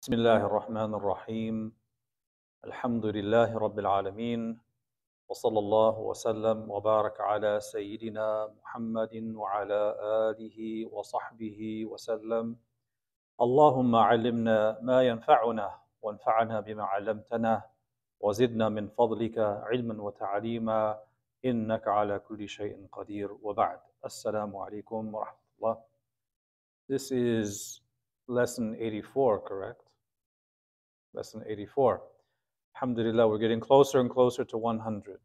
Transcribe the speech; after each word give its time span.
بسم 0.00 0.12
الله 0.12 0.46
الرحمن 0.46 0.94
الرحيم. 0.94 1.72
الحمد 2.64 3.06
لله 3.06 3.58
رب 3.58 3.78
العالمين. 3.78 4.60
وصلى 5.28 5.58
الله 5.58 5.98
وسلم 5.98 6.70
وبارك 6.70 7.20
على 7.20 7.60
سيدنا 7.60 8.48
محمد 8.56 9.14
وعلى 9.36 9.82
آله 10.32 10.88
وصحبه 10.88 11.84
وسلم. 11.84 12.56
اللهم 13.40 13.96
علمنا 13.96 14.80
ما 14.80 15.02
ينفعنا 15.02 15.68
وانفعنا 16.02 16.60
بما 16.60 16.84
علمتنا. 16.84 17.62
وزدنا 18.20 18.68
من 18.68 18.88
فضلك 18.88 19.38
علما 19.38 20.02
وتعليما. 20.02 20.98
إنك 21.44 21.88
على 21.88 22.18
كل 22.18 22.48
شيء 22.48 22.88
قدير. 22.92 23.36
وبعد. 23.42 23.80
السلام 24.04 24.56
عليكم 24.56 25.14
ورحمة 25.14 25.44
الله. 25.58 25.76
This 26.88 27.12
is 27.12 27.84
lesson 28.28 28.72
84, 28.80 29.44
correct? 29.44 29.89
Lesson 31.12 31.42
84. 31.46 32.02
Alhamdulillah, 32.76 33.28
we're 33.28 33.38
getting 33.38 33.60
closer 33.60 34.00
and 34.00 34.08
closer 34.08 34.44
to 34.44 34.56
100. 34.56 35.18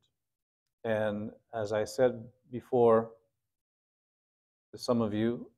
And 0.83 1.31
as 1.53 1.73
I 1.73 1.83
said 1.83 2.23
before 2.51 3.11
to 4.71 4.77
some 4.77 5.01
of 5.01 5.13
you, 5.13 5.49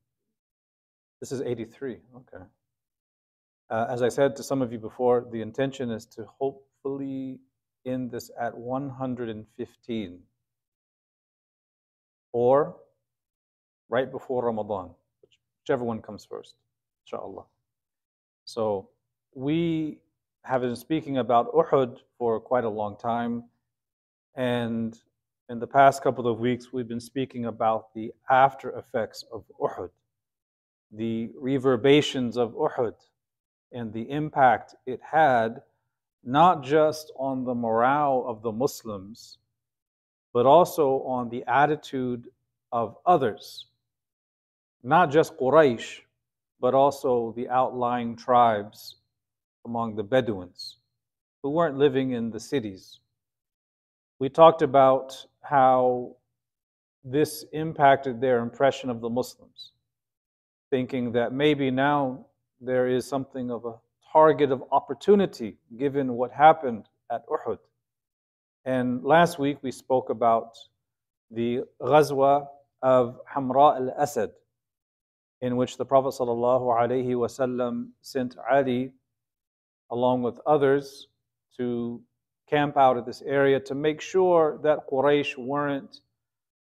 this 1.19 1.31
is 1.31 1.41
83, 1.41 1.97
okay. 2.15 2.43
Uh, 3.69 3.87
as 3.89 4.01
I 4.01 4.09
said 4.09 4.35
to 4.35 4.43
some 4.43 4.61
of 4.61 4.71
you 4.71 4.77
before, 4.77 5.25
the 5.31 5.41
intention 5.41 5.91
is 5.91 6.05
to 6.07 6.25
hopefully 6.39 7.39
end 7.85 8.11
this 8.11 8.29
at 8.39 8.55
115 8.55 10.19
or 12.33 12.75
right 13.89 14.11
before 14.11 14.45
Ramadan, 14.45 14.91
whichever 15.63 15.83
one 15.83 16.01
comes 16.01 16.25
first, 16.25 16.55
inshallah. 17.05 17.45
So 18.45 18.89
we 19.33 19.99
have 20.43 20.61
been 20.61 20.75
speaking 20.75 21.17
about 21.17 21.51
Uhud 21.53 21.99
for 22.17 22.39
quite 22.39 22.63
a 22.63 22.69
long 22.69 22.97
time. 22.97 23.43
And 24.35 24.97
in 25.49 25.59
the 25.59 25.67
past 25.67 26.03
couple 26.03 26.27
of 26.27 26.39
weeks, 26.39 26.71
we've 26.71 26.87
been 26.87 26.99
speaking 26.99 27.45
about 27.45 27.93
the 27.93 28.13
after 28.29 28.71
effects 28.77 29.23
of 29.31 29.43
Uhud, 29.59 29.89
the 30.91 31.31
reverberations 31.39 32.37
of 32.37 32.53
Uhud, 32.53 32.95
and 33.71 33.91
the 33.91 34.09
impact 34.09 34.75
it 34.85 35.01
had 35.01 35.61
not 36.23 36.63
just 36.63 37.11
on 37.17 37.43
the 37.45 37.55
morale 37.55 38.25
of 38.27 38.41
the 38.41 38.51
Muslims, 38.51 39.37
but 40.33 40.45
also 40.45 41.01
on 41.03 41.29
the 41.29 41.43
attitude 41.47 42.27
of 42.71 42.97
others, 43.05 43.67
not 44.83 45.09
just 45.09 45.37
Quraysh, 45.37 46.01
but 46.59 46.73
also 46.73 47.33
the 47.35 47.47
outlying 47.49 48.15
tribes 48.15 48.95
among 49.67 49.95
the 49.95 50.03
Bedouins 50.03 50.77
who 51.43 51.49
weren't 51.51 51.77
living 51.77 52.11
in 52.11 52.31
the 52.31 52.39
cities. 52.39 53.01
We 54.19 54.29
talked 54.29 54.61
about 54.61 55.25
how 55.41 56.15
this 57.03 57.45
impacted 57.51 58.19
their 58.19 58.39
impression 58.39 58.89
of 58.89 59.01
the 59.01 59.09
Muslims, 59.09 59.73
thinking 60.71 61.11
that 61.11 61.33
maybe 61.33 61.69
now 61.69 62.25
there 62.59 62.87
is 62.87 63.05
something 63.05 63.51
of 63.51 63.65
a 63.65 63.75
target 64.11 64.51
of 64.51 64.63
opportunity 64.71 65.57
given 65.77 66.13
what 66.13 66.31
happened 66.31 66.85
at 67.11 67.27
Uhud. 67.27 67.59
And 68.65 69.03
last 69.03 69.37
week 69.37 69.57
we 69.61 69.71
spoke 69.71 70.09
about 70.09 70.57
the 71.29 71.61
Ghazwa 71.81 72.47
of 72.81 73.19
Hamra 73.33 73.75
al 73.75 73.93
Asad, 73.99 74.31
in 75.41 75.55
which 75.55 75.77
the 75.77 75.85
Prophet 75.85 76.13
ﷺ 76.19 77.87
sent 78.01 78.35
Ali 78.49 78.91
along 79.91 80.23
with 80.23 80.39
others 80.45 81.07
to 81.57 82.01
camp 82.49 82.77
out 82.77 82.97
at 82.97 83.05
this 83.05 83.21
area 83.25 83.59
to 83.59 83.75
make 83.75 84.01
sure 84.01 84.59
that 84.63 84.87
Quraysh 84.89 85.37
weren't 85.37 86.01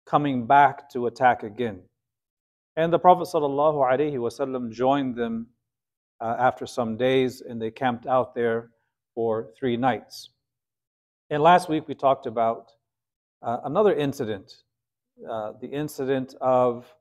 coming 0.05 0.45
back 0.45 0.89
to 0.91 1.07
attack 1.07 1.43
again. 1.43 1.81
And 2.77 2.91
the 2.91 2.99
Prophet 2.99 3.27
ﷺ 3.33 4.71
joined 4.71 5.15
them 5.15 5.47
uh, 6.21 6.35
after 6.39 6.65
some 6.65 6.97
days 6.97 7.41
and 7.41 7.61
they 7.61 7.71
camped 7.71 8.05
out 8.05 8.35
there 8.35 8.71
for 9.13 9.49
three 9.57 9.77
nights. 9.77 10.29
And 11.29 11.41
last 11.41 11.69
week 11.69 11.87
we 11.87 11.95
talked 11.95 12.25
about 12.25 12.71
uh, 13.41 13.59
another 13.63 13.93
incident, 13.93 14.53
uh, 15.29 15.53
the 15.59 15.67
incident 15.67 16.35
of 16.41 16.93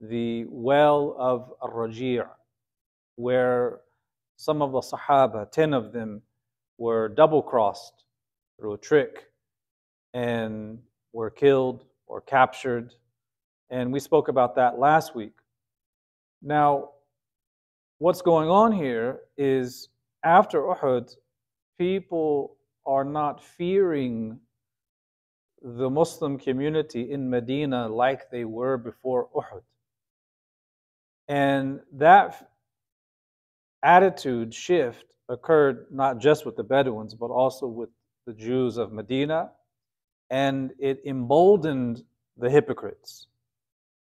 the 0.00 0.46
well 0.48 1.14
of 1.18 1.52
Ar-Raji', 1.60 2.22
where 3.16 3.80
some 4.42 4.60
of 4.60 4.72
the 4.72 4.80
Sahaba, 4.80 5.48
10 5.52 5.72
of 5.72 5.92
them, 5.92 6.20
were 6.76 7.08
double 7.08 7.42
crossed 7.42 8.04
through 8.58 8.72
a 8.72 8.78
trick 8.78 9.28
and 10.14 10.80
were 11.12 11.30
killed 11.30 11.84
or 12.08 12.20
captured. 12.20 12.92
And 13.70 13.92
we 13.92 14.00
spoke 14.00 14.26
about 14.26 14.56
that 14.56 14.80
last 14.80 15.14
week. 15.14 15.34
Now, 16.42 16.90
what's 17.98 18.20
going 18.20 18.48
on 18.48 18.72
here 18.72 19.20
is 19.36 19.90
after 20.24 20.60
Uhud, 20.62 21.14
people 21.78 22.56
are 22.84 23.04
not 23.04 23.44
fearing 23.44 24.40
the 25.62 25.88
Muslim 25.88 26.36
community 26.36 27.12
in 27.12 27.30
Medina 27.30 27.88
like 27.88 28.28
they 28.28 28.44
were 28.44 28.76
before 28.76 29.28
Uhud. 29.36 29.62
And 31.28 31.78
that 31.92 32.51
attitude 33.82 34.54
shift 34.54 35.14
occurred 35.28 35.86
not 35.90 36.18
just 36.18 36.44
with 36.46 36.56
the 36.56 36.62
Bedouins, 36.62 37.14
but 37.14 37.30
also 37.30 37.66
with 37.66 37.90
the 38.26 38.32
Jews 38.32 38.76
of 38.76 38.92
Medina, 38.92 39.50
and 40.30 40.72
it 40.78 41.00
emboldened 41.04 42.04
the 42.36 42.50
hypocrites. 42.50 43.26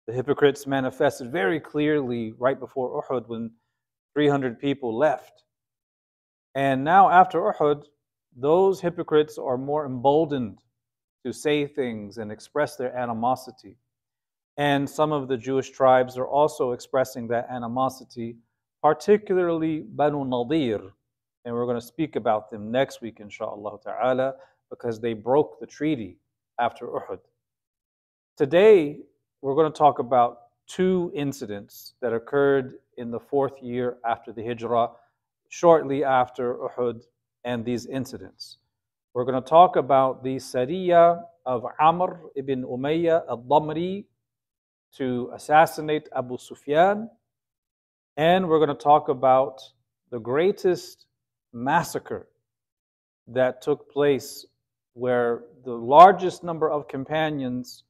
The 0.06 0.12
hypocrites 0.14 0.66
manifested 0.66 1.30
very 1.30 1.60
clearly 1.60 2.32
right 2.38 2.58
before 2.58 3.02
Uhud 3.02 3.28
when 3.28 3.50
300 4.14 4.58
people 4.58 4.96
left. 4.96 5.44
And 6.54 6.82
now, 6.82 7.10
after 7.10 7.40
Uhud, 7.40 7.84
those 8.34 8.80
hypocrites 8.80 9.38
are 9.38 9.58
more 9.58 9.84
emboldened 9.84 10.58
to 11.24 11.32
say 11.32 11.66
things 11.66 12.18
and 12.18 12.32
express 12.32 12.76
their 12.76 12.96
animosity. 12.96 13.76
And 14.56 14.88
some 14.88 15.12
of 15.12 15.28
the 15.28 15.36
Jewish 15.36 15.70
tribes 15.70 16.16
are 16.16 16.26
also 16.26 16.72
expressing 16.72 17.28
that 17.28 17.48
animosity 17.50 18.36
particularly 18.82 19.80
Banu 19.80 20.24
Nadir, 20.24 20.80
and 21.44 21.54
we're 21.54 21.64
going 21.64 21.80
to 21.80 21.86
speak 21.86 22.16
about 22.16 22.50
them 22.50 22.70
next 22.70 23.00
week, 23.00 23.18
inshallah 23.20 23.78
ta'ala, 23.82 24.34
because 24.70 25.00
they 25.00 25.14
broke 25.14 25.58
the 25.60 25.66
treaty 25.66 26.18
after 26.60 26.86
Uhud. 26.86 27.20
Today, 28.36 28.98
we're 29.42 29.54
going 29.54 29.72
to 29.72 29.76
talk 29.76 29.98
about 29.98 30.38
two 30.66 31.10
incidents 31.14 31.94
that 32.02 32.12
occurred 32.12 32.74
in 32.96 33.10
the 33.10 33.18
fourth 33.18 33.62
year 33.62 33.96
after 34.06 34.32
the 34.32 34.44
Hijrah, 34.44 34.90
shortly 35.48 36.04
after 36.04 36.54
Uhud, 36.54 37.02
and 37.44 37.64
these 37.64 37.86
incidents. 37.86 38.58
We're 39.14 39.24
going 39.24 39.42
to 39.42 39.48
talk 39.48 39.76
about 39.76 40.22
the 40.22 40.36
Sariya 40.36 41.22
of 41.46 41.64
Amr 41.80 42.20
ibn 42.36 42.62
Umayyah 42.64 43.22
al-Damri 43.28 44.04
to 44.96 45.30
assassinate 45.34 46.08
Abu 46.14 46.36
Sufyan 46.36 47.08
and 48.18 48.48
we're 48.48 48.58
going 48.58 48.68
to 48.68 48.74
talk 48.74 49.08
about 49.08 49.62
the 50.10 50.18
greatest 50.18 51.06
massacre 51.52 52.26
that 53.28 53.62
took 53.62 53.90
place 53.90 54.44
where 54.94 55.44
the 55.64 55.72
largest 55.72 56.42
number 56.42 56.68
of 56.68 56.88
companions 56.88 57.84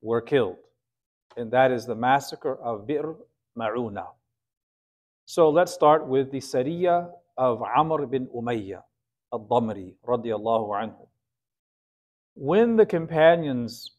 were 0.00 0.22
killed. 0.22 0.56
And 1.36 1.50
that 1.50 1.70
is 1.70 1.84
the 1.84 1.94
massacre 1.94 2.56
of 2.56 2.86
Bir 2.86 3.16
Ma'una. 3.58 4.06
So 5.26 5.50
let's 5.50 5.72
start 5.72 6.06
with 6.06 6.30
the 6.30 6.40
Sariya 6.40 7.10
of 7.36 7.60
Amr 7.60 8.06
bin 8.06 8.28
Umayyah 8.28 8.80
al-Damri 9.34 9.92
radiallahu 10.06 10.70
anhu. 10.70 11.06
When 12.34 12.76
the 12.76 12.86
companions 12.86 13.90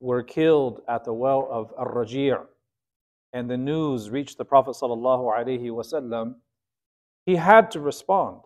were 0.00 0.24
killed 0.24 0.80
at 0.88 1.04
the 1.04 1.12
well 1.12 1.46
of 1.52 1.72
Ar-Raji' 1.78 2.32
and 3.32 3.48
the 3.50 3.56
news 3.56 4.10
reached 4.10 4.38
the 4.38 4.44
Prophet 4.44 4.72
ﷺ, 4.72 6.34
he 7.26 7.36
had 7.36 7.70
to 7.70 7.80
respond. 7.80 8.40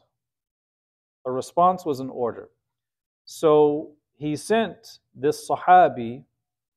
A 1.26 1.30
response 1.30 1.84
was 1.84 2.00
in 2.00 2.10
order. 2.10 2.50
So 3.24 3.92
he 4.16 4.36
sent 4.36 4.98
this 5.14 5.48
Sahabi, 5.48 6.24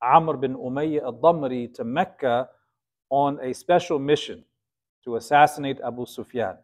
Amr 0.02 0.38
bin 0.38 0.56
Umayyah 0.56 1.04
al-Damri, 1.04 1.74
to 1.74 1.84
Mecca 1.84 2.50
on 3.10 3.40
a 3.42 3.54
special 3.54 4.00
mission 4.00 4.44
to 5.04 5.16
assassinate 5.18 5.80
Abu 5.86 6.06
Sufyan. 6.06 6.58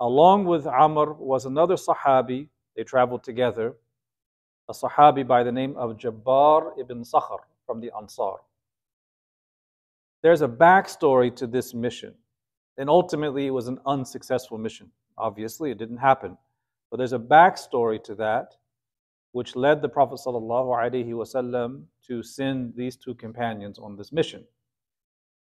Along 0.00 0.44
with 0.44 0.66
Amr 0.66 1.12
was 1.12 1.46
another 1.46 1.76
Sahabi, 1.76 2.48
they 2.76 2.82
traveled 2.82 3.22
together, 3.22 3.74
a 4.68 4.72
Sahabi 4.72 5.26
by 5.26 5.44
the 5.44 5.52
name 5.52 5.76
of 5.76 5.96
Jabbar 5.96 6.78
ibn 6.78 7.02
Sakhr 7.04 7.38
from 7.66 7.80
the 7.80 7.92
Ansar. 7.96 8.38
There's 10.24 10.40
a 10.40 10.48
backstory 10.48 11.36
to 11.36 11.46
this 11.46 11.74
mission. 11.74 12.14
And 12.78 12.88
ultimately, 12.88 13.46
it 13.46 13.50
was 13.50 13.68
an 13.68 13.78
unsuccessful 13.84 14.56
mission. 14.56 14.90
Obviously, 15.18 15.70
it 15.70 15.76
didn't 15.76 15.98
happen. 15.98 16.38
But 16.90 16.96
there's 16.96 17.12
a 17.12 17.18
backstory 17.18 18.02
to 18.04 18.14
that, 18.14 18.54
which 19.32 19.54
led 19.54 19.82
the 19.82 19.88
Prophet 19.90 20.18
ﷺ 20.24 21.82
to 22.06 22.22
send 22.22 22.72
these 22.74 22.96
two 22.96 23.14
companions 23.14 23.78
on 23.78 23.96
this 23.96 24.12
mission. 24.12 24.44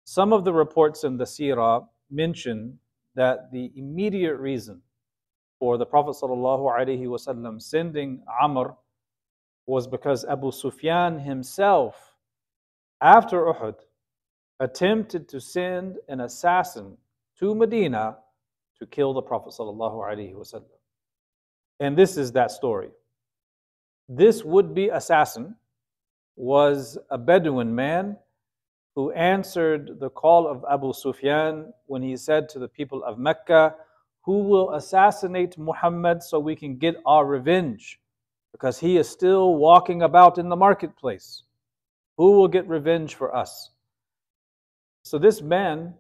Some 0.05 0.31
of 0.31 0.45
the 0.45 0.53
reports 0.53 1.03
in 1.03 1.17
the 1.17 1.25
Sirah 1.25 1.85
mention 2.09 2.79
that 3.15 3.51
the 3.51 3.73
immediate 3.75 4.37
reason 4.37 4.81
for 5.59 5.77
the 5.77 5.85
Prophet 5.85 6.15
ﷺ 6.23 7.61
sending 7.61 8.23
Amr 8.41 8.77
was 9.65 9.87
because 9.87 10.23
Abu 10.23 10.51
Sufyan 10.51 11.19
himself, 11.19 12.15
after 13.01 13.41
Uhud, 13.41 13.75
attempted 14.59 15.27
to 15.29 15.39
send 15.39 15.97
an 16.07 16.21
assassin 16.21 16.97
to 17.39 17.55
Medina 17.55 18.17
to 18.77 18.85
kill 18.85 19.13
the 19.13 19.21
Prophet. 19.21 19.53
And 21.79 21.97
this 21.97 22.17
is 22.17 22.31
that 22.33 22.51
story. 22.51 22.89
This 24.07 24.43
would 24.43 24.73
be 24.73 24.89
assassin 24.89 25.55
was 26.35 26.97
a 27.09 27.17
Bedouin 27.17 27.75
man 27.75 28.17
who 28.95 29.11
answered 29.11 29.99
the 29.99 30.09
call 30.09 30.47
of 30.47 30.65
Abu 30.69 30.93
Sufyan 30.93 31.71
when 31.85 32.01
he 32.01 32.17
said 32.17 32.49
to 32.49 32.59
the 32.59 32.67
people 32.67 33.03
of 33.03 33.19
Mecca, 33.19 33.75
Who 34.23 34.43
will 34.43 34.73
assassinate 34.73 35.57
Muhammad 35.57 36.23
so 36.23 36.39
we 36.39 36.55
can 36.55 36.77
get 36.77 36.95
our 37.05 37.25
revenge? 37.25 37.99
Because 38.51 38.79
he 38.79 38.97
is 38.97 39.07
still 39.07 39.55
walking 39.55 40.01
about 40.01 40.37
in 40.37 40.49
the 40.49 40.55
marketplace. 40.55 41.43
Who 42.17 42.31
will 42.31 42.47
get 42.47 42.67
revenge 42.67 43.15
for 43.15 43.35
us? 43.35 43.69
So 45.03 45.17
this 45.17 45.41
man, 45.41 45.93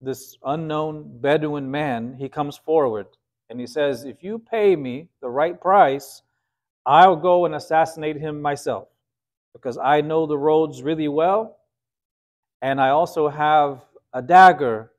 this 0.00 0.36
unknown 0.44 1.20
Bedouin 1.20 1.70
man, 1.70 2.16
he 2.18 2.28
comes 2.28 2.56
forward 2.56 3.06
and 3.50 3.60
he 3.60 3.66
says, 3.66 4.04
If 4.04 4.22
you 4.22 4.38
pay 4.38 4.76
me 4.76 5.08
the 5.20 5.28
right 5.28 5.60
price, 5.60 6.22
I'll 6.86 7.16
go 7.16 7.44
and 7.44 7.54
assassinate 7.54 8.16
him 8.16 8.40
myself 8.40 8.88
because 9.52 9.78
I 9.78 10.00
know 10.00 10.26
the 10.26 10.38
roads 10.38 10.82
really 10.82 11.08
well. 11.08 11.58
And 12.62 12.80
I 12.80 12.90
also 12.90 13.28
have 13.28 13.82
a 14.12 14.22
dagger, 14.22 14.92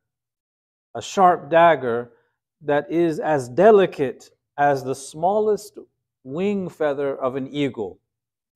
a 0.96 1.02
sharp 1.02 1.50
dagger 1.50 2.12
that 2.62 2.92
is 2.92 3.20
as 3.20 3.50
delicate 3.50 4.30
as 4.58 4.84
the 4.84 4.96
smallest 4.96 5.78
wing 6.24 6.70
feather 6.70 7.16
of 7.16 7.36
an 7.36 7.48
eagle. 7.54 8.00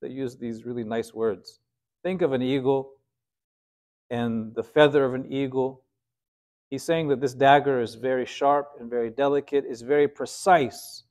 They 0.01 0.09
use 0.09 0.37
these 0.37 0.65
really 0.65 0.83
nice 0.83 1.13
words. 1.13 1.59
Think 2.03 2.21
of 2.21 2.33
an 2.33 2.41
eagle 2.41 2.91
and 4.09 4.53
the 4.55 4.63
feather 4.63 5.05
of 5.05 5.13
an 5.13 5.31
eagle. 5.31 5.83
He's 6.69 6.83
saying 6.83 7.07
that 7.09 7.21
this 7.21 7.33
dagger 7.33 7.81
is 7.81 7.95
very 7.95 8.25
sharp 8.25 8.73
and 8.79 8.89
very 8.89 9.09
delicate, 9.09 9.65
is 9.65 9.81
very 9.81 10.07
precise. 10.07 11.03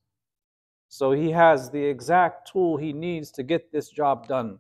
So 0.89 1.13
he 1.13 1.31
has 1.31 1.71
the 1.71 1.83
exact 1.85 2.51
tool 2.53 2.77
he 2.77 2.93
needs 2.93 3.31
to 3.33 3.43
get 3.43 3.73
this 3.73 3.89
job 3.89 4.29
done. 4.29 4.59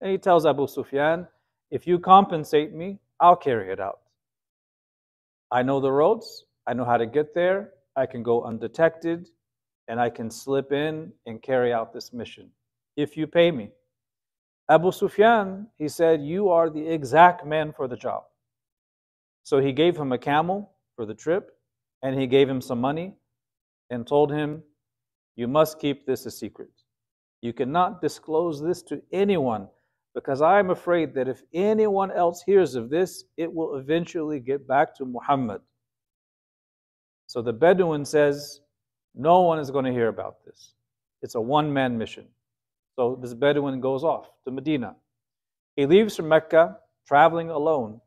And 0.00 0.10
he 0.10 0.18
tells 0.18 0.46
Abu 0.46 0.66
Sufyan, 0.66 1.26
if 1.70 1.86
you 1.86 1.98
compensate 1.98 2.72
me, 2.72 2.98
I'll 3.20 3.36
carry 3.36 3.72
it 3.72 3.80
out. 3.80 4.00
I 5.50 5.62
know 5.62 5.80
the 5.80 5.92
roads, 5.92 6.44
I 6.66 6.74
know 6.74 6.84
how 6.84 6.96
to 6.96 7.06
get 7.06 7.34
there, 7.34 7.72
I 7.96 8.06
can 8.06 8.22
go 8.22 8.42
undetected, 8.42 9.28
and 9.88 10.00
I 10.00 10.10
can 10.10 10.30
slip 10.30 10.72
in 10.72 11.12
and 11.26 11.42
carry 11.42 11.72
out 11.72 11.92
this 11.92 12.12
mission 12.12 12.50
if 12.96 13.16
you 13.16 13.26
pay 13.26 13.50
me. 13.50 13.70
Abu 14.68 14.92
Sufyan, 14.92 15.66
he 15.76 15.88
said, 15.88 16.22
You 16.22 16.48
are 16.48 16.70
the 16.70 16.86
exact 16.86 17.44
man 17.44 17.72
for 17.72 17.86
the 17.86 17.96
job. 17.96 18.24
So 19.42 19.58
he 19.58 19.72
gave 19.72 19.96
him 19.96 20.12
a 20.12 20.18
camel 20.18 20.70
for 20.96 21.04
the 21.04 21.14
trip, 21.14 21.50
and 22.02 22.18
he 22.18 22.26
gave 22.26 22.48
him 22.48 22.60
some 22.60 22.80
money 22.80 23.14
and 23.90 24.06
told 24.06 24.32
him, 24.32 24.62
You 25.36 25.48
must 25.48 25.78
keep 25.78 26.06
this 26.06 26.24
a 26.24 26.30
secret. 26.30 26.70
You 27.42 27.52
cannot 27.52 28.00
disclose 28.00 28.62
this 28.62 28.82
to 28.84 29.02
anyone 29.12 29.68
because 30.14 30.40
I 30.40 30.58
am 30.60 30.70
afraid 30.70 31.12
that 31.14 31.28
if 31.28 31.42
anyone 31.52 32.10
else 32.10 32.42
hears 32.42 32.74
of 32.74 32.88
this, 32.88 33.24
it 33.36 33.52
will 33.52 33.76
eventually 33.76 34.40
get 34.40 34.66
back 34.66 34.96
to 34.96 35.04
Muhammad. 35.04 35.60
So 37.26 37.42
the 37.42 37.52
Bedouin 37.52 38.04
says, 38.04 38.60
No 39.14 39.42
one 39.42 39.58
is 39.58 39.70
going 39.70 39.84
to 39.84 39.92
hear 39.92 40.08
about 40.08 40.44
this. 40.46 40.72
It's 41.20 41.34
a 41.34 41.40
one 41.40 41.72
man 41.72 41.98
mission. 41.98 42.26
So 42.96 43.18
this 43.20 43.34
Bedouin 43.34 43.80
goes 43.80 44.04
off 44.04 44.30
to 44.44 44.50
Medina. 44.50 44.96
He 45.76 45.86
leaves 45.86 46.16
from 46.16 46.28
Mecca, 46.28 46.78
traveling 47.06 47.50
alone, 47.50 48.00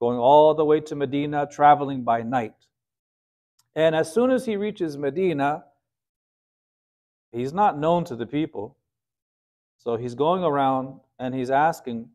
going 0.00 0.18
all 0.18 0.54
the 0.54 0.64
way 0.64 0.80
to 0.80 0.96
Medina, 0.96 1.48
traveling 1.50 2.02
by 2.02 2.22
night. 2.22 2.54
And 3.74 3.94
as 3.94 4.12
soon 4.12 4.30
as 4.30 4.44
he 4.44 4.56
reaches 4.56 4.98
Medina, 4.98 5.64
he's 7.30 7.52
not 7.52 7.78
known 7.78 8.04
to 8.04 8.16
the 8.16 8.26
people. 8.26 8.76
So 9.78 9.96
he's 9.96 10.14
going 10.14 10.42
around 10.42 11.00
and 11.18 11.34
he's 11.34 11.50
asking 11.50 12.08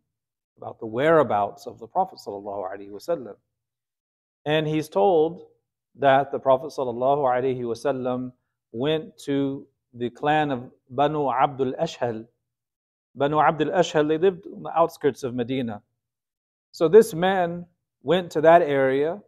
about 0.58 0.80
the 0.80 0.86
whereabouts 0.86 1.66
of 1.66 1.80
the 1.80 1.88
Prophet. 1.88 2.20
And 4.46 4.68
he's 4.68 4.90
told 4.90 5.48
that 5.96 6.32
the 6.32 6.40
Prophet 6.40 6.74
went 8.72 9.18
to 9.26 9.68
the 9.94 10.10
clan 10.10 10.52
of 10.52 10.72
Banu 10.90 11.30
Abdul 11.32 11.74
Ashhal. 11.74 12.26
Banu 13.16 13.40
Abdul 13.40 13.72
Ashhal, 13.72 14.08
they 14.08 14.18
lived 14.18 14.46
on 14.48 14.64
the 14.64 14.78
outskirts 14.78 15.24
of 15.24 15.34
Medina. 15.34 15.82
So 16.72 16.88
this 16.88 17.14
man 17.14 17.66
went 18.04 18.32
to 18.32 18.42
that 18.42 18.62
area 18.62 19.22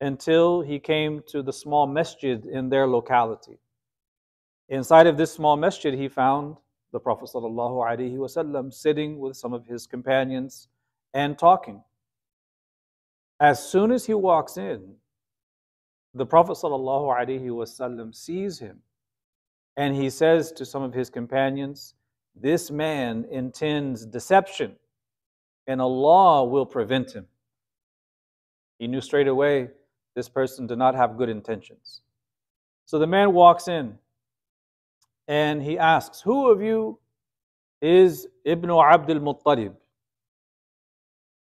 until 0.00 0.60
he 0.60 0.78
came 0.78 1.22
to 1.28 1.42
the 1.42 1.52
small 1.52 1.86
masjid 1.86 2.44
in 2.44 2.68
their 2.68 2.86
locality. 2.86 3.58
Inside 4.68 5.06
of 5.06 5.16
this 5.16 5.32
small 5.32 5.56
masjid, 5.56 5.94
he 5.94 6.08
found 6.08 6.56
the 6.92 7.00
Prophet 7.00 7.28
ﷺ 7.32 8.72
sitting 8.72 9.18
with 9.18 9.36
some 9.36 9.52
of 9.52 9.66
his 9.66 9.86
companions 9.86 10.68
and 11.14 11.38
talking. 11.38 11.82
As 13.38 13.70
soon 13.70 13.92
as 13.92 14.06
he 14.06 14.14
walks 14.14 14.56
in, 14.56 14.94
the 16.14 16.26
Prophet 16.26 16.56
ﷺ 16.56 18.14
sees 18.14 18.58
him 18.58 18.80
and 19.76 19.94
he 19.94 20.10
says 20.10 20.52
to 20.52 20.64
some 20.64 20.82
of 20.82 20.94
his 20.94 21.10
companions, 21.10 21.94
This 22.34 22.70
man 22.70 23.26
intends 23.30 24.06
deception, 24.06 24.76
and 25.66 25.80
Allah 25.80 26.44
will 26.44 26.66
prevent 26.66 27.12
him. 27.12 27.26
He 28.78 28.86
knew 28.86 29.00
straight 29.00 29.28
away 29.28 29.68
this 30.14 30.28
person 30.28 30.66
did 30.66 30.78
not 30.78 30.94
have 30.94 31.16
good 31.16 31.28
intentions. 31.28 32.00
So 32.86 32.98
the 32.98 33.06
man 33.06 33.32
walks 33.32 33.68
in 33.68 33.98
and 35.28 35.62
he 35.62 35.78
asks, 35.78 36.20
Who 36.20 36.50
of 36.50 36.62
you 36.62 36.98
is 37.82 38.26
Ibn 38.44 38.70
Abdul 38.70 39.20
Muttalib? 39.20 39.74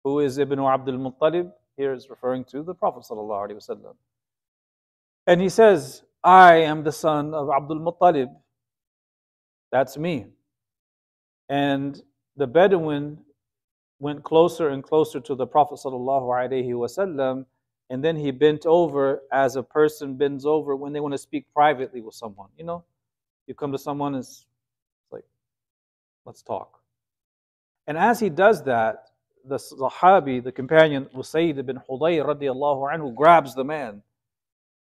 Who 0.04 0.20
is 0.20 0.38
Ibn 0.38 0.60
Abdul 0.60 0.98
Muttalib? 0.98 1.52
Here 1.78 1.94
is 1.94 2.10
referring 2.10 2.46
to 2.46 2.64
the 2.64 2.74
Prophet. 2.74 3.04
And 5.28 5.42
he 5.42 5.50
says, 5.50 6.04
I 6.24 6.56
am 6.56 6.84
the 6.84 6.92
son 6.92 7.34
of 7.34 7.50
Abdul 7.50 7.80
Muttalib. 7.80 8.34
That's 9.72 9.98
me. 9.98 10.28
And 11.50 12.02
the 12.38 12.48
Bedouin 12.48 13.18
went 14.00 14.24
closer 14.24 14.70
and 14.70 14.84
closer 14.84 15.20
to 15.20 15.36
the 15.36 15.46
Prophet 15.46 15.80
wasallam, 15.84 17.46
and 17.90 18.04
then 18.04 18.16
he 18.16 18.32
bent 18.32 18.66
over 18.66 19.22
as 19.32 19.56
a 19.56 19.64
person 19.64 20.16
bends 20.16 20.46
over 20.46 20.76
when 20.76 20.94
they 20.94 21.00
want 21.00 21.14
to 21.14 21.18
speak 21.18 21.46
privately 21.54 22.02
with 22.02 22.16
someone. 22.16 22.50
You 22.58 22.66
know, 22.66 22.84
you 23.48 23.54
come 23.54 23.72
to 23.72 23.78
someone, 23.78 24.16
it's 24.16 24.46
like, 25.12 25.26
let's 26.26 26.42
talk. 26.42 26.80
And 27.88 27.98
as 27.98 28.20
he 28.20 28.30
does 28.30 28.64
that, 28.64 29.10
the 29.46 29.58
Sahabi, 29.58 30.42
the 30.42 30.54
companion 30.54 31.08
Usayd 31.14 31.58
ibn 31.58 31.82
Hudayr 31.90 32.26
radiallahu 32.26 32.94
anhu, 32.94 33.14
grabs 33.14 33.54
the 33.56 33.66
man 33.66 34.02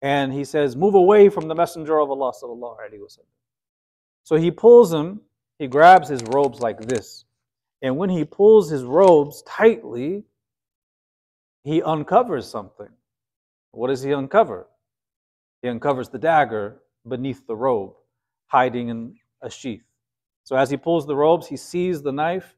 and 0.04 0.34
he 0.34 0.44
says, 0.44 0.76
Move 0.76 0.94
away 0.94 1.30
from 1.30 1.48
the 1.48 1.56
Messenger 1.56 2.00
of 2.00 2.12
Allah. 2.12 2.34
So 4.24 4.36
he 4.36 4.52
pulls 4.52 4.94
him, 4.94 5.22
he 5.58 5.68
grabs 5.68 6.10
his 6.10 6.22
robes 6.24 6.60
like 6.60 6.82
this. 6.82 7.26
And 7.82 7.98
when 7.98 8.10
he 8.10 8.26
pulls 8.26 8.70
his 8.70 8.84
robes 8.84 9.42
tightly, 9.44 10.26
he 11.64 11.82
uncovers 11.82 12.46
something. 12.48 12.90
What 13.72 13.88
does 13.88 14.04
he 14.04 14.12
uncover? 14.12 14.68
He 15.62 15.70
uncovers 15.70 16.10
the 16.10 16.20
dagger 16.20 16.82
beneath 17.08 17.48
the 17.48 17.56
robe, 17.56 17.94
hiding 18.48 18.90
in 18.90 19.16
a 19.42 19.50
sheath. 19.50 19.84
So 20.44 20.58
as 20.58 20.70
he 20.70 20.76
pulls 20.76 21.08
the 21.08 21.16
robes, 21.16 21.48
he 21.48 21.56
sees 21.56 22.02
the 22.02 22.12
knife 22.12 22.58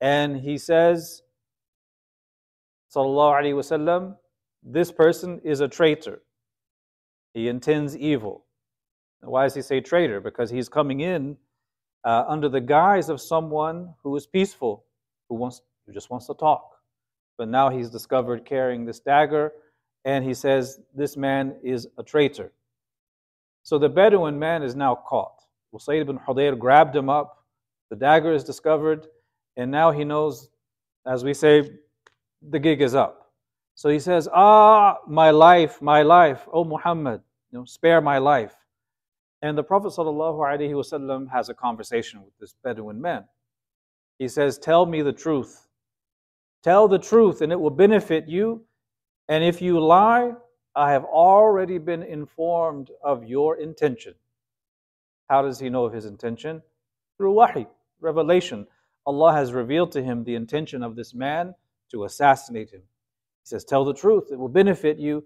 and 0.00 0.36
he 0.36 0.58
says, 0.58 1.22
Sallallahu 2.94 3.40
Alaihi 3.40 3.54
Wasallam, 3.54 4.16
this 4.64 4.90
person 4.90 5.40
is 5.44 5.60
a 5.60 5.68
traitor. 5.68 6.20
He 7.34 7.48
intends 7.48 7.96
evil. 7.96 8.44
Why 9.20 9.44
does 9.44 9.54
he 9.54 9.62
say 9.62 9.80
traitor? 9.80 10.20
Because 10.20 10.50
he's 10.50 10.68
coming 10.68 11.00
in 11.00 11.36
uh, 12.04 12.24
under 12.26 12.48
the 12.48 12.60
guise 12.60 13.08
of 13.08 13.20
someone 13.20 13.94
who 14.02 14.16
is 14.16 14.26
peaceful, 14.26 14.84
who 15.28 15.36
wants, 15.36 15.62
who 15.86 15.92
just 15.92 16.10
wants 16.10 16.26
to 16.26 16.34
talk. 16.34 16.62
But 17.36 17.48
now 17.48 17.70
he's 17.70 17.90
discovered 17.90 18.44
carrying 18.44 18.84
this 18.84 19.00
dagger, 19.00 19.52
and 20.04 20.24
he 20.24 20.34
says, 20.34 20.80
This 20.94 21.16
man 21.16 21.56
is 21.62 21.86
a 21.98 22.02
traitor. 22.02 22.52
So 23.62 23.78
the 23.78 23.88
Bedouin 23.88 24.38
man 24.38 24.62
is 24.62 24.74
now 24.74 24.94
caught. 24.94 25.34
Usayd 25.74 26.00
ibn 26.00 26.18
Hudayr 26.18 26.58
grabbed 26.58 26.96
him 26.96 27.08
up, 27.08 27.44
the 27.90 27.96
dagger 27.96 28.32
is 28.32 28.44
discovered, 28.44 29.06
and 29.56 29.70
now 29.70 29.90
he 29.90 30.04
knows, 30.04 30.50
as 31.06 31.24
we 31.24 31.34
say, 31.34 31.70
the 32.42 32.58
gig 32.58 32.80
is 32.80 32.94
up. 32.94 33.19
So 33.80 33.88
he 33.88 33.98
says, 33.98 34.28
Ah, 34.30 34.98
my 35.08 35.30
life, 35.30 35.80
my 35.80 36.02
life, 36.02 36.46
O 36.52 36.64
Muhammad, 36.64 37.22
you 37.50 37.58
know, 37.58 37.64
spare 37.64 38.02
my 38.02 38.18
life. 38.18 38.54
And 39.40 39.56
the 39.56 39.62
Prophet 39.62 39.94
ﷺ 39.96 41.30
has 41.32 41.48
a 41.48 41.54
conversation 41.54 42.22
with 42.22 42.36
this 42.38 42.54
Bedouin 42.62 43.00
man. 43.00 43.24
He 44.18 44.28
says, 44.28 44.58
Tell 44.58 44.84
me 44.84 45.00
the 45.00 45.14
truth. 45.14 45.66
Tell 46.62 46.88
the 46.88 46.98
truth, 46.98 47.40
and 47.40 47.50
it 47.50 47.58
will 47.58 47.70
benefit 47.70 48.28
you. 48.28 48.66
And 49.30 49.42
if 49.42 49.62
you 49.62 49.80
lie, 49.80 50.32
I 50.76 50.92
have 50.92 51.04
already 51.04 51.78
been 51.78 52.02
informed 52.02 52.90
of 53.02 53.24
your 53.24 53.56
intention. 53.56 54.12
How 55.30 55.40
does 55.40 55.58
he 55.58 55.70
know 55.70 55.86
of 55.86 55.94
his 55.94 56.04
intention? 56.04 56.60
Through 57.16 57.32
wahi, 57.32 57.66
revelation. 58.02 58.66
Allah 59.06 59.32
has 59.32 59.54
revealed 59.54 59.92
to 59.92 60.02
him 60.02 60.22
the 60.22 60.34
intention 60.34 60.82
of 60.82 60.96
this 60.96 61.14
man 61.14 61.54
to 61.92 62.04
assassinate 62.04 62.68
him. 62.68 62.82
He 63.42 63.48
says, 63.48 63.64
Tell 63.64 63.84
the 63.84 63.94
truth, 63.94 64.28
it 64.30 64.38
will 64.38 64.48
benefit 64.48 64.98
you. 64.98 65.24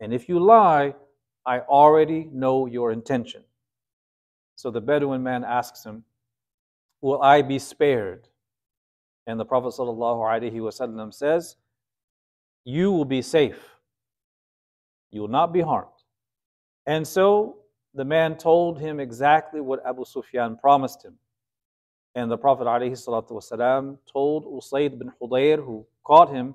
And 0.00 0.12
if 0.12 0.28
you 0.28 0.38
lie, 0.38 0.94
I 1.44 1.60
already 1.60 2.28
know 2.32 2.66
your 2.66 2.92
intention. 2.92 3.42
So 4.56 4.70
the 4.70 4.80
Bedouin 4.80 5.22
man 5.22 5.44
asks 5.44 5.84
him, 5.84 6.04
Will 7.00 7.22
I 7.22 7.42
be 7.42 7.58
spared? 7.58 8.28
And 9.26 9.38
the 9.38 9.44
Prophet 9.44 9.74
ﷺ 9.78 11.14
says, 11.14 11.56
You 12.64 12.92
will 12.92 13.04
be 13.04 13.22
safe. 13.22 13.76
You 15.10 15.20
will 15.22 15.28
not 15.28 15.52
be 15.52 15.60
harmed. 15.60 15.90
And 16.86 17.06
so 17.06 17.58
the 17.94 18.04
man 18.04 18.36
told 18.36 18.78
him 18.78 19.00
exactly 19.00 19.60
what 19.60 19.84
Abu 19.86 20.04
Sufyan 20.04 20.56
promised 20.56 21.04
him. 21.04 21.14
And 22.14 22.30
the 22.30 22.38
Prophet 22.38 22.66
ﷺ 22.66 23.98
told 24.10 24.44
Usayd 24.46 24.98
bin 24.98 25.12
Hudayr, 25.20 25.56
who 25.56 25.86
caught 26.04 26.30
him, 26.30 26.54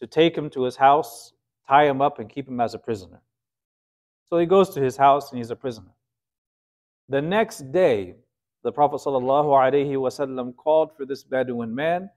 to 0.00 0.06
take 0.06 0.36
him 0.36 0.50
to 0.50 0.62
his 0.64 0.76
house, 0.76 1.32
tie 1.68 1.86
him 1.86 2.02
up, 2.02 2.18
and 2.18 2.28
keep 2.28 2.48
him 2.48 2.60
as 2.60 2.74
a 2.74 2.78
prisoner. 2.78 3.20
So 4.28 4.38
he 4.38 4.46
goes 4.46 4.70
to 4.70 4.80
his 4.80 4.96
house 4.96 5.30
and 5.30 5.38
he's 5.38 5.50
a 5.50 5.56
prisoner. 5.56 5.92
The 7.08 7.22
next 7.22 7.70
day, 7.70 8.16
the 8.62 8.72
Prophet 8.72 8.96
ﷺ 8.96 10.56
called 10.56 10.96
for 10.96 11.04
this 11.04 11.22
Bedouin 11.22 11.74
man 11.74 12.10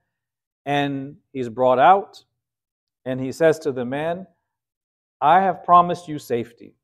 and 0.64 1.16
he's 1.32 1.48
brought 1.48 1.78
out 1.78 2.24
and 3.04 3.20
he 3.20 3.32
says 3.32 3.58
to 3.60 3.72
the 3.72 3.84
man, 3.84 4.26
I 5.20 5.40
have 5.40 5.64
promised 5.64 6.08
you 6.08 6.18
safety. 6.18 6.74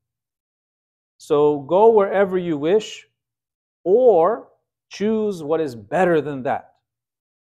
So 1.17 1.59
go 1.59 1.91
wherever 1.91 2.37
you 2.37 2.57
wish 2.57 3.07
or 3.83 4.49
choose 4.89 5.41
what 5.41 5.61
is 5.61 5.75
better 5.75 6.21
than 6.21 6.43
that, 6.43 6.75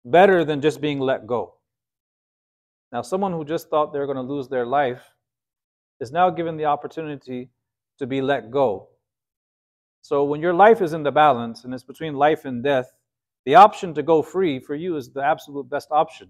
better 0.05 0.45
than 0.45 0.61
just 0.61 0.81
being 0.81 0.99
let 0.99 1.27
go. 1.27 1.55
Now, 2.93 3.01
someone 3.01 3.33
who 3.33 3.43
just 3.43 3.69
thought 3.69 3.91
they're 3.91 4.05
going 4.05 4.15
to 4.15 4.33
lose 4.33 4.47
their 4.47 4.65
life 4.65 5.03
is 5.99 6.13
now 6.13 6.29
given 6.29 6.55
the 6.55 6.65
opportunity 6.65 7.49
to 7.99 8.07
be 8.07 8.21
let 8.21 8.51
go 8.51 8.87
so 10.03 10.25
when 10.25 10.41
your 10.41 10.53
life 10.53 10.81
is 10.81 10.91
in 10.91 11.01
the 11.01 11.13
balance 11.13 11.63
and 11.63 11.73
it's 11.73 11.85
between 11.85 12.13
life 12.15 12.43
and 12.43 12.61
death, 12.61 12.93
the 13.45 13.55
option 13.55 13.93
to 13.93 14.03
go 14.03 14.21
free 14.21 14.59
for 14.59 14.75
you 14.75 14.97
is 14.97 15.09
the 15.09 15.23
absolute 15.23 15.69
best 15.69 15.87
option. 15.91 16.27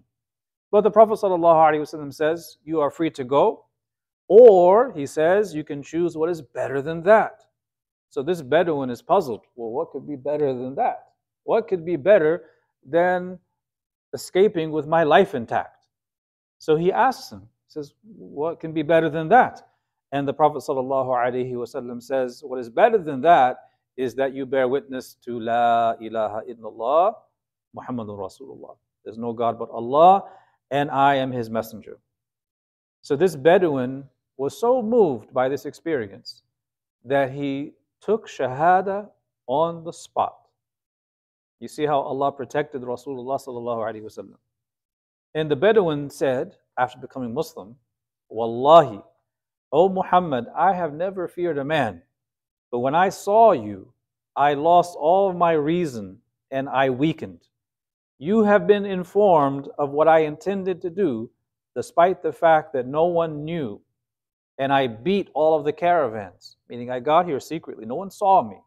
But 0.71 0.81
the 0.81 0.91
Prophet 0.91 1.17
ﷺ 1.19 2.13
says, 2.13 2.57
You 2.63 2.81
are 2.81 2.91
free 2.91 3.09
to 3.09 3.23
go, 3.23 3.65
or 4.27 4.91
he 4.93 5.07
says, 5.07 5.55
You 5.55 5.63
can 5.63 5.81
choose 5.81 6.15
what 6.15 6.29
is 6.29 6.39
better 6.39 6.83
than 6.83 7.01
that. 7.03 7.45
So 8.11 8.21
this 8.21 8.43
Bedouin 8.43 8.91
is 8.91 9.01
puzzled. 9.01 9.41
Well, 9.55 9.71
what 9.71 9.89
could 9.89 10.07
be 10.07 10.17
better 10.17 10.53
than 10.53 10.75
that? 10.75 11.05
What 11.43 11.67
could 11.67 11.83
be 11.83 11.95
better 11.95 12.43
than 12.85 13.39
escaping 14.13 14.71
with 14.71 14.85
my 14.85 15.01
life 15.01 15.33
intact? 15.33 15.82
So 16.63 16.77
he 16.77 16.93
asks 16.93 17.29
him, 17.29 17.41
says, 17.67 17.93
What 18.05 18.61
can 18.61 18.71
be 18.71 18.83
better 18.83 19.09
than 19.09 19.27
that? 19.27 19.67
And 20.13 20.25
the 20.25 20.31
Prophet 20.31 20.59
ﷺ 20.59 22.01
says, 22.01 22.41
What 22.41 22.57
is 22.57 22.69
better 22.69 22.97
than 22.97 23.19
that 23.19 23.57
is 23.97 24.15
that 24.15 24.33
you 24.33 24.45
bear 24.45 24.69
witness 24.69 25.15
to 25.25 25.41
La 25.41 25.95
ilaha 25.99 26.39
illallah, 26.49 27.15
Muhammadun 27.75 28.17
Rasulullah. 28.17 28.77
There's 29.03 29.17
no 29.17 29.33
God 29.33 29.59
but 29.59 29.71
Allah, 29.71 30.23
and 30.71 30.89
I 30.89 31.15
am 31.15 31.33
His 31.33 31.49
messenger. 31.49 31.97
So 33.01 33.17
this 33.17 33.35
Bedouin 33.35 34.05
was 34.37 34.57
so 34.57 34.81
moved 34.81 35.33
by 35.33 35.49
this 35.49 35.65
experience 35.65 36.43
that 37.03 37.29
he 37.33 37.73
took 37.99 38.29
Shahada 38.29 39.09
on 39.47 39.83
the 39.83 39.91
spot. 39.91 40.37
You 41.59 41.67
see 41.67 41.85
how 41.85 41.99
Allah 41.99 42.31
protected 42.31 42.83
Rasulullah. 42.83 43.37
And 45.35 45.49
the 45.49 45.55
Bedouin 45.55 46.09
said, 46.09 46.55
after 46.77 46.99
becoming 46.99 47.33
Muslim, 47.33 47.75
Wallahi, 48.29 49.01
O 49.71 49.89
Muhammad, 49.89 50.45
I 50.55 50.73
have 50.73 50.93
never 50.93 51.27
feared 51.27 51.57
a 51.57 51.65
man, 51.65 52.01
but 52.71 52.79
when 52.79 52.93
I 52.95 53.09
saw 53.09 53.51
you, 53.51 53.93
I 54.35 54.53
lost 54.53 54.95
all 54.99 55.33
my 55.33 55.53
reason 55.53 56.19
and 56.51 56.69
I 56.69 56.89
weakened. 56.89 57.47
You 58.19 58.43
have 58.43 58.67
been 58.67 58.85
informed 58.85 59.69
of 59.77 59.89
what 59.89 60.07
I 60.07 60.19
intended 60.19 60.81
to 60.83 60.89
do, 60.89 61.29
despite 61.75 62.21
the 62.21 62.31
fact 62.31 62.73
that 62.73 62.87
no 62.87 63.05
one 63.05 63.43
knew. 63.43 63.81
And 64.59 64.71
I 64.71 64.87
beat 64.87 65.29
all 65.33 65.57
of 65.57 65.65
the 65.65 65.73
caravans, 65.73 66.57
meaning 66.69 66.91
I 66.91 66.99
got 66.99 67.25
here 67.25 67.39
secretly. 67.39 67.85
No 67.85 67.95
one 67.95 68.11
saw 68.11 68.47
me. 68.47 68.57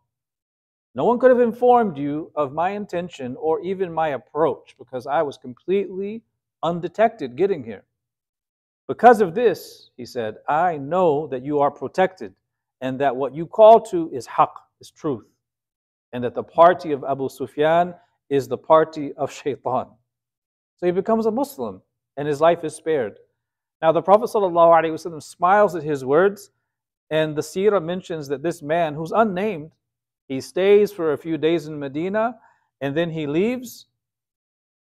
No 0.97 1.05
one 1.05 1.19
could 1.19 1.31
have 1.31 1.41
informed 1.41 1.97
you 1.97 2.33
of 2.35 2.53
my 2.53 2.71
intention 2.71 3.37
or 3.39 3.61
even 3.61 3.93
my 3.93 4.09
approach 4.09 4.75
because 4.79 5.07
I 5.07 5.23
was 5.23 5.39
completely 5.39 6.23
undetected 6.67 7.37
getting 7.37 7.63
here. 7.63 7.85
Because 8.89 9.21
of 9.21 9.35
this, 9.35 9.91
he 9.97 10.05
said, 10.05 10.37
I 10.49 10.77
know 10.77 11.27
that 11.29 11.45
you 11.45 11.61
are 11.61 11.71
protected 11.71 12.35
and 12.81 13.01
that 13.01 13.15
what 13.15 13.35
you 13.35 13.47
call 13.47 13.81
to 13.93 14.11
is 14.13 14.27
haqq, 14.27 14.53
is 14.81 14.91
truth, 14.91 15.27
and 16.13 16.23
that 16.25 16.35
the 16.35 16.43
party 16.43 16.93
of 16.93 17.05
Abu 17.05 17.29
Sufyan 17.29 17.95
is 18.29 18.49
the 18.49 18.59
party 18.59 19.13
of 19.15 19.33
shaitan. 19.33 19.87
So 20.77 20.87
he 20.87 20.93
becomes 20.93 21.27
a 21.27 21.31
Muslim 21.31 21.83
and 22.17 22.29
his 22.29 22.41
life 22.41 22.65
is 22.65 22.75
spared. 22.75 23.19
Now, 23.81 23.93
the 23.93 24.03
Prophet 24.03 24.31
ﷺ 24.31 25.23
smiles 25.23 25.75
at 25.75 25.83
his 25.83 26.05
words, 26.05 26.51
and 27.11 27.37
the 27.37 27.43
seerah 27.43 27.83
mentions 27.83 28.27
that 28.29 28.43
this 28.43 28.63
man, 28.63 28.95
who's 28.95 29.13
unnamed, 29.13 29.73
he 30.29 30.41
stays 30.41 30.93
for 30.93 31.13
a 31.13 31.19
few 31.19 31.39
days 31.39 31.69
in 31.69 31.79
Medina 31.79 32.37
and 32.81 32.97
then 32.97 33.11
he 33.11 33.27
leaves 33.27 33.87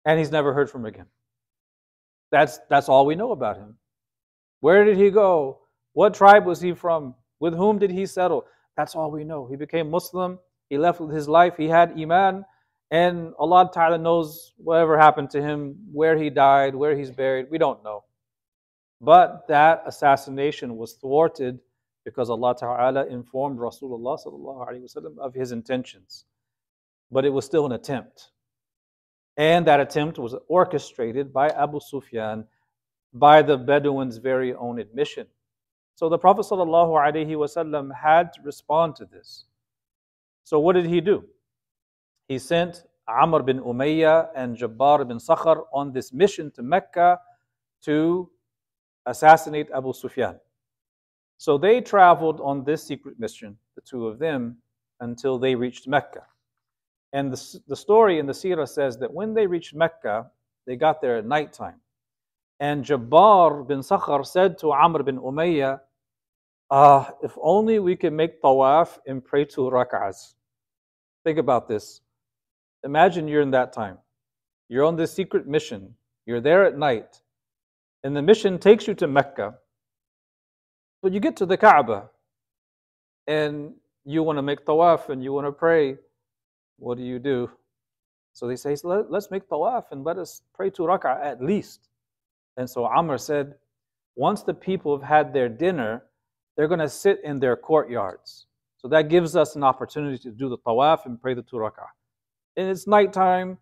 and 0.05 0.19
he's 0.19 0.31
never 0.31 0.53
heard 0.53 0.69
from 0.69 0.85
again. 0.85 1.05
That's, 2.31 2.59
that's 2.69 2.89
all 2.89 3.05
we 3.05 3.15
know 3.15 3.31
about 3.31 3.57
him. 3.57 3.77
Where 4.61 4.83
did 4.85 4.97
he 4.97 5.09
go? 5.09 5.59
What 5.93 6.13
tribe 6.13 6.45
was 6.45 6.61
he 6.61 6.73
from? 6.73 7.15
With 7.39 7.53
whom 7.53 7.79
did 7.79 7.91
he 7.91 8.05
settle? 8.05 8.45
That's 8.77 8.95
all 8.95 9.11
we 9.11 9.23
know. 9.23 9.47
He 9.47 9.55
became 9.55 9.89
Muslim. 9.89 10.39
He 10.69 10.77
left 10.77 10.99
with 10.99 11.13
his 11.13 11.27
life. 11.27 11.55
He 11.57 11.67
had 11.67 11.99
Iman. 11.99 12.45
And 12.91 13.33
Allah 13.37 13.69
Ta'ala 13.73 13.97
knows 13.97 14.53
whatever 14.57 14.97
happened 14.97 15.29
to 15.31 15.41
him, 15.41 15.75
where 15.91 16.17
he 16.17 16.29
died, 16.29 16.75
where 16.75 16.95
he's 16.95 17.11
buried. 17.11 17.47
We 17.49 17.57
don't 17.57 17.83
know. 17.83 18.03
But 19.01 19.47
that 19.47 19.83
assassination 19.85 20.75
was 20.75 20.93
thwarted 20.93 21.59
because 22.03 22.29
Allah 22.29 22.55
Ta'ala 22.57 23.05
informed 23.07 23.59
Rasulullah 23.59 24.17
of 25.19 25.33
his 25.33 25.51
intentions. 25.51 26.25
But 27.11 27.25
it 27.25 27.29
was 27.29 27.45
still 27.45 27.65
an 27.65 27.71
attempt. 27.73 28.31
And 29.39 29.65
that 29.67 29.79
attempt 29.79 30.19
was 30.19 30.35
orchestrated 30.49 31.31
by 31.31 31.47
Abu 31.47 31.79
Sufyan 31.79 32.43
by 33.13 33.41
the 33.41 33.57
Bedouin's 33.57 34.17
very 34.17 34.53
own 34.53 34.79
admission. 34.79 35.27
So 35.95 36.09
the 36.09 36.17
Prophet 36.17 36.45
ﷺ 36.45 37.95
had 37.95 38.33
to 38.33 38.41
respond 38.41 38.97
to 38.97 39.05
this. 39.05 39.45
So 40.43 40.59
what 40.59 40.73
did 40.73 40.85
he 40.85 40.99
do? 40.99 41.23
He 42.27 42.37
sent 42.37 42.83
Amr 43.07 43.41
bin 43.41 43.61
Umayyah 43.61 44.27
and 44.35 44.57
Jabbar 44.57 45.07
bin 45.07 45.19
Sakhar 45.19 45.63
on 45.73 45.93
this 45.93 46.11
mission 46.11 46.51
to 46.51 46.61
Mecca 46.61 47.19
to 47.83 48.29
assassinate 49.05 49.69
Abu 49.73 49.93
Sufyan. 49.93 50.37
So 51.37 51.57
they 51.57 51.79
traveled 51.79 52.41
on 52.41 52.65
this 52.65 52.83
secret 52.83 53.17
mission, 53.17 53.57
the 53.75 53.81
two 53.81 54.05
of 54.05 54.19
them, 54.19 54.57
until 54.99 55.39
they 55.39 55.55
reached 55.55 55.87
Mecca. 55.87 56.25
And 57.13 57.33
the, 57.33 57.59
the 57.67 57.75
story 57.75 58.19
in 58.19 58.25
the 58.25 58.33
Sirah 58.33 58.67
says 58.67 58.97
that 58.99 59.13
when 59.13 59.33
they 59.33 59.47
reached 59.47 59.73
Mecca, 59.73 60.29
they 60.67 60.75
got 60.75 61.01
there 61.01 61.17
at 61.17 61.25
nighttime. 61.25 61.79
And 62.59 62.83
Jabbar 62.83 63.67
bin 63.67 63.79
Sakhar 63.79 64.25
said 64.25 64.57
to 64.59 64.71
Amr 64.71 65.03
bin 65.03 65.17
Umayyah, 65.17 65.79
uh, 66.69 67.05
if 67.23 67.35
only 67.41 67.79
we 67.79 67.95
could 67.95 68.13
make 68.13 68.41
tawaf 68.41 68.99
and 69.07 69.23
pray 69.23 69.45
two 69.45 69.61
rak'ahs. 69.61 70.35
Think 71.23 71.39
about 71.39 71.67
this. 71.67 72.01
Imagine 72.83 73.27
you're 73.27 73.41
in 73.41 73.51
that 73.51 73.73
time. 73.73 73.97
You're 74.67 74.85
on 74.85 74.95
this 74.95 75.11
secret 75.11 75.47
mission. 75.47 75.95
You're 76.25 76.41
there 76.41 76.65
at 76.65 76.77
night. 76.77 77.21
And 78.03 78.15
the 78.15 78.21
mission 78.21 78.59
takes 78.59 78.87
you 78.87 78.93
to 78.95 79.07
Mecca. 79.07 79.55
But 81.01 81.11
you 81.11 81.19
get 81.19 81.35
to 81.37 81.45
the 81.45 81.57
Kaaba 81.57 82.09
and 83.25 83.73
you 84.05 84.23
want 84.23 84.37
to 84.37 84.41
make 84.41 84.65
tawaf 84.65 85.09
and 85.09 85.23
you 85.23 85.33
want 85.33 85.47
to 85.47 85.51
pray. 85.51 85.97
What 86.79 86.97
do 86.97 87.03
you 87.03 87.19
do? 87.19 87.49
So 88.33 88.47
they 88.47 88.55
say, 88.55 88.75
Let, 88.83 89.11
us 89.11 89.29
make 89.31 89.47
tawaf 89.49 89.85
and 89.91 90.03
let 90.03 90.17
us 90.17 90.41
pray 90.53 90.69
two 90.69 90.83
rak'ah 90.83 91.23
at 91.23 91.43
least. 91.43 91.89
And 92.57 92.69
so 92.69 92.85
Amr 92.85 93.17
said, 93.17 93.55
once 94.15 94.43
the 94.43 94.53
people 94.53 94.97
have 94.97 95.07
had 95.07 95.33
their 95.33 95.47
dinner, 95.47 96.03
they're 96.57 96.67
going 96.67 96.79
to 96.79 96.89
sit 96.89 97.21
in 97.23 97.39
their 97.39 97.55
courtyards. 97.55 98.47
So 98.77 98.87
that 98.89 99.07
gives 99.07 99.35
us 99.35 99.55
an 99.55 99.63
opportunity 99.63 100.17
to 100.17 100.31
do 100.31 100.49
the 100.49 100.57
tawaf 100.57 101.05
and 101.05 101.21
pray 101.21 101.33
the 101.33 101.41
two 101.41 101.57
rak'ah. 101.57 101.87
And 102.57 102.69
it's 102.69 102.87
nighttime, 102.87 103.57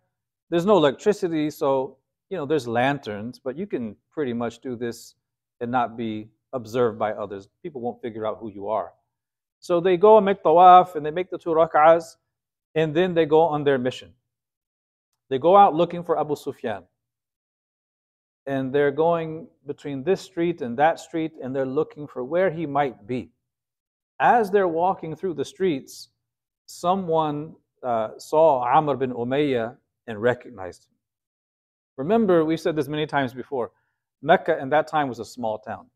there's 0.50 0.66
no 0.66 0.76
electricity, 0.76 1.50
so 1.50 1.98
you 2.30 2.36
know 2.36 2.46
there's 2.46 2.66
lanterns, 2.66 3.38
but 3.38 3.56
you 3.56 3.66
can 3.66 3.96
pretty 4.10 4.32
much 4.32 4.58
do 4.60 4.74
this 4.76 5.14
and 5.60 5.70
not 5.70 5.96
be 5.96 6.28
observed 6.52 6.98
by 6.98 7.12
others. 7.12 7.48
People 7.62 7.80
won't 7.80 8.00
figure 8.02 8.26
out 8.26 8.38
who 8.40 8.50
you 8.50 8.68
are. 8.68 8.92
So 9.60 9.80
they 9.80 9.96
go 9.96 10.16
and 10.16 10.26
make 10.26 10.42
tawaf 10.42 10.94
and 10.94 11.04
they 11.04 11.10
make 11.10 11.30
the 11.30 11.38
two 11.38 11.50
rak'ahs, 11.50 12.16
and 12.78 12.94
then 12.94 13.12
they 13.12 13.26
go 13.26 13.40
on 13.40 13.64
their 13.64 13.76
mission. 13.76 14.12
They 15.30 15.38
go 15.38 15.56
out 15.56 15.74
looking 15.74 16.04
for 16.04 16.18
Abu 16.18 16.36
Sufyan. 16.36 16.84
And 18.46 18.72
they're 18.72 18.92
going 18.92 19.48
between 19.66 20.04
this 20.04 20.20
street 20.20 20.62
and 20.62 20.78
that 20.78 21.00
street, 21.00 21.32
and 21.42 21.54
they're 21.54 21.66
looking 21.66 22.06
for 22.06 22.22
where 22.22 22.50
he 22.50 22.66
might 22.66 23.04
be. 23.04 23.30
As 24.20 24.50
they're 24.52 24.68
walking 24.68 25.16
through 25.16 25.34
the 25.34 25.44
streets, 25.44 26.10
someone 26.66 27.56
uh, 27.82 28.10
saw 28.16 28.64
Amr 28.64 28.96
bin 28.96 29.12
Umayyah 29.12 29.76
and 30.06 30.22
recognized 30.22 30.84
him. 30.84 30.94
Remember, 31.96 32.44
we've 32.44 32.60
said 32.60 32.76
this 32.76 32.86
many 32.86 33.06
times 33.06 33.34
before 33.34 33.72
Mecca 34.22 34.56
in 34.62 34.68
that 34.70 34.86
time 34.86 35.08
was 35.08 35.18
a 35.18 35.24
small 35.24 35.58
town. 35.58 35.86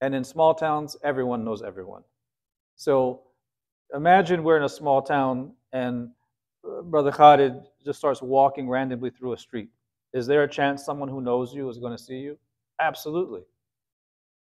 And 0.00 0.12
in 0.12 0.24
small 0.24 0.54
towns, 0.54 0.96
everyone 1.04 1.44
knows 1.44 1.62
everyone. 1.62 2.02
So 2.74 3.22
imagine 3.94 4.42
we're 4.42 4.56
in 4.56 4.64
a 4.64 4.68
small 4.68 5.02
town 5.02 5.52
and 5.72 6.10
Brother 6.84 7.12
Khalid 7.12 7.62
just 7.84 7.98
starts 7.98 8.22
walking 8.22 8.68
randomly 8.68 9.10
through 9.10 9.32
a 9.32 9.38
street. 9.38 9.68
Is 10.12 10.26
there 10.26 10.42
a 10.42 10.48
chance 10.48 10.84
someone 10.84 11.08
who 11.08 11.20
knows 11.20 11.54
you 11.54 11.68
is 11.68 11.78
going 11.78 11.96
to 11.96 12.02
see 12.02 12.16
you? 12.16 12.38
Absolutely. 12.80 13.42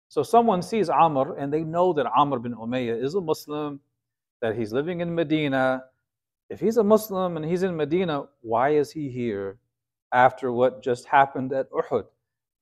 So 0.09 0.23
someone 0.23 0.63
sees 0.63 0.89
Amr 0.89 1.37
and 1.37 1.53
they 1.53 1.63
know 1.63 1.93
that 1.93 2.07
Amr 2.07 2.39
bin 2.39 2.55
Umayyah 2.55 3.03
is 3.03 3.15
a 3.15 3.21
Muslim, 3.21 3.81
that 4.43 4.57
he's 4.57 4.73
living 4.73 5.01
in 5.01 5.15
Medina. 5.15 5.85
If 6.49 6.59
he's 6.59 6.79
a 6.79 6.85
Muslim 6.85 7.37
and 7.37 7.45
he's 7.45 7.63
in 7.63 7.77
Medina, 7.77 8.25
why 8.41 8.71
is 8.71 8.91
he 8.91 9.09
here 9.09 9.59
after 10.13 10.51
what 10.51 10.83
just 10.83 11.07
happened 11.07 11.53
at 11.53 11.71
Uhud? 11.71 12.07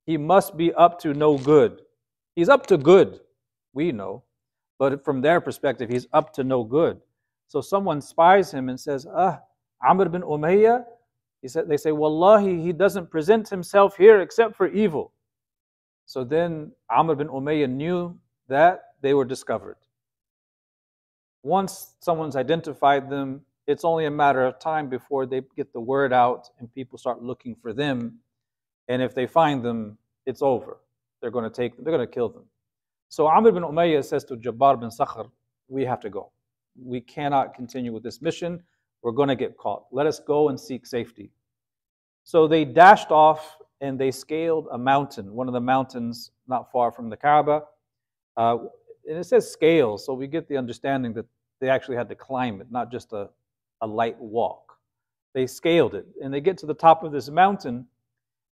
He 0.04 0.16
must 0.16 0.56
be 0.56 0.72
up 0.74 1.00
to 1.00 1.14
no 1.14 1.38
good. 1.38 1.82
He's 2.34 2.48
up 2.48 2.66
to 2.66 2.76
good, 2.76 3.20
we 3.72 3.92
know. 3.92 4.24
But 4.78 5.04
from 5.04 5.20
their 5.20 5.40
perspective, 5.40 5.88
he's 5.90 6.06
up 6.12 6.32
to 6.34 6.44
no 6.44 6.64
good. 6.64 7.00
So 7.46 7.62
someone 7.62 8.00
spies 8.02 8.52
him 8.52 8.68
and 8.68 8.78
says, 8.78 9.06
Ah, 9.16 9.40
Amr 9.86 10.08
bin 10.08 10.22
Umayyah, 10.22 10.84
he 11.42 11.48
said, 11.48 11.68
they 11.68 11.76
say, 11.76 11.92
Wallahi, 11.92 12.60
he 12.62 12.72
doesn't 12.72 13.10
present 13.10 13.48
himself 13.48 13.96
here 13.96 14.20
except 14.20 14.56
for 14.56 14.66
evil. 14.68 15.12
So 16.06 16.24
then 16.24 16.72
Amr 16.90 17.14
bin 17.14 17.28
Umayyah 17.28 17.70
knew 17.70 18.18
that 18.48 18.80
they 19.02 19.14
were 19.14 19.24
discovered. 19.24 19.76
Once 21.42 21.94
someone's 22.00 22.34
identified 22.34 23.08
them, 23.08 23.42
it's 23.66 23.84
only 23.84 24.06
a 24.06 24.10
matter 24.10 24.44
of 24.44 24.58
time 24.58 24.88
before 24.88 25.26
they 25.26 25.42
get 25.54 25.72
the 25.72 25.80
word 25.80 26.12
out 26.12 26.48
and 26.58 26.72
people 26.74 26.98
start 26.98 27.22
looking 27.22 27.54
for 27.54 27.72
them. 27.72 28.18
And 28.88 29.02
if 29.02 29.14
they 29.14 29.26
find 29.26 29.62
them, 29.62 29.98
it's 30.26 30.42
over. 30.42 30.78
They're 31.20 31.30
going 31.30 31.44
to 31.44 31.50
take 31.50 31.76
them, 31.76 31.84
they're 31.84 31.94
going 31.94 32.06
to 32.06 32.12
kill 32.12 32.30
them. 32.30 32.44
So 33.10 33.26
Amr 33.26 33.52
bin 33.52 33.62
Umayyah 33.62 34.04
says 34.04 34.24
to 34.24 34.36
Jabbar 34.36 34.80
bin 34.80 34.90
Sakhr, 34.90 35.30
We 35.68 35.84
have 35.84 36.00
to 36.00 36.10
go. 36.10 36.32
We 36.82 37.00
cannot 37.00 37.54
continue 37.54 37.92
with 37.92 38.02
this 38.02 38.22
mission. 38.22 38.62
We're 39.08 39.14
going 39.14 39.30
to 39.30 39.36
get 39.36 39.56
caught. 39.56 39.86
Let 39.90 40.06
us 40.06 40.20
go 40.20 40.50
and 40.50 40.60
seek 40.60 40.84
safety. 40.84 41.30
So 42.24 42.46
they 42.46 42.66
dashed 42.66 43.10
off 43.10 43.56
and 43.80 43.98
they 43.98 44.10
scaled 44.10 44.68
a 44.70 44.76
mountain, 44.76 45.32
one 45.32 45.48
of 45.48 45.54
the 45.54 45.62
mountains 45.62 46.30
not 46.46 46.70
far 46.70 46.92
from 46.92 47.08
the 47.08 47.16
Kaaba. 47.16 47.62
Uh, 48.36 48.58
and 49.08 49.16
it 49.16 49.24
says 49.24 49.50
scale, 49.50 49.96
so 49.96 50.12
we 50.12 50.26
get 50.26 50.46
the 50.46 50.58
understanding 50.58 51.14
that 51.14 51.24
they 51.58 51.70
actually 51.70 51.96
had 51.96 52.10
to 52.10 52.14
climb 52.14 52.60
it, 52.60 52.66
not 52.70 52.92
just 52.92 53.14
a, 53.14 53.30
a 53.80 53.86
light 53.86 54.18
walk. 54.18 54.74
They 55.32 55.46
scaled 55.46 55.94
it 55.94 56.04
and 56.22 56.34
they 56.34 56.42
get 56.42 56.58
to 56.58 56.66
the 56.66 56.74
top 56.74 57.02
of 57.02 57.10
this 57.10 57.30
mountain 57.30 57.86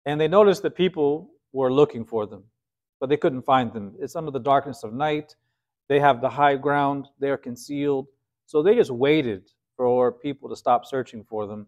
and 0.07 0.21
they 0.21 0.29
notice 0.29 0.61
that 0.61 0.77
people 0.77 1.33
were 1.53 1.73
looking 1.73 2.05
for 2.05 2.27
them 2.27 2.45
but 3.01 3.09
they 3.09 3.17
couldn't 3.17 3.43
find 3.43 3.73
them. 3.73 3.93
It's 3.99 4.15
under 4.15 4.31
the 4.31 4.39
darkness 4.39 4.85
of 4.85 4.93
night. 4.95 5.35
They 5.89 5.99
have 5.99 6.21
the 6.21 6.29
high 6.29 6.55
ground, 6.55 7.09
they're 7.19 7.37
concealed. 7.37 8.07
So 8.47 8.63
they 8.63 8.77
just 8.77 8.93
waited 8.93 9.51
for 9.77 10.13
people 10.13 10.49
to 10.49 10.57
stop 10.57 10.85
searching 10.87 11.25
for 11.25 11.47
them. 11.47 11.67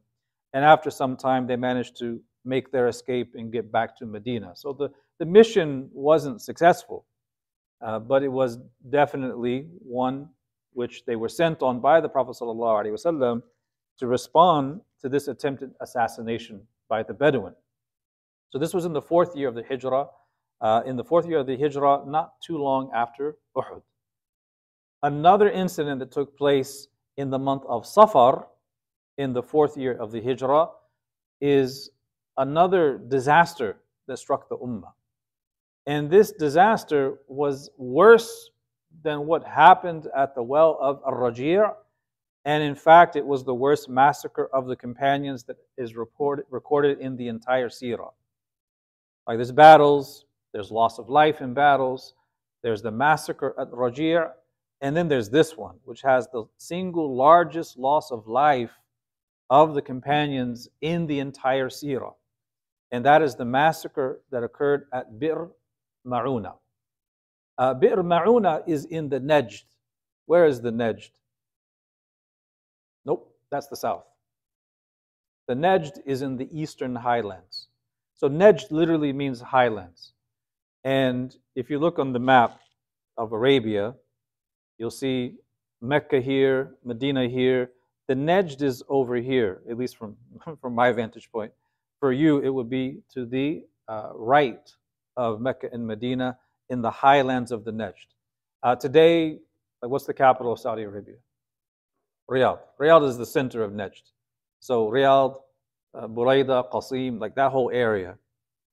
And 0.53 0.65
after 0.65 0.91
some 0.91 1.17
time, 1.17 1.47
they 1.47 1.57
managed 1.57 1.99
to 1.99 2.21
make 2.45 2.71
their 2.71 2.89
escape 2.89 3.35
and 3.35 3.53
get 3.53 3.73
back 3.73 3.97
to 3.99 4.07
Medina. 4.07 4.53
So 4.55 4.73
the, 4.73 4.91
the 5.19 5.27
mission 5.27 5.91
wasn't 5.93 6.41
successful, 6.41 7.05
uh, 7.85 7.99
but 7.99 8.23
it 8.23 8.29
was 8.29 8.59
definitely 8.89 9.67
one 9.81 10.29
which 10.73 11.05
they 11.07 11.17
were 11.17 11.29
sent 11.29 11.63
on 11.63 11.81
by 11.81 12.01
the 12.01 12.09
Prophet 12.09 12.37
ﷺ 12.41 13.43
to 13.99 14.07
respond 14.07 14.81
to 15.01 15.09
this 15.09 15.29
attempted 15.29 15.73
assassination 15.81 16.61
by 16.89 17.03
the 17.03 17.15
Bedouin. 17.15 17.55
So 18.51 18.59
this 18.59 18.73
was 18.73 18.85
in 18.85 18.93
the 18.93 19.03
fourth 19.03 19.35
year 19.35 19.49
of 19.49 19.55
the 19.55 19.65
Hijrah 19.69 20.07
uh, 20.61 20.83
in 20.87 20.97
the 20.97 21.05
fourth 21.05 21.27
year 21.27 21.39
of 21.39 21.47
the 21.47 21.57
Hijrah, 21.57 22.05
not 22.07 22.41
too 22.41 22.59
long 22.59 22.91
after 22.95 23.37
Uhud. 23.57 23.83
Another 25.03 25.51
incident 25.51 25.99
that 26.01 26.11
took 26.11 26.37
place 26.37 26.89
in 27.17 27.31
the 27.31 27.39
month 27.39 27.63
of 27.69 27.87
Safar, 27.87 28.49
in 29.19 29.33
the 29.33 29.43
fourth 29.43 29.77
year 29.77 29.93
of 29.93 30.13
the 30.13 30.21
Hijrah, 30.21 30.69
is 31.41 31.91
another 32.37 32.99
disaster 32.99 33.79
that 34.07 34.19
struck 34.19 34.49
the 34.49 34.57
Ummah. 34.59 34.93
And 35.87 36.11
this 36.11 36.33
disaster 36.33 37.19
was 37.29 37.71
worse 37.77 38.51
than 39.03 39.27
what 39.27 39.45
happened 39.45 40.09
at 40.17 40.35
the 40.35 40.43
well 40.43 40.79
of 40.81 41.01
Ar-Raji' 41.05 41.61
and 42.47 42.63
in 42.63 42.77
fact, 42.77 43.17
it 43.17 43.27
was 43.27 43.43
the 43.43 43.55
worst 43.55 43.89
massacre 43.89 44.49
of 44.53 44.69
the 44.69 44.77
companions 44.77 45.43
that 45.45 45.57
is 45.77 45.97
reported, 45.97 46.45
recorded 46.49 47.01
in 47.01 47.17
the 47.17 47.27
entire 47.27 47.69
Sirah. 47.69 48.13
Like 49.27 49.39
there's 49.39 49.51
battles, 49.51 50.27
there's 50.53 50.71
loss 50.71 51.01
of 51.01 51.11
life 51.11 51.41
in 51.41 51.55
battles, 51.55 52.15
there's 52.63 52.83
the 52.83 52.93
massacre 52.93 53.53
at 53.59 53.73
Raji', 53.73 54.31
and 54.81 54.97
then 54.97 55.09
there's 55.09 55.31
this 55.31 55.57
one, 55.57 55.77
which 55.85 56.03
has 56.03 56.29
the 56.29 56.45
single 56.59 57.17
largest 57.17 57.79
loss 57.79 58.11
of 58.11 58.27
life 58.27 58.73
of 59.49 59.75
the 59.75 59.83
companions 59.83 60.69
in 60.81 61.07
the 61.07 61.21
entire 61.21 61.69
Sirah. 61.69 62.15
And 62.93 63.05
that 63.05 63.23
is 63.23 63.35
the 63.35 63.45
massacre 63.45 64.23
that 64.31 64.43
occurred 64.43 64.87
at 64.93 65.19
Bir 65.19 65.49
Ma'una. 66.07 66.55
Uh, 67.59 67.75
Bir 67.75 67.97
Ma'una 67.97 68.63
is 68.67 68.85
in 68.87 69.09
the 69.09 69.21
Najd. 69.21 69.63
Where 70.27 70.47
is 70.47 70.61
the 70.61 70.71
Najd? 70.71 71.11
Nope, 73.05 73.35
that's 73.51 73.69
the 73.69 73.77
south. 73.77 74.05
The 75.49 75.55
Najd 75.55 75.99
is 76.05 76.23
in 76.23 76.37
the 76.37 76.49
eastern 76.53 76.95
highlands. 76.95 77.69
So 78.15 78.29
Najd 78.29 78.71
literally 78.71 79.13
means 79.13 79.41
highlands. 79.41 80.13
And 80.85 81.35
if 81.55 81.71
you 81.71 81.79
look 81.79 81.99
on 81.99 82.13
the 82.13 82.19
map 82.19 82.61
of 83.17 83.33
Arabia, 83.33 83.95
you'll 84.79 84.91
see 84.91 85.35
Mecca 85.81 86.21
here, 86.21 86.75
Medina 86.85 87.29
here. 87.29 87.71
The 88.09 88.15
Najd 88.15 88.63
is 88.63 88.83
over 88.89 89.17
here, 89.17 89.63
at 89.71 89.77
least 89.77 89.97
from, 89.97 90.17
from 90.61 90.75
my 90.75 90.93
vantage 90.93 91.31
point. 91.31 91.53
For 92.01 92.13
you, 92.13 92.39
it 92.39 92.51
would 92.51 92.71
be 92.71 93.01
to 93.15 93.27
the 93.27 93.65
uh, 93.89 94.11
right 94.15 94.71
of 95.17 95.41
Mecca 95.41 95.69
and 95.73 95.87
Medina 95.87 96.39
in 96.69 96.83
the 96.83 96.91
highlands 96.91 97.53
of 97.53 97.65
the 97.65 97.73
Najd. 97.73 97.95
Uh, 98.63 98.77
today, 98.77 99.39
what's 99.81 100.07
the 100.07 100.15
capital 100.15 100.53
of 100.53 100.59
Saudi 100.59 100.83
Arabia? 100.83 101.17
Riyadh. 102.31 102.59
Riyadh 102.81 103.09
is 103.09 103.17
the 103.17 103.27
center 103.27 103.63
of 103.63 103.73
Najd. 103.73 104.03
So 104.61 104.91
Riyadh, 104.91 105.37
uh, 105.95 106.09
Buraida, 106.09 106.69
Qasim, 106.71 107.21
like 107.21 107.35
that 107.37 107.53
whole 107.53 107.71
area, 107.73 108.19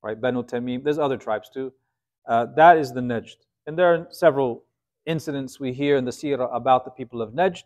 right? 0.02 0.20
Banu 0.20 0.44
Tamim. 0.44 0.84
There's 0.84 0.98
other 0.98 1.18
tribes 1.18 1.50
too. 1.54 1.72
Uh, 2.28 2.48
that 2.56 2.78
is 2.78 2.94
the 2.94 3.02
Najd. 3.02 3.36
And 3.68 3.78
there 3.78 3.94
are 3.94 4.08
several 4.12 4.66
incidents 5.06 5.60
we 5.60 5.74
hear 5.74 5.98
in 5.98 6.06
the 6.06 6.12
seerah 6.12 6.54
about 6.56 6.86
the 6.86 6.92
people 6.92 7.22
of 7.22 7.32
Najd. 7.32 7.64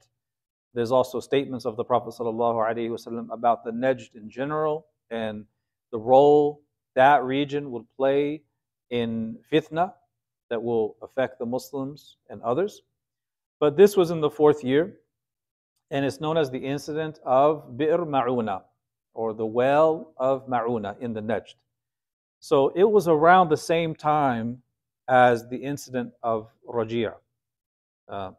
There's 0.74 0.92
also 0.92 1.20
statements 1.20 1.66
of 1.66 1.76
the 1.76 1.84
Prophet 1.84 2.14
ﷺ 2.14 3.28
about 3.32 3.64
the 3.64 3.72
Najd 3.72 4.16
in 4.16 4.30
general 4.30 4.88
and 5.10 5.46
the 5.92 6.00
role 6.00 6.62
that 6.96 7.24
region 7.24 7.72
will 7.72 7.86
play 7.96 8.42
in 8.90 9.38
fitna 9.52 9.94
that 10.50 10.62
will 10.62 10.96
affect 11.02 11.40
the 11.40 11.46
Muslims 11.46 12.18
and 12.30 12.42
others. 12.42 12.82
But 13.60 13.78
this 13.78 13.98
was 13.98 14.12
in 14.12 14.22
the 14.22 14.30
fourth 14.30 14.64
year, 14.64 14.98
and 15.92 16.06
it's 16.06 16.20
known 16.20 16.38
as 16.38 16.50
the 16.50 16.60
incident 16.60 17.20
of 17.26 17.78
Bir 17.78 18.00
Ma'una, 18.00 18.62
or 19.14 19.34
the 19.34 19.46
well 19.46 20.14
of 20.18 20.48
Ma'una 20.48 21.00
in 21.00 21.14
the 21.14 21.22
Najd. 21.22 21.56
So 22.40 22.70
it 22.76 22.84
was 22.84 23.08
around 23.08 23.50
the 23.50 23.58
same 23.58 23.96
time 23.96 24.62
as 25.08 25.48
the 25.48 25.58
incident 25.58 26.14
of 26.22 26.50
Raji'. 26.68 27.14
Uh, 28.08 28.32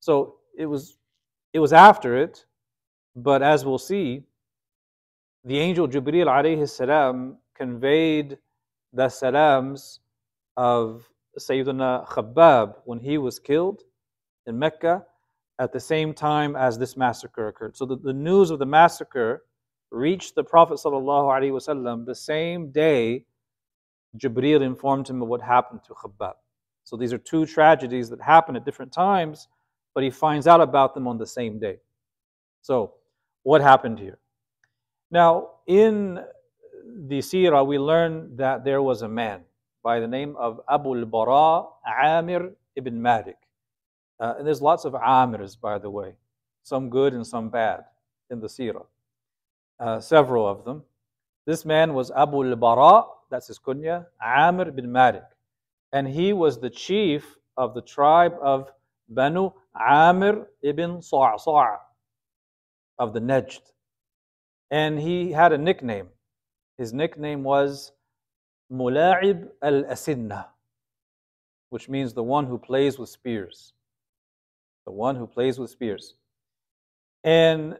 so 0.00 0.36
it 0.56 0.66
was, 0.66 0.98
it 1.52 1.58
was 1.58 1.72
after 1.72 2.16
it, 2.16 2.44
but 3.16 3.42
as 3.42 3.64
we'll 3.64 3.78
see, 3.78 4.22
the 5.44 5.58
angel 5.58 5.86
Jibreel 5.88 6.26
alayhi 6.26 6.68
salam 6.68 7.38
conveyed 7.54 8.38
the 8.92 9.08
salams 9.08 10.00
of 10.56 11.08
Sayyidina 11.38 12.06
Khubayb 12.08 12.74
when 12.84 12.98
he 12.98 13.18
was 13.18 13.38
killed 13.38 13.82
in 14.46 14.58
Mecca 14.58 15.04
at 15.58 15.72
the 15.72 15.80
same 15.80 16.12
time 16.14 16.56
as 16.56 16.78
this 16.78 16.96
massacre 16.96 17.48
occurred. 17.48 17.76
So 17.76 17.86
the, 17.86 17.96
the 17.96 18.12
news 18.12 18.50
of 18.50 18.58
the 18.58 18.66
massacre 18.66 19.44
reached 19.90 20.34
the 20.34 20.44
Prophet 20.44 20.74
ﷺ 20.74 22.06
the 22.06 22.14
same 22.14 22.70
day 22.70 23.26
Jibreel 24.18 24.62
informed 24.62 25.08
him 25.08 25.22
of 25.22 25.28
what 25.28 25.40
happened 25.40 25.80
to 25.86 25.94
Khubayb. 25.94 26.34
So 26.84 26.96
these 26.96 27.12
are 27.12 27.18
two 27.18 27.46
tragedies 27.46 28.08
that 28.10 28.20
happen 28.20 28.56
at 28.56 28.64
different 28.64 28.92
times, 28.92 29.48
but 29.94 30.04
he 30.04 30.10
finds 30.10 30.46
out 30.46 30.60
about 30.60 30.94
them 30.94 31.08
on 31.08 31.18
the 31.18 31.26
same 31.26 31.58
day. 31.58 31.78
So, 32.60 32.94
what 33.42 33.60
happened 33.60 33.98
here? 33.98 34.18
Now, 35.10 35.50
in 35.66 36.20
the 37.08 37.18
seerah, 37.18 37.66
we 37.66 37.78
learn 37.78 38.36
that 38.36 38.64
there 38.64 38.82
was 38.82 39.02
a 39.02 39.08
man 39.08 39.40
by 39.82 40.00
the 40.00 40.08
name 40.08 40.36
of 40.36 40.60
Abu 40.68 40.94
al-Bara 40.98 41.66
Amir 42.02 42.52
ibn 42.76 43.00
Malik. 43.00 43.36
Uh, 44.20 44.34
and 44.38 44.46
there's 44.46 44.62
lots 44.62 44.84
of 44.84 44.94
Amirs, 44.94 45.60
by 45.60 45.78
the 45.78 45.90
way, 45.90 46.14
some 46.62 46.88
good 46.88 47.14
and 47.14 47.26
some 47.26 47.48
bad 47.50 47.84
in 48.30 48.40
the 48.40 48.46
seerah. 48.46 48.86
Uh, 49.78 50.00
several 50.00 50.46
of 50.46 50.64
them. 50.64 50.82
This 51.46 51.64
man 51.64 51.92
was 51.92 52.10
Abu 52.10 52.44
al-Bara, 52.44 53.04
that's 53.30 53.48
his 53.48 53.58
kunya, 53.58 54.06
Amir 54.24 54.68
ibn 54.68 54.90
Malik. 54.90 55.24
And 55.94 56.08
he 56.08 56.32
was 56.32 56.58
the 56.58 56.70
chief 56.70 57.36
of 57.56 57.72
the 57.72 57.80
tribe 57.80 58.34
of 58.42 58.70
Banu 59.08 59.50
Amir 59.80 60.48
ibn 60.60 61.00
Sa'sa' 61.00 61.78
of 62.98 63.14
the 63.14 63.20
Najd. 63.20 63.60
And 64.72 64.98
he 64.98 65.30
had 65.30 65.52
a 65.52 65.58
nickname. 65.58 66.08
His 66.78 66.92
nickname 66.92 67.44
was 67.44 67.92
Mula'ib 68.72 69.48
al-Asinna, 69.62 70.48
which 71.70 71.88
means 71.88 72.12
the 72.12 72.24
one 72.24 72.46
who 72.46 72.58
plays 72.58 72.98
with 72.98 73.08
spears. 73.08 73.72
The 74.86 74.92
one 74.92 75.14
who 75.14 75.28
plays 75.28 75.60
with 75.60 75.70
spears. 75.70 76.14
And 77.22 77.78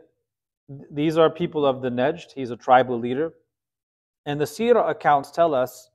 these 0.89 1.19
are 1.19 1.29
people 1.29 1.67
of 1.67 1.83
the 1.83 1.91
Najd. 1.91 2.33
He's 2.33 2.53
a 2.53 2.57
tribal 2.57 2.97
leader. 2.97 3.35
And 4.25 4.41
the 4.41 4.45
Sirah 4.45 4.89
accounts 4.89 5.33
tell 5.33 5.53
us 5.53 5.91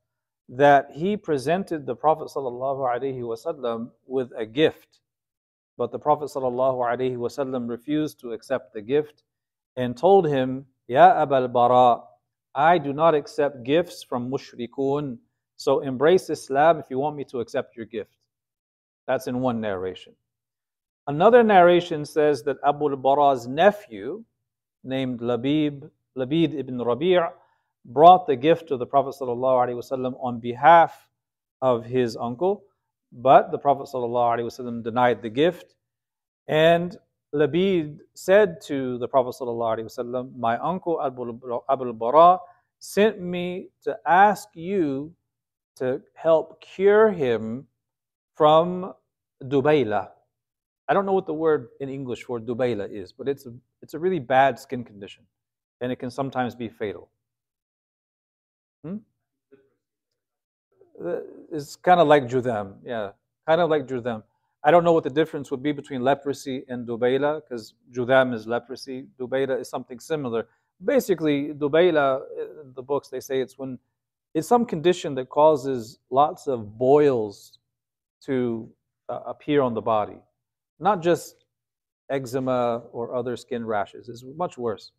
that 0.50 0.90
he 0.92 1.16
presented 1.16 1.86
the 1.86 1.96
Prophet 1.96 2.28
ﷺ 2.36 3.92
with 4.08 4.32
a 4.36 4.46
gift. 4.46 5.00
But 5.78 5.92
the 5.92 6.00
Prophet 6.00 6.26
ﷺ 6.26 7.70
refused 7.70 8.20
to 8.20 8.34
accept 8.34 8.74
the 8.74 8.82
gift 8.82 9.24
and 9.78 9.96
told 9.96 10.28
him, 10.28 10.66
Ya 10.88 11.22
Abul 11.22 11.48
Bara, 11.48 12.02
I 12.56 12.80
do 12.80 12.94
not 12.94 13.14
accept 13.14 13.64
gifts 13.64 14.04
from 14.04 14.30
mushrikun. 14.30 15.20
So 15.56 15.82
embrace 15.82 16.30
Islam 16.32 16.80
if 16.80 16.86
you 16.90 16.98
want 16.98 17.16
me 17.16 17.24
to 17.26 17.42
accept 17.42 17.78
your 17.78 17.86
gift. 17.86 18.18
That's 19.08 19.28
in 19.28 19.40
one 19.42 19.62
narration. 19.62 20.14
Another 21.08 21.44
narration 21.44 22.06
says 22.06 22.44
that 22.44 22.58
Abu 22.66 22.90
al-Bara's 22.90 23.48
nephew, 23.48 24.24
named 24.84 25.20
Labib, 25.20 25.90
Labid 26.18 26.58
ibn 26.58 26.80
Rabi' 26.80 27.20
brought 27.85 28.27
the 28.27 28.37
gift 28.37 28.69
to 28.69 28.77
the 28.77 28.87
Prophet 28.87 29.15
ﷺ 29.21 30.15
on 30.21 30.41
behalf 30.41 31.09
of 31.61 31.85
his 31.85 32.17
uncle, 32.17 32.65
but 33.13 33.51
the 33.51 33.59
Prophet 33.59 33.89
ﷺ 33.93 34.83
denied 34.83 35.23
the 35.23 35.31
gift. 35.31 35.75
And 36.49 36.97
Labid 37.35 37.99
said 38.15 38.61
to 38.63 38.99
the 38.99 39.09
Prophet 39.09 39.35
ﷺ, 39.41 40.37
My 40.37 40.57
uncle 40.59 41.01
Abu 41.03 41.93
Bara 41.93 42.39
sent 42.79 43.21
me 43.21 43.69
to 43.83 43.97
ask 44.07 44.49
you 44.55 45.13
to 45.77 46.01
help 46.15 46.61
cure 46.61 47.11
him 47.11 47.67
from 48.37 48.93
Dubayla. 49.43 50.11
I 50.89 50.95
don't 50.95 51.07
know 51.07 51.13
what 51.13 51.27
the 51.27 51.35
word 51.35 51.69
in 51.81 51.89
English 51.89 52.25
for 52.25 52.39
Dubayla 52.39 52.91
is, 52.91 53.13
but 53.13 53.29
it's 53.29 53.47
a, 53.47 53.55
it's 53.83 53.95
a 53.95 53.99
really 53.99 54.19
bad 54.19 54.59
skin 54.59 54.85
condition, 54.85 55.25
and 55.81 55.91
it 55.91 55.97
can 55.97 56.11
sometimes 56.11 56.55
be 56.55 56.69
fatal. 56.69 57.09
Hmm? 58.84 58.98
It's 61.52 61.76
kind 61.78 62.00
of 62.00 62.08
like 62.08 62.28
Judam, 62.28 62.76
yeah, 62.84 63.12
kind 63.48 63.62
of 63.62 63.70
like 63.70 63.88
Judam. 63.88 64.24
I 64.64 64.72
don't 64.72 64.84
know 64.84 64.92
what 64.92 65.06
the 65.06 65.10
difference 65.10 65.50
would 65.52 65.64
be 65.64 65.72
between 65.72 66.02
leprosy 66.02 66.66
and 66.68 66.86
Dubayla, 66.86 67.42
because 67.42 67.74
Judam 67.92 68.34
is 68.34 68.46
leprosy. 68.46 69.06
Dubayla 69.18 69.60
is 69.62 69.70
something 69.70 70.00
similar. 70.00 70.48
Basically, 70.84 71.54
Dubayla, 71.54 72.22
in 72.66 72.74
the 72.76 72.82
books, 72.84 73.08
they 73.08 73.22
say 73.22 73.40
it's 73.40 73.58
when 73.58 73.80
it's 74.34 74.48
some 74.48 74.66
condition 74.66 75.16
that 75.16 75.30
causes 75.30 76.00
lots 76.10 76.48
of 76.48 76.78
boils 76.78 77.58
to 78.26 78.70
uh, 79.08 79.22
appear 79.26 79.62
on 79.62 79.74
the 79.74 79.82
body, 79.82 80.20
not 80.80 81.02
just 81.02 81.46
eczema 82.10 82.84
or 82.92 83.16
other 83.16 83.38
skin 83.38 83.66
rashes. 83.66 84.10
It's 84.10 84.24
much 84.36 84.58
worse. 84.58 84.92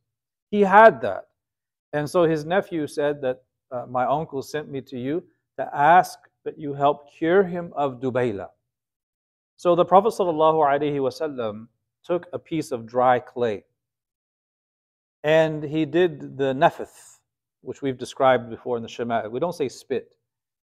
He 0.50 0.62
had 0.62 1.00
that. 1.02 1.28
And 1.92 2.08
so 2.08 2.24
his 2.24 2.44
nephew 2.44 2.86
said 2.86 3.20
that 3.22 3.42
uh, 3.70 3.86
my 3.88 4.04
uncle 4.04 4.42
sent 4.42 4.70
me 4.70 4.80
to 4.82 4.98
you 4.98 5.22
to 5.58 5.76
ask 5.76 6.18
that 6.44 6.58
you 6.58 6.74
help 6.74 7.12
cure 7.12 7.42
him 7.42 7.72
of 7.76 8.00
Dubayla. 8.00 8.48
So 9.56 9.74
the 9.74 9.84
Prophet 9.84 10.14
ﷺ 10.18 11.66
took 12.04 12.26
a 12.32 12.38
piece 12.38 12.72
of 12.72 12.86
dry 12.86 13.18
clay 13.18 13.64
and 15.22 15.62
he 15.62 15.84
did 15.84 16.38
the 16.38 16.54
nafith, 16.54 17.18
which 17.60 17.82
we've 17.82 17.98
described 17.98 18.48
before 18.48 18.76
in 18.76 18.82
the 18.82 18.88
Shema. 18.88 19.28
We 19.28 19.40
don't 19.40 19.54
say 19.54 19.68
spit. 19.68 20.16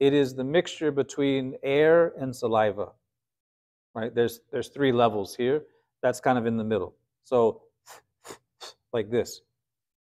It 0.00 0.12
is 0.12 0.34
the 0.34 0.44
mixture 0.44 0.90
between 0.90 1.54
air 1.62 2.12
and 2.18 2.34
saliva. 2.34 2.88
Right? 3.94 4.12
There's 4.12 4.40
there's 4.50 4.68
three 4.68 4.90
levels 4.90 5.36
here. 5.36 5.62
That's 6.02 6.18
kind 6.20 6.38
of 6.38 6.46
in 6.46 6.56
the 6.56 6.64
middle. 6.64 6.94
So 7.22 7.62
like 8.92 9.10
this. 9.10 9.42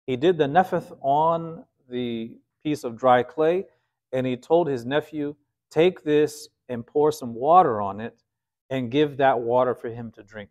He 0.07 0.15
did 0.15 0.37
the 0.37 0.45
nafith 0.45 0.97
on 1.01 1.63
the 1.89 2.37
piece 2.63 2.83
of 2.83 2.97
dry 2.97 3.23
clay, 3.23 3.65
and 4.11 4.25
he 4.25 4.37
told 4.37 4.67
his 4.67 4.85
nephew, 4.85 5.35
Take 5.69 6.03
this 6.03 6.49
and 6.69 6.85
pour 6.85 7.11
some 7.11 7.33
water 7.33 7.81
on 7.81 7.99
it 7.99 8.21
and 8.69 8.91
give 8.91 9.17
that 9.17 9.39
water 9.39 9.73
for 9.73 9.89
him 9.89 10.11
to 10.11 10.23
drink. 10.23 10.49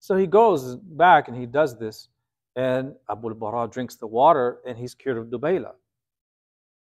So 0.00 0.16
he 0.16 0.26
goes 0.26 0.76
back 0.76 1.28
and 1.28 1.36
he 1.36 1.46
does 1.46 1.78
this, 1.78 2.08
and 2.56 2.94
Abu 3.10 3.34
Bara 3.34 3.68
drinks 3.68 3.96
the 3.96 4.06
water 4.06 4.58
and 4.66 4.78
he's 4.78 4.94
cured 4.94 5.18
of 5.18 5.26
Dubayla. 5.26 5.72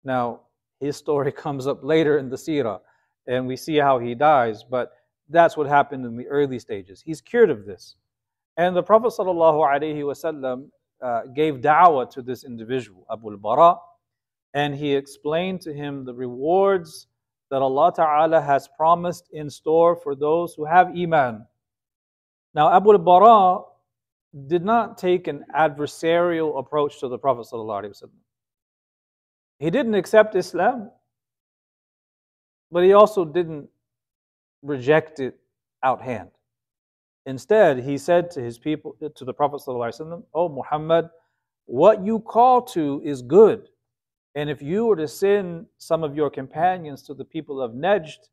Now, 0.04 0.40
his 0.80 0.96
story 0.96 1.32
comes 1.44 1.66
up 1.66 1.82
later 1.82 2.18
in 2.18 2.28
the 2.28 2.36
seerah, 2.36 2.80
and 3.26 3.46
we 3.46 3.56
see 3.56 3.76
how 3.76 3.98
he 3.98 4.14
dies, 4.14 4.62
but 4.62 4.92
that's 5.30 5.56
what 5.56 5.66
happened 5.66 6.04
in 6.04 6.16
the 6.16 6.26
early 6.28 6.58
stages. 6.58 7.00
He's 7.00 7.20
cured 7.20 7.50
of 7.50 7.64
this. 7.64 7.96
And 8.56 8.76
the 8.76 8.82
Prophet 8.82 9.12
ﷺ, 9.18 10.68
uh, 11.02 11.22
gave 11.34 11.56
da'wah 11.56 12.10
to 12.10 12.22
this 12.22 12.44
individual, 12.44 13.06
Abu 13.10 13.36
Bara, 13.36 13.76
and 14.54 14.74
he 14.74 14.94
explained 14.94 15.60
to 15.62 15.74
him 15.74 16.04
the 16.04 16.14
rewards 16.14 17.08
that 17.50 17.60
Allah 17.60 17.92
Ta'ala 17.94 18.40
has 18.40 18.68
promised 18.76 19.28
in 19.32 19.50
store 19.50 19.96
for 19.96 20.14
those 20.14 20.54
who 20.54 20.64
have 20.64 20.96
Iman. 20.96 21.44
Now, 22.54 22.72
Abu 22.72 22.92
al-Bara 22.92 23.64
did 24.46 24.64
not 24.64 24.96
take 24.96 25.26
an 25.28 25.44
adversarial 25.54 26.58
approach 26.58 27.00
to 27.00 27.08
the 27.08 27.18
Prophet 27.18 27.46
He 29.58 29.70
didn't 29.70 29.94
accept 29.94 30.34
Islam, 30.34 30.90
but 32.70 32.84
he 32.84 32.92
also 32.92 33.24
didn't 33.24 33.68
reject 34.62 35.20
it 35.20 35.38
out 35.82 36.00
hand. 36.00 36.30
Instead, 37.26 37.78
he 37.78 37.96
said 37.98 38.30
to 38.32 38.40
his 38.40 38.58
people, 38.58 38.96
to 39.14 39.24
the 39.24 39.32
Prophet 39.32 39.60
ﷺ, 39.66 40.22
Oh 40.34 40.48
Muhammad, 40.48 41.08
what 41.66 42.04
you 42.04 42.20
call 42.20 42.62
to 42.62 43.00
is 43.04 43.22
good. 43.22 43.68
And 44.34 44.50
if 44.50 44.60
you 44.60 44.86
were 44.86 44.96
to 44.96 45.06
send 45.06 45.66
some 45.78 46.02
of 46.02 46.16
your 46.16 46.28
companions 46.28 47.02
to 47.02 47.14
the 47.14 47.24
people 47.24 47.60
of 47.60 47.72
Najd 47.72 48.28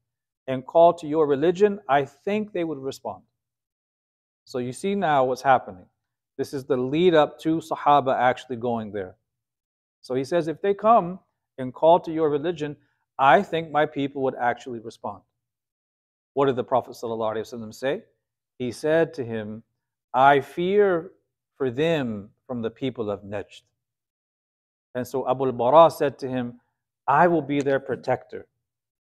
and 0.48 0.66
call 0.66 0.94
to 0.94 1.08
your 1.08 1.28
religion, 1.28 1.80
I 1.88 2.06
think 2.06 2.52
they 2.52 2.64
would 2.64 2.80
respond. 2.80 3.22
So 4.46 4.58
you 4.58 4.74
see 4.74 4.96
now 4.96 5.26
what's 5.26 5.44
happening. 5.44 5.86
This 6.38 6.54
is 6.54 6.66
the 6.66 6.78
lead 6.78 7.14
up 7.14 7.40
to 7.42 7.58
Sahaba 7.58 8.18
actually 8.18 8.56
going 8.56 8.92
there. 8.92 9.16
So 10.02 10.16
he 10.16 10.24
says, 10.24 10.48
if 10.48 10.62
they 10.62 10.74
come 10.74 11.20
and 11.60 11.74
call 11.74 12.00
to 12.00 12.12
your 12.12 12.30
religion, 12.30 12.76
I 13.20 13.44
think 13.44 13.70
my 13.70 13.86
people 13.86 14.24
would 14.24 14.36
actually 14.36 14.80
respond. 14.80 15.22
What 16.34 16.48
did 16.48 16.56
the 16.56 16.64
Prophet 16.64 16.94
ﷺ 16.94 17.74
say? 17.76 18.04
He 18.58 18.72
said 18.72 19.14
to 19.16 19.24
him, 19.24 19.62
I 20.14 20.40
fear 20.40 21.12
for 21.58 21.70
them 21.70 22.30
from 22.48 22.64
the 22.64 22.72
people 22.72 23.12
of 23.12 23.22
Najd. 23.22 23.62
And 24.96 25.08
so 25.08 25.30
Abu 25.30 25.46
al-Bara 25.46 25.90
said 25.92 26.18
to 26.20 26.28
him, 26.28 26.60
I 27.08 27.28
will 27.28 27.42
be 27.42 27.62
their 27.62 27.80
protector. 27.80 28.48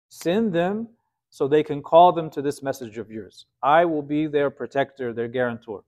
Send 0.09 0.53
them 0.53 0.87
so 1.29 1.47
they 1.47 1.63
can 1.63 1.81
call 1.81 2.11
them 2.11 2.29
to 2.29 2.41
this 2.41 2.61
message 2.61 2.97
of 2.97 3.09
yours. 3.09 3.47
I 3.63 3.85
will 3.85 4.03
be 4.03 4.27
their 4.27 4.49
protector, 4.49 5.13
their 5.13 5.27
guarantor. 5.27 5.83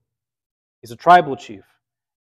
He's 0.80 0.90
a 0.90 0.96
tribal 0.96 1.36
chief. 1.36 1.64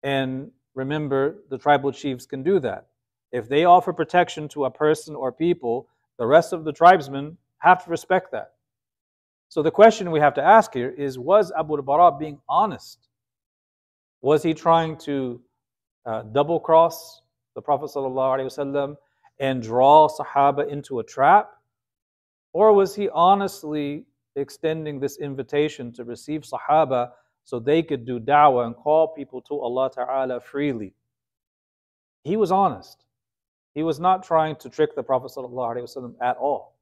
And 0.02 0.50
remember, 0.74 1.36
the 1.50 1.58
tribal 1.58 1.92
chiefs 1.92 2.24
can 2.24 2.42
do 2.42 2.58
that. 2.60 2.86
If 3.32 3.48
they 3.48 3.64
offer 3.64 3.92
protection 3.92 4.48
to 4.48 4.64
a 4.64 4.70
person 4.70 5.14
or 5.14 5.30
people, 5.30 5.86
the 6.18 6.26
rest 6.26 6.52
of 6.52 6.64
the 6.64 6.72
tribesmen 6.72 7.36
have 7.58 7.84
to 7.84 7.90
respect 7.90 8.32
that. 8.32 8.52
So 9.48 9.62
the 9.62 9.70
question 9.70 10.10
we 10.10 10.20
have 10.20 10.34
to 10.34 10.42
ask 10.42 10.72
here 10.72 10.90
is 10.90 11.18
Was 11.18 11.52
Abu 11.58 11.76
al-Bara 11.76 12.16
being 12.18 12.38
honest? 12.48 13.08
Was 14.22 14.42
he 14.42 14.54
trying 14.54 14.96
to 14.98 15.40
uh, 16.06 16.22
double 16.22 16.60
cross 16.60 17.22
the 17.60 17.64
Prophet 17.64 17.90
ﷺ 17.94 18.96
and 19.38 19.62
draw 19.62 20.08
Sahaba 20.08 20.66
into 20.66 20.98
a 20.98 21.04
trap? 21.04 21.50
Or 22.54 22.72
was 22.72 22.94
he 22.94 23.10
honestly 23.10 24.06
extending 24.34 24.98
this 24.98 25.18
invitation 25.18 25.92
to 25.92 26.04
receive 26.04 26.42
Sahaba 26.42 27.10
so 27.44 27.58
they 27.58 27.82
could 27.82 28.06
do 28.06 28.18
da'wah 28.18 28.64
and 28.66 28.74
call 28.74 29.08
people 29.08 29.42
to 29.42 29.60
Allah 29.60 29.90
Ta'ala 29.94 30.40
freely? 30.40 30.94
He 32.24 32.36
was 32.38 32.50
honest. 32.50 33.04
He 33.74 33.82
was 33.82 34.00
not 34.00 34.22
trying 34.22 34.56
to 34.56 34.70
trick 34.70 34.96
the 34.96 35.02
Prophet 35.02 35.30
ﷺ 35.36 36.14
at 36.22 36.38
all. 36.38 36.76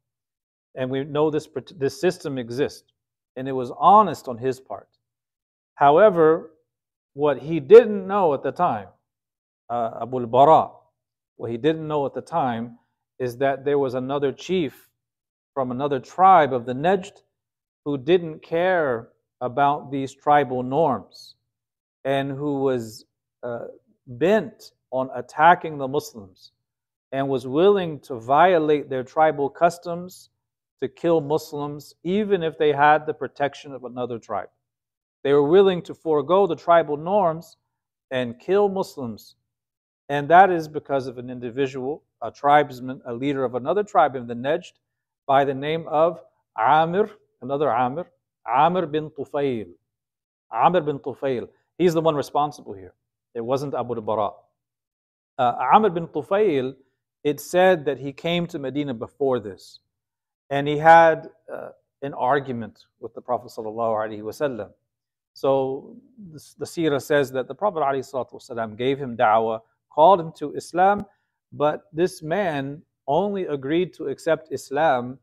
And 0.76 0.90
we 0.90 1.02
know 1.02 1.28
this, 1.28 1.48
this 1.76 2.00
system 2.00 2.38
exists. 2.38 2.92
And 3.36 3.48
it 3.48 3.52
was 3.52 3.72
honest 3.78 4.28
on 4.28 4.38
his 4.38 4.60
part. 4.60 4.88
However, 5.74 6.52
what 7.14 7.38
he 7.38 7.58
didn't 7.58 8.06
know 8.06 8.32
at 8.34 8.42
the 8.42 8.52
time, 8.52 8.88
uh, 9.70 9.98
Abu 10.02 10.20
al-Bara, 10.20 10.70
what 11.36 11.50
he 11.50 11.56
didn't 11.56 11.86
know 11.86 12.06
at 12.06 12.14
the 12.14 12.20
time 12.20 12.78
is 13.18 13.36
that 13.38 13.64
there 13.64 13.78
was 13.78 13.94
another 13.94 14.32
chief 14.32 14.88
from 15.54 15.70
another 15.70 15.98
tribe 15.98 16.52
of 16.52 16.66
the 16.66 16.72
Najd 16.72 17.22
who 17.84 17.98
didn't 17.98 18.42
care 18.42 19.08
about 19.40 19.90
these 19.90 20.14
tribal 20.14 20.62
norms 20.62 21.34
and 22.04 22.30
who 22.30 22.60
was 22.60 23.04
uh, 23.42 23.66
bent 24.06 24.72
on 24.90 25.10
attacking 25.14 25.78
the 25.78 25.88
Muslims 25.88 26.52
and 27.12 27.28
was 27.28 27.46
willing 27.46 27.98
to 28.00 28.18
violate 28.18 28.88
their 28.88 29.02
tribal 29.02 29.48
customs 29.48 30.30
to 30.80 30.88
kill 30.88 31.20
Muslims, 31.20 31.94
even 32.04 32.42
if 32.42 32.56
they 32.58 32.72
had 32.72 33.06
the 33.06 33.14
protection 33.14 33.72
of 33.72 33.84
another 33.84 34.18
tribe. 34.18 34.48
They 35.24 35.32
were 35.32 35.48
willing 35.48 35.82
to 35.82 35.94
forego 35.94 36.46
the 36.46 36.56
tribal 36.56 36.96
norms 36.96 37.56
and 38.10 38.38
kill 38.38 38.68
Muslims. 38.68 39.34
And 40.08 40.28
that 40.28 40.50
is 40.50 40.68
because 40.68 41.06
of 41.06 41.18
an 41.18 41.30
individual, 41.30 42.02
a 42.22 42.30
tribesman, 42.30 43.02
a 43.06 43.12
leader 43.12 43.44
of 43.44 43.54
another 43.54 43.82
tribe 43.82 44.16
in 44.16 44.26
the 44.26 44.34
Najd 44.34 44.72
by 45.26 45.44
the 45.44 45.54
name 45.54 45.86
of 45.88 46.20
Amir, 46.56 47.10
another 47.42 47.70
Amir, 47.70 48.06
Amir 48.46 48.86
bin 48.86 49.10
Tufail. 49.10 49.68
Amir 50.50 50.80
bin 50.80 50.98
Tufail. 50.98 51.48
He's 51.76 51.94
the 51.94 52.00
one 52.00 52.14
responsible 52.16 52.72
here. 52.72 52.94
It 53.34 53.42
wasn't 53.42 53.74
Abu 53.74 53.94
al-Bara. 53.96 54.30
Uh, 55.36 55.54
Amir 55.74 55.90
bin 55.90 56.08
Tufail, 56.08 56.74
it 57.22 57.40
said 57.40 57.84
that 57.84 57.98
he 57.98 58.12
came 58.12 58.46
to 58.46 58.58
Medina 58.58 58.94
before 58.94 59.38
this 59.38 59.80
and 60.50 60.66
he 60.66 60.78
had 60.78 61.28
uh, 61.52 61.70
an 62.02 62.14
argument 62.14 62.86
with 63.00 63.14
the 63.14 63.20
Prophet 63.20 63.50
ﷺ. 63.50 64.70
So 65.34 65.96
the, 66.32 66.44
the 66.58 66.64
seerah 66.64 67.02
says 67.02 67.30
that 67.32 67.48
the 67.48 67.54
Prophet 67.54 67.80
ﷺ 67.80 68.76
gave 68.76 68.98
him 68.98 69.16
da'wah, 69.16 69.60
called 69.90 70.20
him 70.20 70.32
to 70.38 70.54
Islam, 70.54 71.04
but 71.52 71.84
this 71.92 72.22
man 72.22 72.82
only 73.06 73.46
agreed 73.46 73.94
to 73.94 74.06
accept 74.06 74.52
Islam 74.52 75.18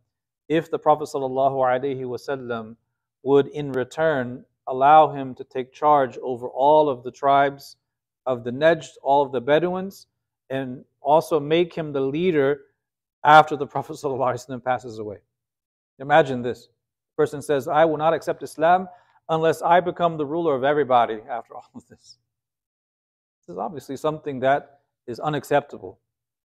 if 0.50 0.70
the 0.70 0.80
Prophet 0.80 1.10
ﷺ 1.14 2.76
would 3.24 3.48
in 3.48 3.72
return 3.72 4.46
allow 4.68 5.10
him 5.12 5.36
to 5.36 5.44
take 5.44 5.74
charge 5.74 6.18
over 6.18 6.48
all 6.48 6.90
of 6.90 7.04
the 7.04 7.12
tribes 7.12 7.78
of 8.26 8.44
the 8.44 8.52
Najd, 8.52 8.88
all 9.04 9.24
of 9.24 9.32
the 9.32 9.42
Bedouins, 9.42 10.08
and 10.50 10.84
also 11.02 11.40
make 11.40 11.74
him 11.74 11.94
the 11.94 12.02
leader 12.02 12.62
after 13.24 13.56
the 13.56 13.68
Prophet 13.74 13.94
ﷺ 13.94 14.64
passes 14.64 15.00
away. 15.00 15.18
Imagine 16.00 16.42
this. 16.42 16.66
A 16.66 17.16
person 17.18 17.42
says, 17.42 17.68
I 17.68 17.86
will 17.86 17.98
not 17.98 18.14
accept 18.14 18.44
Islam 18.44 18.88
unless 19.30 19.62
I 19.62 19.80
become 19.80 20.18
the 20.18 20.26
ruler 20.26 20.56
of 20.56 20.64
everybody 20.64 21.22
after 21.30 21.56
all 21.56 21.70
of 21.74 21.88
this. 21.88 22.18
This 23.48 23.54
is 23.54 23.60
obviously 23.60 23.98
something 23.98 24.40
that 24.40 24.80
is 25.08 25.20
unacceptable. 25.20 26.00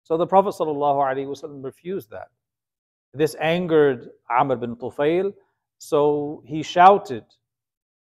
So 0.02 0.16
the 0.16 0.26
Prophet 0.26 0.54
ﷺ 0.54 1.64
refused 1.64 2.10
that. 2.10 2.28
This 3.12 3.36
angered 3.40 4.10
Amr 4.30 4.56
bin 4.56 4.76
Tufail, 4.76 5.34
so 5.78 6.42
he 6.46 6.62
shouted 6.62 7.24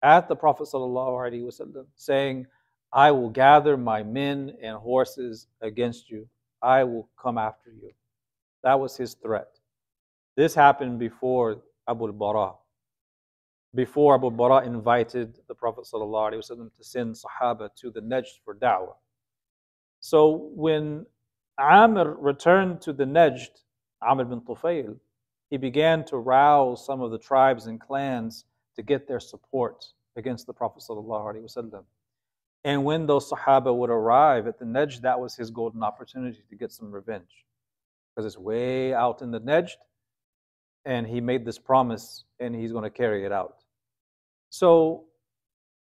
at 0.02 0.28
the 0.28 0.36
Prophet 0.36 0.68
ﷺ, 0.72 1.86
saying, 1.96 2.46
I 2.92 3.10
will 3.10 3.30
gather 3.30 3.76
my 3.76 4.02
men 4.02 4.52
and 4.62 4.76
horses 4.76 5.48
against 5.60 6.08
you. 6.10 6.28
I 6.62 6.84
will 6.84 7.08
come 7.20 7.38
after 7.38 7.70
you. 7.70 7.90
That 8.62 8.78
was 8.78 8.96
his 8.96 9.14
threat. 9.14 9.48
This 10.36 10.54
happened 10.54 10.98
before 10.98 11.62
Abu 11.88 12.12
bara 12.12 12.52
before 13.76 14.14
Abu 14.14 14.30
bara 14.30 14.64
invited 14.64 15.38
the 15.46 15.54
Prophet 15.54 15.84
ﷺ 15.84 16.74
to 16.74 16.84
send 16.84 17.14
Sahaba 17.14 17.68
to 17.76 17.90
the 17.90 18.00
Najd 18.00 18.26
for 18.44 18.54
da'wah. 18.54 18.94
So 20.00 20.50
when 20.54 21.06
Amr 21.58 22.16
returned 22.18 22.80
to 22.82 22.92
the 22.92 23.04
Najd, 23.04 23.48
Amr 24.02 24.24
bin 24.24 24.40
Tufail, 24.40 24.96
he 25.50 25.58
began 25.58 26.04
to 26.06 26.16
rouse 26.16 26.84
some 26.84 27.00
of 27.00 27.10
the 27.10 27.18
tribes 27.18 27.66
and 27.66 27.80
clans 27.80 28.46
to 28.74 28.82
get 28.82 29.06
their 29.06 29.20
support 29.20 29.84
against 30.16 30.46
the 30.46 30.52
Prophet 30.52 30.82
ﷺ. 30.88 31.84
And 32.64 32.84
when 32.84 33.06
those 33.06 33.30
Sahaba 33.30 33.76
would 33.76 33.90
arrive 33.90 34.46
at 34.48 34.58
the 34.58 34.64
Najd, 34.64 35.02
that 35.02 35.20
was 35.20 35.36
his 35.36 35.50
golden 35.50 35.82
opportunity 35.82 36.42
to 36.48 36.56
get 36.56 36.72
some 36.72 36.90
revenge 36.90 37.44
because 38.10 38.26
it's 38.26 38.38
way 38.38 38.94
out 38.94 39.20
in 39.20 39.30
the 39.30 39.40
Najd, 39.40 39.70
and 40.86 41.06
he 41.06 41.20
made 41.20 41.44
this 41.44 41.58
promise, 41.58 42.24
and 42.40 42.54
he's 42.54 42.72
going 42.72 42.84
to 42.84 42.90
carry 42.90 43.26
it 43.26 43.32
out. 43.32 43.65
So, 44.58 45.04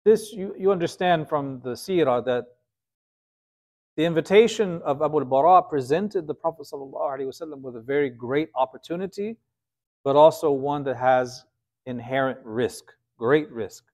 this 0.07 0.33
you, 0.33 0.55
you 0.59 0.73
understand 0.73 1.29
from 1.29 1.61
the 1.63 1.73
seerah 1.73 2.25
that 2.25 2.47
the 3.99 4.07
invitation 4.07 4.81
of 4.87 5.03
Abu 5.03 5.19
al-Bara 5.19 5.65
presented 5.65 6.27
the 6.27 6.33
Prophet 6.33 6.67
ﷺ 6.73 7.61
with 7.61 7.77
a 7.77 7.83
very 7.83 8.09
great 8.09 8.49
opportunity, 8.55 9.37
but 10.03 10.17
also 10.17 10.51
one 10.51 10.83
that 10.85 10.97
has 10.97 11.45
inherent 11.85 12.39
risk, 12.43 12.85
great 13.19 13.51
risk. 13.53 13.85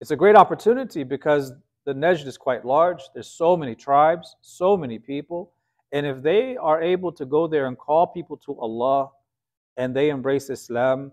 It's 0.00 0.12
a 0.12 0.16
great 0.16 0.34
opportunity 0.34 1.04
because 1.04 1.52
the 1.84 1.92
Najd 1.92 2.26
is 2.26 2.38
quite 2.38 2.64
large. 2.64 3.02
There's 3.12 3.28
so 3.30 3.54
many 3.54 3.74
tribes, 3.74 4.34
so 4.40 4.78
many 4.78 4.98
people. 4.98 5.52
And 5.92 6.06
if 6.06 6.22
they 6.22 6.56
are 6.56 6.80
able 6.80 7.12
to 7.12 7.26
go 7.26 7.46
there 7.46 7.66
and 7.66 7.76
call 7.76 8.06
people 8.06 8.38
to 8.46 8.58
Allah 8.58 9.10
and 9.76 9.94
they 9.94 10.08
embrace 10.08 10.48
Islam, 10.48 11.12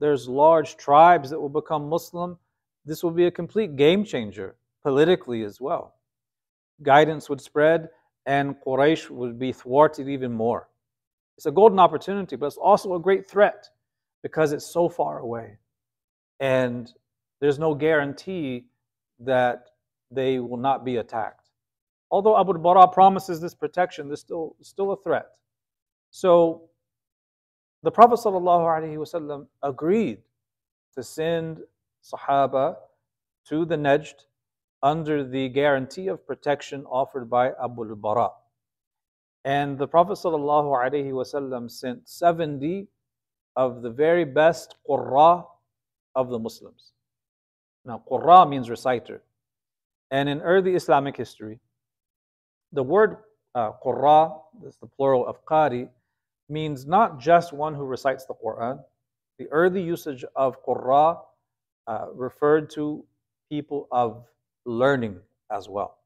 there's 0.00 0.28
large 0.28 0.76
tribes 0.76 1.30
that 1.30 1.40
will 1.40 1.48
become 1.48 1.88
Muslim. 1.88 2.38
This 2.84 3.02
will 3.02 3.10
be 3.10 3.26
a 3.26 3.30
complete 3.30 3.76
game 3.76 4.04
changer 4.04 4.56
politically 4.82 5.42
as 5.42 5.60
well. 5.60 5.94
Guidance 6.82 7.28
would 7.28 7.40
spread 7.40 7.90
and 8.26 8.56
Quraysh 8.66 9.10
would 9.10 9.38
be 9.38 9.52
thwarted 9.52 10.08
even 10.08 10.32
more. 10.32 10.68
It's 11.36 11.46
a 11.46 11.50
golden 11.50 11.78
opportunity, 11.78 12.36
but 12.36 12.46
it's 12.46 12.56
also 12.56 12.94
a 12.94 13.00
great 13.00 13.28
threat 13.28 13.68
because 14.22 14.52
it's 14.52 14.66
so 14.66 14.88
far 14.88 15.18
away. 15.18 15.58
And 16.40 16.90
there's 17.40 17.58
no 17.58 17.74
guarantee 17.74 18.66
that 19.20 19.66
they 20.10 20.38
will 20.38 20.56
not 20.56 20.84
be 20.84 20.96
attacked. 20.96 21.48
Although 22.10 22.38
Abu 22.38 22.54
Bara 22.54 22.88
promises 22.88 23.40
this 23.40 23.54
protection, 23.54 24.08
there's 24.08 24.20
still, 24.20 24.56
still 24.62 24.92
a 24.92 24.96
threat. 24.96 25.28
So 26.10 26.69
the 27.82 27.90
Prophet 27.90 28.20
ﷺ 28.20 29.46
agreed 29.62 30.18
to 30.94 31.02
send 31.02 31.60
Sahaba 32.04 32.76
to 33.48 33.64
the 33.64 33.76
Najd 33.76 34.14
under 34.82 35.24
the 35.24 35.48
guarantee 35.48 36.08
of 36.08 36.26
protection 36.26 36.84
offered 36.86 37.28
by 37.28 37.52
Abu 37.62 37.88
al-Bara. 37.88 38.30
And 39.44 39.78
the 39.78 39.88
Prophet 39.88 40.14
ﷺ 40.14 41.70
sent 41.70 42.08
70 42.08 42.86
of 43.56 43.82
the 43.82 43.90
very 43.90 44.24
best 44.24 44.76
Qurra 44.88 45.44
of 46.14 46.28
the 46.28 46.38
Muslims. 46.38 46.92
Now, 47.84 48.02
Qurra 48.10 48.48
means 48.48 48.68
reciter. 48.68 49.22
And 50.10 50.28
in 50.28 50.40
early 50.42 50.74
Islamic 50.74 51.16
history, 51.16 51.58
the 52.72 52.82
word 52.82 53.16
uh, 53.54 53.72
Qurra, 53.84 54.40
is 54.66 54.76
the 54.76 54.86
plural 54.86 55.26
of 55.26 55.44
Qari, 55.44 55.88
means 56.50 56.86
not 56.86 57.18
just 57.20 57.52
one 57.52 57.74
who 57.74 57.84
recites 57.84 58.26
the 58.26 58.34
Quran. 58.34 58.80
The 59.38 59.48
early 59.48 59.82
usage 59.82 60.24
of 60.36 60.64
Qurra 60.64 61.18
uh, 61.86 62.06
referred 62.12 62.70
to 62.70 63.04
people 63.48 63.88
of 63.90 64.24
learning 64.64 65.20
as 65.50 65.68
well, 65.68 65.98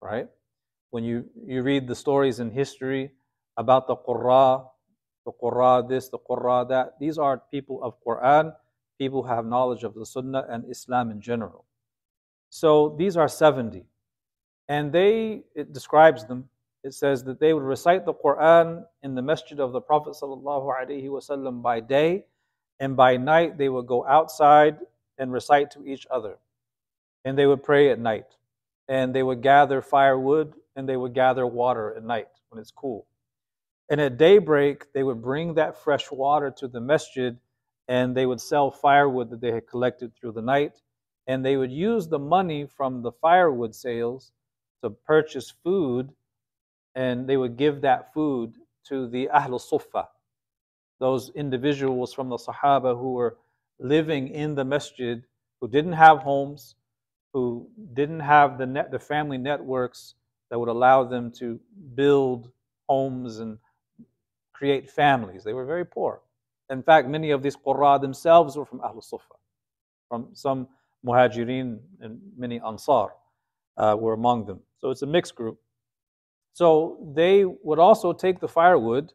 right? 0.00 0.28
When 0.90 1.04
you, 1.04 1.24
you 1.46 1.62
read 1.62 1.88
the 1.88 1.94
stories 1.94 2.38
in 2.40 2.50
history 2.50 3.10
about 3.56 3.86
the 3.86 3.96
Qurra, 3.96 4.66
the 5.24 5.32
Qur'an 5.32 5.88
this, 5.88 6.08
the 6.08 6.18
Qur'an 6.18 6.68
that. 6.68 6.98
These 7.00 7.18
are 7.18 7.42
people 7.50 7.82
of 7.82 7.94
Qur'an, 8.04 8.52
people 8.98 9.22
who 9.22 9.28
have 9.28 9.46
knowledge 9.46 9.84
of 9.84 9.94
the 9.94 10.06
Sunnah 10.06 10.46
and 10.48 10.64
Islam 10.70 11.10
in 11.10 11.20
general. 11.20 11.64
So 12.50 12.94
these 12.98 13.16
are 13.16 13.28
70. 13.28 13.84
And 14.68 14.92
they, 14.92 15.42
it 15.54 15.72
describes 15.72 16.24
them, 16.26 16.48
it 16.84 16.92
says 16.92 17.24
that 17.24 17.40
they 17.40 17.54
would 17.54 17.62
recite 17.62 18.04
the 18.04 18.12
Qur'an 18.12 18.84
in 19.02 19.14
the 19.14 19.22
masjid 19.22 19.58
of 19.58 19.72
the 19.72 19.80
Prophet 19.80 20.14
ﷺ 20.20 21.62
by 21.62 21.80
day, 21.80 22.26
and 22.78 22.94
by 22.94 23.16
night 23.16 23.56
they 23.56 23.70
would 23.70 23.86
go 23.86 24.06
outside 24.06 24.76
and 25.16 25.32
recite 25.32 25.70
to 25.70 25.86
each 25.86 26.06
other. 26.10 26.36
And 27.24 27.38
they 27.38 27.46
would 27.46 27.62
pray 27.62 27.90
at 27.90 27.98
night. 27.98 28.26
And 28.86 29.14
they 29.14 29.22
would 29.22 29.42
gather 29.42 29.80
firewood 29.80 30.52
and 30.76 30.86
they 30.86 30.96
would 30.96 31.14
gather 31.14 31.46
water 31.46 31.94
at 31.96 32.04
night 32.04 32.28
when 32.50 32.60
it's 32.60 32.70
cool. 32.70 33.06
And 33.88 33.98
at 33.98 34.18
daybreak, 34.18 34.92
they 34.92 35.02
would 35.02 35.22
bring 35.22 35.54
that 35.54 35.82
fresh 35.82 36.10
water 36.10 36.50
to 36.58 36.68
the 36.68 36.80
masjid 36.80 37.38
and 37.88 38.14
they 38.14 38.26
would 38.26 38.40
sell 38.40 38.70
firewood 38.70 39.30
that 39.30 39.40
they 39.40 39.52
had 39.52 39.66
collected 39.66 40.14
through 40.14 40.32
the 40.32 40.42
night. 40.42 40.82
And 41.26 41.42
they 41.42 41.56
would 41.56 41.72
use 41.72 42.08
the 42.08 42.18
money 42.18 42.66
from 42.66 43.00
the 43.00 43.12
firewood 43.12 43.74
sales 43.74 44.32
to 44.82 44.90
purchase 44.90 45.50
food 45.62 46.12
and 46.94 47.28
they 47.28 47.36
would 47.36 47.56
give 47.56 47.80
that 47.82 48.12
food 48.12 48.54
to 48.88 49.08
the 49.08 49.28
Ahlul 49.34 49.60
Sufa, 49.60 50.08
those 51.00 51.30
individuals 51.34 52.12
from 52.12 52.28
the 52.28 52.36
Sahaba 52.36 52.98
who 52.98 53.12
were 53.14 53.36
living 53.78 54.28
in 54.28 54.54
the 54.54 54.64
masjid, 54.64 55.22
who 55.60 55.68
didn't 55.68 55.92
have 55.92 56.18
homes, 56.18 56.76
who 57.32 57.68
didn't 57.94 58.20
have 58.20 58.58
the, 58.58 58.66
net, 58.66 58.90
the 58.90 58.98
family 58.98 59.38
networks 59.38 60.14
that 60.50 60.58
would 60.58 60.68
allow 60.68 61.02
them 61.02 61.32
to 61.32 61.58
build 61.94 62.50
homes 62.88 63.38
and 63.40 63.58
create 64.52 64.90
families. 64.90 65.42
They 65.42 65.52
were 65.52 65.64
very 65.66 65.84
poor. 65.84 66.20
In 66.70 66.82
fact, 66.82 67.08
many 67.08 67.30
of 67.30 67.42
these 67.42 67.56
qurra 67.56 68.00
themselves 68.00 68.56
were 68.56 68.64
from 68.64 68.80
Ahlul 68.80 69.02
Sufa, 69.02 69.34
from 70.08 70.28
some 70.32 70.68
muhajirin 71.04 71.78
and 72.00 72.20
many 72.36 72.60
ansar 72.60 73.12
uh, 73.76 73.96
were 73.98 74.14
among 74.14 74.46
them. 74.46 74.60
So 74.78 74.90
it's 74.90 75.02
a 75.02 75.06
mixed 75.06 75.34
group. 75.34 75.60
So 76.54 76.98
they 77.14 77.44
would 77.44 77.78
also 77.78 78.12
take 78.12 78.40
the 78.40 78.48
firewood, 78.48 79.12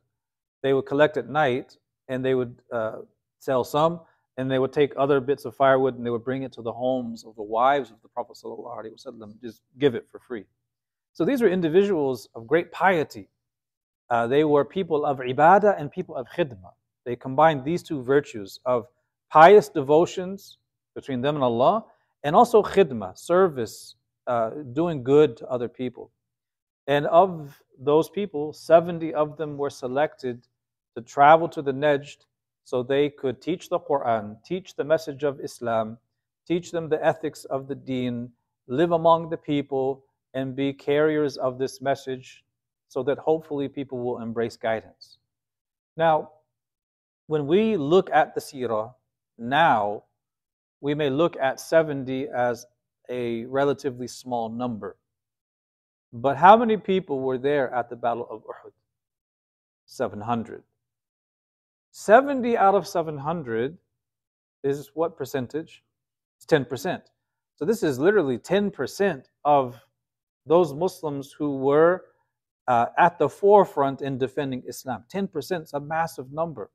they 0.62 0.74
would 0.74 0.86
collect 0.86 1.18
at 1.18 1.30
night, 1.30 1.78
and 2.10 2.24
they 2.24 2.36
would 2.36 2.62
uh, 2.72 2.98
sell 3.40 3.64
some, 3.64 4.02
and 4.38 4.52
they 4.52 4.60
would 4.60 4.74
take 4.74 4.94
other 4.98 5.20
bits 5.20 5.46
of 5.46 5.56
firewood 5.56 5.96
and 5.98 6.06
they 6.06 6.10
would 6.10 6.24
bring 6.24 6.44
it 6.44 6.52
to 6.54 6.62
the 6.62 6.72
homes 6.72 7.26
of 7.26 7.36
the 7.36 7.44
wives 7.44 7.92
of 7.92 8.02
the 8.02 8.08
Prophet 8.10 8.38
just 9.42 9.62
give 9.78 9.96
it 9.96 10.08
for 10.10 10.20
free. 10.20 10.46
So 11.14 11.26
these 11.26 11.42
were 11.42 11.50
individuals 11.50 12.30
of 12.36 12.48
great 12.48 12.72
piety. 12.72 13.30
Uh, 14.10 14.28
they 14.28 14.44
were 14.44 14.64
people 14.64 15.06
of 15.06 15.20
ibadah 15.20 15.80
and 15.80 15.92
people 15.92 16.16
of 16.16 16.28
khidmah. 16.28 16.74
They 17.06 17.16
combined 17.16 17.66
these 17.66 17.84
two 17.84 18.02
virtues 18.02 18.60
of 18.66 18.88
pious 19.30 19.68
devotions 19.70 20.58
between 20.96 21.22
them 21.22 21.36
and 21.36 21.44
Allah, 21.44 21.86
and 22.24 22.36
also 22.36 22.64
khidmah, 22.64 23.18
service, 23.18 23.96
uh, 24.28 24.52
doing 24.74 25.04
good 25.04 25.38
to 25.38 25.48
other 25.48 25.68
people. 25.68 26.12
And 26.90 27.06
of 27.06 27.62
those 27.78 28.10
people, 28.10 28.52
70 28.52 29.14
of 29.14 29.38
them 29.38 29.60
were 29.60 29.70
selected 29.70 30.48
to 30.96 31.04
travel 31.04 31.48
to 31.50 31.62
the 31.62 31.72
Najd 31.72 32.26
so 32.64 32.82
they 32.82 33.12
could 33.12 33.44
teach 33.44 33.70
the 33.70 33.80
Quran, 33.80 34.44
teach 34.44 34.76
the 34.76 34.84
message 34.84 35.24
of 35.24 35.40
Islam, 35.40 36.00
teach 36.48 36.72
them 36.72 36.90
the 36.90 37.06
ethics 37.06 37.46
of 37.46 37.68
the 37.68 37.76
deen, 37.76 38.32
live 38.66 38.92
among 38.92 39.30
the 39.30 39.38
people, 39.38 40.04
and 40.34 40.56
be 40.56 40.74
carriers 40.74 41.38
of 41.38 41.60
this 41.60 41.80
message 41.80 42.44
so 42.88 43.04
that 43.04 43.20
hopefully 43.20 43.68
people 43.68 44.00
will 44.00 44.20
embrace 44.20 44.58
guidance. 44.58 45.20
Now, 45.96 46.32
when 47.28 47.46
we 47.46 47.78
look 47.78 48.10
at 48.10 48.34
the 48.34 48.42
seerah 48.42 48.96
now, 49.38 50.06
we 50.82 50.96
may 50.96 51.12
look 51.12 51.38
at 51.40 51.60
70 51.60 52.30
as 52.30 52.66
a 53.10 53.46
relatively 53.46 54.08
small 54.08 54.50
number. 54.50 54.96
But 56.12 56.38
how 56.38 56.58
many 56.58 56.78
people 56.78 57.20
were 57.20 57.38
there 57.38 57.74
at 57.74 57.90
the 57.90 57.96
Battle 57.96 58.28
of 58.30 58.42
Uhud? 58.42 58.72
700. 59.86 60.64
70 61.92 62.58
out 62.58 62.76
of 62.76 62.88
700 62.88 63.78
is 64.64 64.92
what 64.94 65.18
percentage? 65.18 65.84
It's 66.38 66.46
10%. 66.46 67.02
So 67.56 67.66
this 67.66 67.84
is 67.84 68.00
literally 68.00 68.38
10% 68.38 69.24
of 69.44 69.80
those 70.46 70.74
Muslims 70.74 71.32
who 71.32 71.58
were 71.58 72.06
uh, 72.68 72.88
at 72.98 73.20
the 73.20 73.28
forefront 73.28 74.02
in 74.02 74.18
defending 74.18 74.64
Islam. 74.68 75.04
10% 75.14 75.64
is 75.64 75.74
a 75.74 75.80
massive 75.80 76.32
number 76.32 76.72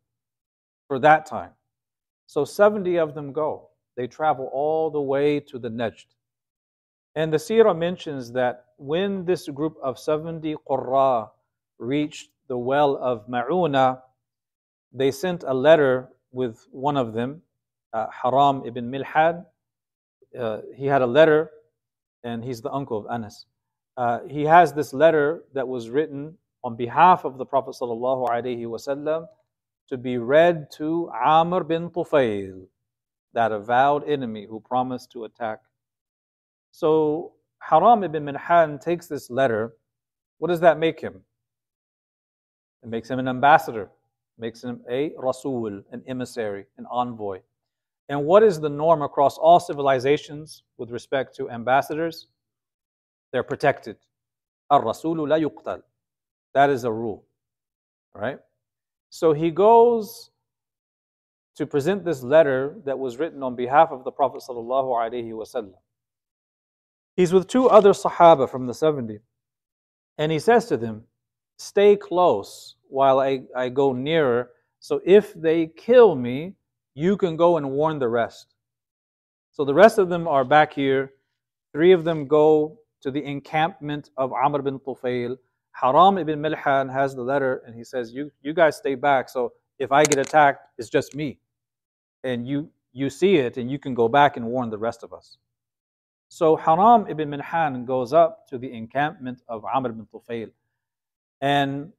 for 0.86 0.98
that 0.98 1.26
time. 1.26 1.52
So 2.26 2.44
70 2.44 2.96
of 2.98 3.14
them 3.14 3.32
go. 3.32 3.70
They 3.96 4.06
travel 4.06 4.50
all 4.52 4.90
the 4.90 5.00
way 5.00 5.40
to 5.40 5.58
the 5.58 5.68
Najd. 5.68 6.06
And 7.16 7.32
the 7.32 7.36
seerah 7.36 7.76
mentions 7.76 8.32
that 8.32 8.64
when 8.76 9.24
this 9.24 9.48
group 9.48 9.76
of 9.82 9.98
70 9.98 10.56
Qurra 10.68 11.30
reached 11.78 12.30
the 12.48 12.58
well 12.58 12.96
of 12.96 13.28
Ma'una, 13.28 14.00
they 14.92 15.10
sent 15.10 15.44
a 15.46 15.54
letter 15.54 16.08
with 16.32 16.66
one 16.72 16.96
of 16.96 17.12
them, 17.12 17.42
uh, 17.92 18.06
Haram 18.10 18.62
ibn 18.66 18.90
Milhan. 18.90 19.44
Uh, 20.38 20.60
he 20.74 20.86
had 20.86 21.02
a 21.02 21.06
letter, 21.06 21.50
and 22.24 22.44
he's 22.44 22.60
the 22.60 22.72
uncle 22.72 22.98
of 22.98 23.06
Anas. 23.08 23.46
Uh, 23.96 24.20
he 24.28 24.42
has 24.42 24.72
this 24.72 24.92
letter 24.92 25.44
that 25.52 25.66
was 25.66 25.88
written 25.88 26.36
on 26.64 26.74
behalf 26.74 27.24
of 27.24 27.38
the 27.38 27.46
Prophet 27.46 27.76
ﷺ 27.80 29.26
to 29.88 29.96
be 29.96 30.18
read 30.18 30.66
to 30.72 31.10
Amr 31.24 31.62
bin 31.62 31.90
Tufail, 31.90 32.66
that 33.34 33.52
avowed 33.52 34.08
enemy 34.08 34.46
who 34.46 34.58
promised 34.60 35.12
to 35.12 35.24
attack 35.24 35.60
so 36.74 37.34
Haram 37.60 38.02
ibn 38.02 38.24
Milhan 38.24 38.80
takes 38.80 39.06
this 39.06 39.30
letter. 39.30 39.74
What 40.38 40.48
does 40.48 40.58
that 40.58 40.76
make 40.76 40.98
him? 41.00 41.20
It 42.82 42.88
makes 42.88 43.08
him 43.08 43.20
an 43.20 43.28
ambassador, 43.28 43.82
it 43.82 44.40
makes 44.40 44.64
him 44.64 44.80
a 44.90 45.12
rasul, 45.16 45.82
an 45.92 46.02
emissary, 46.08 46.66
an 46.76 46.86
envoy. 46.90 47.38
And 48.08 48.24
what 48.24 48.42
is 48.42 48.58
the 48.58 48.68
norm 48.68 49.02
across 49.02 49.38
all 49.38 49.60
civilizations 49.60 50.64
with 50.76 50.90
respect 50.90 51.36
to 51.36 51.48
ambassadors? 51.48 52.26
They're 53.30 53.44
protected. 53.44 53.96
Ar-rasulu 54.68 55.28
la. 55.28 55.76
That 56.54 56.70
is 56.70 56.82
a 56.82 56.92
rule. 56.92 57.24
Right? 58.16 58.40
So 59.10 59.32
he 59.32 59.52
goes 59.52 60.32
to 61.54 61.66
present 61.66 62.04
this 62.04 62.24
letter 62.24 62.74
that 62.84 62.98
was 62.98 63.16
written 63.16 63.44
on 63.44 63.54
behalf 63.54 63.92
of 63.92 64.02
the 64.02 64.10
Prophet 64.10 64.42
sallallahu 64.42 64.90
alaihi 64.90 65.30
wasallam. 65.30 65.74
He's 67.16 67.32
with 67.32 67.46
two 67.46 67.68
other 67.68 67.92
Sahaba 67.92 68.48
from 68.50 68.66
the 68.66 68.74
70. 68.74 69.20
And 70.18 70.32
he 70.32 70.38
says 70.38 70.66
to 70.66 70.76
them, 70.76 71.04
Stay 71.56 71.96
close 71.96 72.76
while 72.88 73.20
I, 73.20 73.42
I 73.56 73.68
go 73.68 73.92
nearer. 73.92 74.50
So 74.80 75.00
if 75.04 75.32
they 75.34 75.68
kill 75.68 76.16
me, 76.16 76.54
you 76.94 77.16
can 77.16 77.36
go 77.36 77.56
and 77.56 77.70
warn 77.70 77.98
the 77.98 78.08
rest. 78.08 78.54
So 79.52 79.64
the 79.64 79.74
rest 79.74 79.98
of 79.98 80.08
them 80.08 80.26
are 80.26 80.44
back 80.44 80.72
here. 80.72 81.12
Three 81.72 81.92
of 81.92 82.04
them 82.04 82.26
go 82.26 82.78
to 83.02 83.10
the 83.10 83.24
encampment 83.24 84.10
of 84.16 84.32
Amr 84.32 84.62
bin 84.62 84.80
Tufail. 84.80 85.36
Haram 85.72 86.18
ibn 86.18 86.40
Milhan 86.40 86.92
has 86.92 87.14
the 87.14 87.22
letter 87.22 87.62
and 87.66 87.74
he 87.74 87.84
says, 87.84 88.12
you, 88.12 88.30
you 88.42 88.52
guys 88.52 88.76
stay 88.76 88.94
back. 88.94 89.28
So 89.28 89.52
if 89.78 89.92
I 89.92 90.04
get 90.04 90.18
attacked, 90.18 90.66
it's 90.78 90.88
just 90.88 91.14
me. 91.14 91.38
And 92.22 92.46
you, 92.46 92.70
you 92.92 93.10
see 93.10 93.36
it 93.36 93.56
and 93.56 93.70
you 93.70 93.78
can 93.78 93.94
go 93.94 94.08
back 94.08 94.36
and 94.36 94.46
warn 94.46 94.70
the 94.70 94.78
rest 94.78 95.02
of 95.02 95.12
us. 95.12 95.36
So 96.34 96.56
Haram 96.56 97.06
ibn 97.08 97.30
Milhan 97.30 97.86
goes 97.86 98.12
up 98.12 98.48
to 98.48 98.58
the 98.58 98.72
encampment 98.72 99.42
of 99.46 99.64
Amr 99.64 99.90
ibn 99.90 100.04
Tufail 100.12 100.50
and 101.40 101.92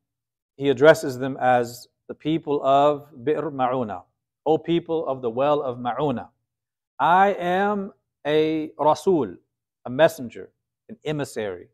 he 0.58 0.68
addresses 0.68 1.18
them 1.18 1.38
as 1.40 1.88
the 2.10 2.16
people 2.16 2.62
of 2.62 3.08
Bi'r 3.24 3.50
Ma'una, 3.50 4.04
O 4.46 4.58
people 4.58 5.08
of 5.08 5.22
the 5.22 5.30
well 5.30 5.62
of 5.62 5.78
Ma'una. 5.78 6.28
I 7.00 7.28
am 7.40 7.94
a 8.28 8.72
Rasul, 8.78 9.38
a 9.86 9.90
messenger, 9.90 10.50
an 10.90 10.98
emissary. 11.06 11.70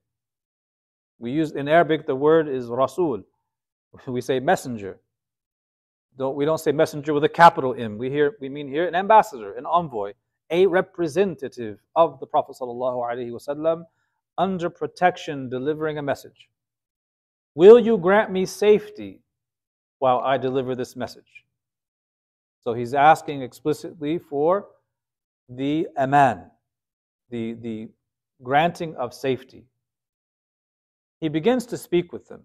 We 1.17 1.31
use 1.31 1.53
in 1.53 1.67
Arabic 1.67 2.05
the 2.05 2.15
word 2.15 2.47
is 2.47 2.67
Rasul. 2.67 3.23
We 4.05 4.21
say 4.21 4.39
messenger. 4.39 4.99
Don't, 6.15 6.35
we 6.35 6.45
don't 6.45 6.59
say 6.59 6.71
messenger 6.71 7.15
with 7.15 7.23
a 7.23 7.29
capital 7.43 7.73
M. 7.75 7.97
We, 7.97 8.11
hear, 8.11 8.37
we 8.39 8.49
mean 8.49 8.67
here 8.67 8.87
an 8.87 8.93
ambassador, 8.93 9.53
an 9.53 9.65
envoy, 9.65 10.13
a 10.51 10.67
representative 10.67 11.79
of 11.95 12.19
the 12.19 12.27
Prophet 12.27 12.57
ﷺ 12.59 13.83
under 14.37 14.69
protection 14.69 15.49
delivering 15.49 15.97
a 15.97 16.01
message. 16.01 16.49
Will 17.55 17.79
you 17.79 17.97
grant 17.97 18.31
me 18.31 18.45
safety 18.45 19.21
while 19.99 20.19
I 20.19 20.37
deliver 20.37 20.75
this 20.75 20.95
message? 20.95 21.45
So 22.63 22.73
he's 22.73 22.93
asking 22.93 23.41
explicitly 23.41 24.19
for 24.19 24.67
the 25.49 25.87
aman, 25.97 26.49
the, 27.29 27.53
the 27.53 27.89
granting 28.43 28.95
of 28.95 29.13
safety. 29.13 29.65
He 31.19 31.29
begins 31.29 31.65
to 31.67 31.77
speak 31.77 32.13
with 32.13 32.27
them. 32.27 32.41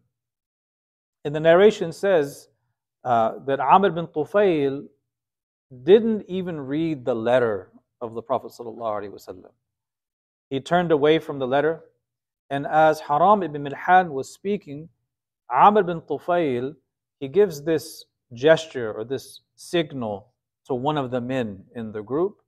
And 1.24 1.34
the 1.34 1.40
narration 1.40 1.92
says 1.92 2.48
uh, 3.04 3.38
that 3.46 3.60
Amr 3.60 3.90
bin 3.90 4.06
Tufayl 4.06 4.86
didn't 5.84 6.24
even 6.28 6.60
read 6.60 7.04
the 7.04 7.14
letter 7.14 7.70
of 8.00 8.14
the 8.14 8.22
Prophet. 8.22 8.52
He 10.50 10.60
turned 10.60 10.92
away 10.92 11.18
from 11.18 11.38
the 11.38 11.46
letter, 11.46 11.82
and 12.50 12.66
as 12.66 13.00
Haram 13.00 13.42
ibn 13.42 13.64
Milhan 13.64 14.10
was 14.10 14.32
speaking, 14.32 14.88
Amr 15.50 15.82
bin 15.82 16.00
Tufayl, 16.02 16.74
he 17.20 17.28
gives 17.28 17.62
this 17.62 18.04
gesture 18.32 18.92
or 18.92 19.04
this 19.04 19.40
signal 19.54 20.32
to 20.66 20.74
one 20.74 20.98
of 20.98 21.10
the 21.10 21.20
men 21.20 21.64
in 21.74 21.92
the 21.92 22.02
group, 22.02 22.38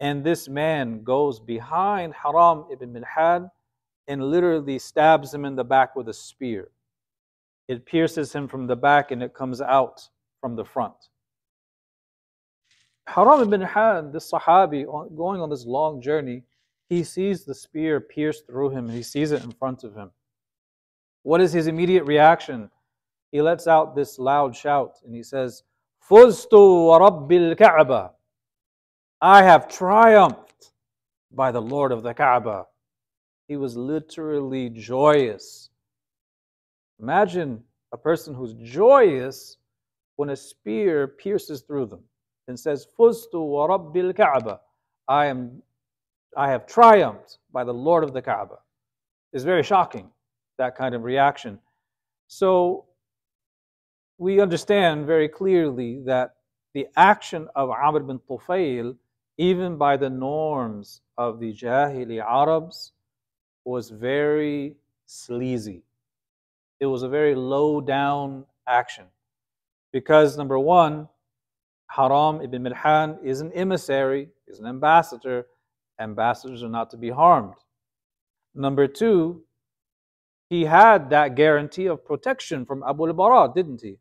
and 0.00 0.24
this 0.24 0.48
man 0.48 1.02
goes 1.02 1.40
behind 1.40 2.14
Haram 2.14 2.66
ibn 2.70 2.92
Milhan 2.92 3.50
and 4.06 4.22
literally 4.30 4.78
stabs 4.78 5.32
him 5.32 5.44
in 5.44 5.56
the 5.56 5.64
back 5.64 5.96
with 5.96 6.08
a 6.08 6.12
spear. 6.12 6.70
It 7.68 7.86
pierces 7.86 8.34
him 8.34 8.48
from 8.48 8.66
the 8.66 8.76
back 8.76 9.10
and 9.10 9.22
it 9.22 9.32
comes 9.32 9.60
out 9.60 10.08
from 10.40 10.56
the 10.56 10.64
front. 10.64 10.94
Haram 13.06 13.42
ibn 13.42 13.60
Milhan, 13.60 14.12
this 14.12 14.30
Sahabi, 14.30 14.84
going 15.16 15.40
on 15.40 15.50
this 15.50 15.66
long 15.66 16.00
journey, 16.00 16.42
he 16.88 17.02
sees 17.02 17.44
the 17.44 17.54
spear 17.54 18.00
pierce 18.00 18.40
through 18.40 18.70
him. 18.70 18.86
And 18.86 18.94
he 18.94 19.02
sees 19.02 19.32
it 19.32 19.44
in 19.44 19.52
front 19.52 19.84
of 19.84 19.94
him. 19.94 20.10
What 21.22 21.40
is 21.40 21.52
his 21.52 21.66
immediate 21.66 22.04
reaction? 22.04 22.70
He 23.32 23.42
lets 23.42 23.66
out 23.66 23.94
this 23.94 24.18
loud 24.18 24.54
shout 24.54 24.96
and 25.04 25.14
he 25.14 25.22
says, 25.22 25.62
Fuztu 26.08 26.86
wa 26.86 26.98
Rabbil 26.98 27.56
Kaaba. 27.58 28.12
I 29.20 29.42
have 29.42 29.68
triumphed 29.68 30.72
by 31.32 31.50
the 31.50 31.62
Lord 31.62 31.92
of 31.92 32.02
the 32.02 32.14
Kaaba. 32.14 32.66
He 33.48 33.56
was 33.56 33.76
literally 33.76 34.70
joyous. 34.70 35.70
Imagine 37.00 37.62
a 37.92 37.96
person 37.96 38.34
who's 38.34 38.54
joyous 38.54 39.56
when 40.16 40.30
a 40.30 40.36
spear 40.36 41.08
pierces 41.08 41.62
through 41.62 41.86
them 41.86 42.00
and 42.48 42.58
says, 42.58 42.86
Fuztu 42.98 43.34
wa 43.34 43.68
Rabbil 43.68 44.16
Kaaba. 44.16 44.60
I 45.08 45.26
am 45.26 45.62
I 46.36 46.50
have 46.50 46.66
triumphed 46.66 47.38
by 47.52 47.62
the 47.64 47.74
Lord 47.74 48.02
of 48.02 48.12
the 48.12 48.22
Kaaba. 48.22 48.58
It's 49.32 49.44
very 49.44 49.62
shocking, 49.62 50.10
that 50.58 50.76
kind 50.76 50.94
of 50.94 51.04
reaction. 51.04 51.58
So 52.26 52.86
we 54.18 54.40
understand 54.40 55.06
very 55.06 55.28
clearly 55.28 56.00
that 56.06 56.34
the 56.72 56.88
action 56.96 57.48
of 57.54 57.70
Amr 57.70 58.00
bin 58.00 58.18
Tufayl, 58.28 58.96
even 59.38 59.76
by 59.76 59.96
the 59.96 60.10
norms 60.10 61.02
of 61.18 61.38
the 61.38 61.52
Jahili 61.52 62.20
Arabs, 62.20 62.92
was 63.64 63.90
very 63.90 64.76
sleazy. 65.06 65.82
It 66.80 66.86
was 66.86 67.02
a 67.02 67.08
very 67.08 67.34
low 67.34 67.80
down 67.80 68.44
action. 68.66 69.06
Because, 69.92 70.36
number 70.36 70.58
one, 70.58 71.08
Haram 71.88 72.40
ibn 72.42 72.64
Milhan 72.64 73.18
is 73.24 73.40
an 73.40 73.52
emissary, 73.52 74.28
is 74.46 74.60
an 74.60 74.66
ambassador. 74.66 75.46
Ambassadors 76.00 76.62
are 76.62 76.68
not 76.68 76.90
to 76.90 76.96
be 76.96 77.10
harmed. 77.10 77.54
Number 78.54 78.86
two, 78.86 79.44
he 80.48 80.64
had 80.64 81.10
that 81.10 81.34
guarantee 81.34 81.86
of 81.86 82.04
protection 82.04 82.66
from 82.66 82.82
Abu 82.82 83.06
al-Bara, 83.06 83.52
didn't 83.54 83.80
he? 83.80 83.98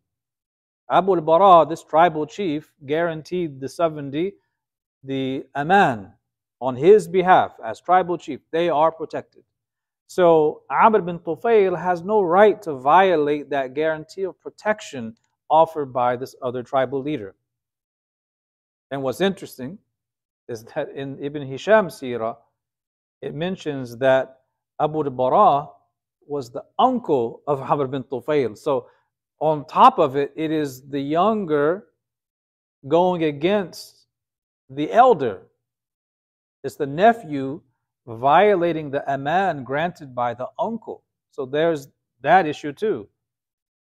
Abu 0.89 1.15
al-Bara, 1.15 1.67
this 1.67 1.83
tribal 1.83 2.25
chief, 2.25 2.71
guaranteed 2.85 3.59
the 3.59 3.69
70 3.69 4.33
the 5.03 5.45
aman 5.55 6.13
on 6.61 6.75
his 6.75 7.07
behalf 7.07 7.57
as 7.63 7.81
tribal 7.81 8.17
chief. 8.17 8.39
They 8.51 8.69
are 8.69 8.91
protected. 8.91 9.43
So 10.07 10.63
Amr 10.69 11.01
bin 11.01 11.19
Tufayl 11.19 11.77
has 11.77 12.03
no 12.03 12.21
right 12.21 12.61
to 12.61 12.75
violate 12.75 13.49
that 13.49 13.73
guarantee 13.73 14.23
of 14.23 14.39
protection 14.39 15.15
offered 15.49 15.91
by 15.91 16.15
this 16.15 16.35
other 16.41 16.63
tribal 16.63 17.01
leader. 17.01 17.35
And 18.93 19.01
what's 19.01 19.21
interesting 19.21 19.79
is 20.47 20.65
that 20.65 20.89
in 20.95 21.17
Ibn 21.19 21.41
Hisham's 21.47 21.95
Sirah, 21.95 22.37
it 23.23 23.33
mentions 23.33 23.97
that 23.97 24.41
Abu 24.79 25.03
al-Bara 25.03 25.67
was 26.27 26.51
the 26.51 26.63
uncle 26.77 27.41
of 27.47 27.59
Amr 27.59 27.87
bin 27.87 28.03
Tufayl. 28.03 28.55
So 28.55 28.87
on 29.39 29.65
top 29.65 29.97
of 29.97 30.15
it, 30.15 30.31
it 30.35 30.51
is 30.51 30.87
the 30.87 30.99
younger 30.99 31.87
going 32.87 33.23
against 33.23 34.05
the 34.69 34.91
elder. 34.91 35.41
It's 36.63 36.75
the 36.75 36.85
nephew 36.85 37.61
violating 38.05 38.91
the 38.91 39.11
aman 39.11 39.63
granted 39.63 40.13
by 40.13 40.35
the 40.35 40.49
uncle. 40.59 41.01
So 41.31 41.47
there's 41.47 41.87
that 42.21 42.45
issue 42.45 42.73
too. 42.73 43.07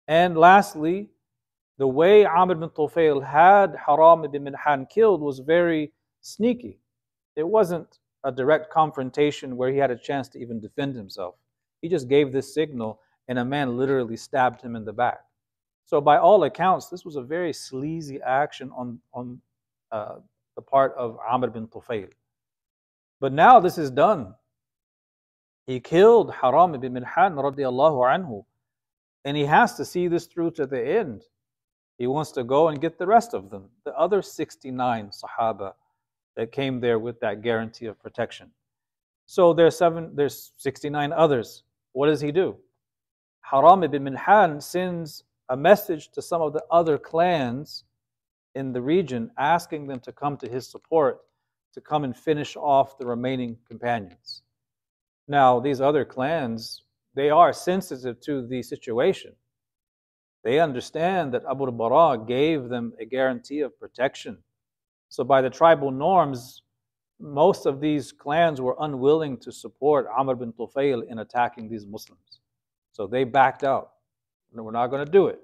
And 0.07 0.37
lastly, 0.37 1.09
the 1.83 1.87
way 2.01 2.23
Amr 2.23 2.55
bin 2.55 2.69
Tufayl 2.69 3.21
had 3.21 3.75
Haram 3.85 4.23
ibn 4.23 4.45
Milhan 4.45 4.89
killed 4.89 5.19
was 5.19 5.39
very 5.39 5.91
sneaky. 6.21 6.79
It 7.35 7.45
wasn't 7.45 7.99
a 8.23 8.31
direct 8.31 8.71
confrontation 8.71 9.57
where 9.57 9.69
he 9.69 9.79
had 9.79 9.91
a 9.91 9.97
chance 9.97 10.29
to 10.29 10.39
even 10.39 10.61
defend 10.61 10.95
himself. 10.95 11.35
He 11.81 11.89
just 11.89 12.07
gave 12.07 12.31
this 12.31 12.53
signal, 12.53 13.01
and 13.27 13.37
a 13.37 13.43
man 13.43 13.75
literally 13.75 14.15
stabbed 14.15 14.61
him 14.61 14.77
in 14.77 14.85
the 14.85 14.93
back. 14.93 15.25
So, 15.83 15.99
by 15.99 16.19
all 16.19 16.45
accounts, 16.45 16.87
this 16.87 17.03
was 17.03 17.17
a 17.17 17.21
very 17.21 17.51
sleazy 17.51 18.21
action 18.21 18.71
on, 18.73 18.97
on 19.13 19.41
uh, 19.91 20.19
the 20.55 20.61
part 20.61 20.93
of 20.95 21.17
Amr 21.29 21.49
bin 21.49 21.67
Tufayl. 21.67 22.11
But 23.19 23.33
now 23.33 23.59
this 23.59 23.77
is 23.77 23.91
done. 23.91 24.33
He 25.67 25.81
killed 25.81 26.33
Haram 26.33 26.75
ibn 26.75 26.93
Milhan 26.93 27.33
radiallahu 27.35 27.99
anhu, 28.15 28.45
and 29.25 29.35
he 29.35 29.43
has 29.43 29.75
to 29.75 29.83
see 29.83 30.07
this 30.07 30.27
through 30.27 30.51
to 30.51 30.65
the 30.65 30.81
end. 30.81 31.25
He 31.97 32.07
wants 32.07 32.31
to 32.31 32.43
go 32.43 32.69
and 32.69 32.81
get 32.81 32.97
the 32.97 33.07
rest 33.07 33.33
of 33.33 33.49
them, 33.49 33.69
the 33.85 33.93
other 33.97 34.21
69 34.21 35.11
Sahaba 35.11 35.73
that 36.35 36.51
came 36.51 36.79
there 36.79 36.99
with 36.99 37.19
that 37.19 37.41
guarantee 37.41 37.85
of 37.85 37.99
protection. 37.99 38.49
So 39.25 39.53
there's 39.53 39.77
seven, 39.77 40.11
there's 40.15 40.51
69 40.57 41.13
others. 41.13 41.63
What 41.93 42.07
does 42.07 42.21
he 42.21 42.31
do? 42.31 42.57
Haram 43.41 43.83
ibn 43.83 44.03
Milhan 44.03 44.61
sends 44.61 45.23
a 45.49 45.57
message 45.57 46.09
to 46.11 46.21
some 46.21 46.41
of 46.41 46.53
the 46.53 46.63
other 46.71 46.97
clans 46.97 47.83
in 48.55 48.73
the 48.73 48.81
region 48.81 49.31
asking 49.37 49.87
them 49.87 49.99
to 49.99 50.11
come 50.11 50.37
to 50.37 50.49
his 50.49 50.67
support 50.67 51.21
to 51.73 51.81
come 51.81 52.03
and 52.03 52.15
finish 52.15 52.55
off 52.55 52.97
the 52.97 53.05
remaining 53.05 53.57
companions. 53.67 54.43
Now, 55.27 55.59
these 55.59 55.81
other 55.81 56.05
clans, 56.05 56.83
they 57.15 57.29
are 57.29 57.53
sensitive 57.53 58.19
to 58.21 58.45
the 58.45 58.61
situation. 58.61 59.33
They 60.43 60.59
understand 60.59 61.33
that 61.33 61.43
Abu 61.49 61.71
Bara 61.71 62.17
gave 62.17 62.69
them 62.69 62.93
a 62.99 63.05
guarantee 63.05 63.61
of 63.61 63.79
protection. 63.79 64.37
So, 65.09 65.23
by 65.23 65.41
the 65.41 65.49
tribal 65.49 65.91
norms, 65.91 66.63
most 67.23 67.65
of 67.65 67.79
these 67.79 68.11
clans 68.11 68.59
were 68.59 68.75
unwilling 68.79 69.37
to 69.37 69.51
support 69.51 70.07
Amr 70.15 70.35
bin 70.35 70.51
Tufayl 70.51 71.07
in 71.09 71.19
attacking 71.19 71.69
these 71.69 71.85
Muslims. 71.85 72.41
So 72.91 73.07
they 73.07 73.23
backed 73.23 73.63
out. 73.63 73.91
We're 74.51 74.71
not 74.71 74.87
going 74.87 75.05
to 75.05 75.11
do 75.11 75.27
it. 75.27 75.39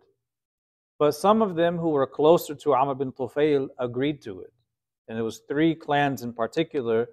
But 0.99 1.13
some 1.13 1.41
of 1.41 1.55
them 1.55 1.77
who 1.77 1.89
were 1.89 2.05
closer 2.05 2.53
to 2.53 2.73
Amr 2.73 2.95
bin 2.95 3.11
Tufayl 3.11 3.69
agreed 3.79 4.21
to 4.23 4.41
it. 4.41 4.51
And 5.07 5.17
it 5.17 5.21
was 5.21 5.41
three 5.47 5.73
clans 5.73 6.21
in 6.21 6.33
particular 6.33 7.07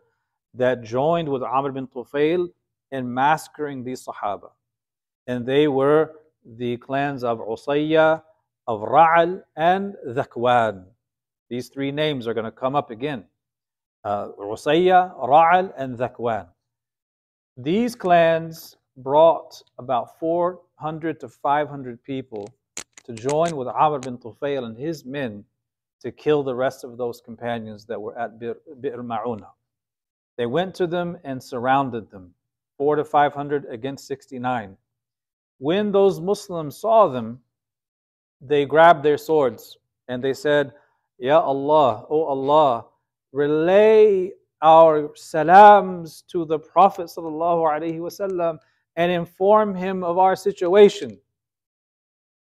that 0.55 0.83
joined 0.83 1.29
with 1.29 1.43
Amr 1.43 1.73
bin 1.73 1.87
Tufayl 1.87 2.49
in 2.91 3.13
massacring 3.13 3.85
these 3.85 4.05
Sahaba. 4.05 4.51
And 5.27 5.47
they 5.47 5.69
were 5.69 6.13
the 6.57 6.77
clans 6.79 7.25
of 7.25 7.39
Usayya, 7.39 8.23
of 8.67 8.81
Ra'al, 8.81 9.43
and 9.57 9.95
Dhakwan. 10.09 10.85
These 11.49 11.69
three 11.69 11.93
names 11.93 12.27
are 12.27 12.35
going 12.35 12.45
to 12.45 12.51
come 12.51 12.77
up 12.77 12.91
again. 12.91 13.25
Uh, 14.05 14.29
Usayya, 14.39 15.17
Ra'al, 15.19 15.73
and 15.77 15.99
Dhakwan. 15.99 16.49
These 17.57 17.95
clans 17.95 18.77
brought 18.97 19.63
about 19.79 20.19
400 20.19 21.21
to 21.21 21.29
500 21.29 22.03
people 22.03 22.49
to 23.05 23.13
join 23.13 23.57
with 23.57 23.69
Amr 23.69 24.01
bin 24.01 24.19
Tufayl 24.19 24.65
and 24.65 24.77
his 24.77 25.05
men 25.05 25.45
to 26.01 26.13
kill 26.13 26.43
the 26.43 26.55
rest 26.55 26.85
of 26.85 26.99
those 26.99 27.21
companions 27.21 27.87
that 27.87 28.01
were 28.01 28.19
at 28.19 28.39
Bir, 28.39 28.57
Ma'una. 28.83 29.49
They 30.37 30.47
went 30.47 30.75
to 30.77 30.87
them 30.87 31.17
and 31.25 31.43
surrounded 31.43 32.11
them, 32.11 32.35
four 32.77 32.97
to 32.97 33.05
500 33.05 33.65
against 33.71 34.07
69. 34.07 34.77
When 35.59 35.93
those 35.93 36.21
Muslims 36.21 36.77
saw 36.77 37.09
them, 37.09 37.41
they 38.41 38.67
grabbed 38.67 39.03
their 39.03 39.19
swords 39.19 39.79
and 40.09 40.23
they 40.23 40.35
said, 40.35 40.73
Ya 41.19 41.41
Allah, 41.41 42.07
O 42.11 42.25
Allah, 42.25 42.87
relay 43.33 44.33
our 44.63 45.11
salams 45.15 46.23
to 46.29 46.45
the 46.45 46.59
Prophet 46.59 47.07
wasallam 47.07 48.59
and 48.97 49.13
inform 49.13 49.75
him 49.75 50.05
of 50.05 50.19
our 50.19 50.37
situation. 50.37 51.19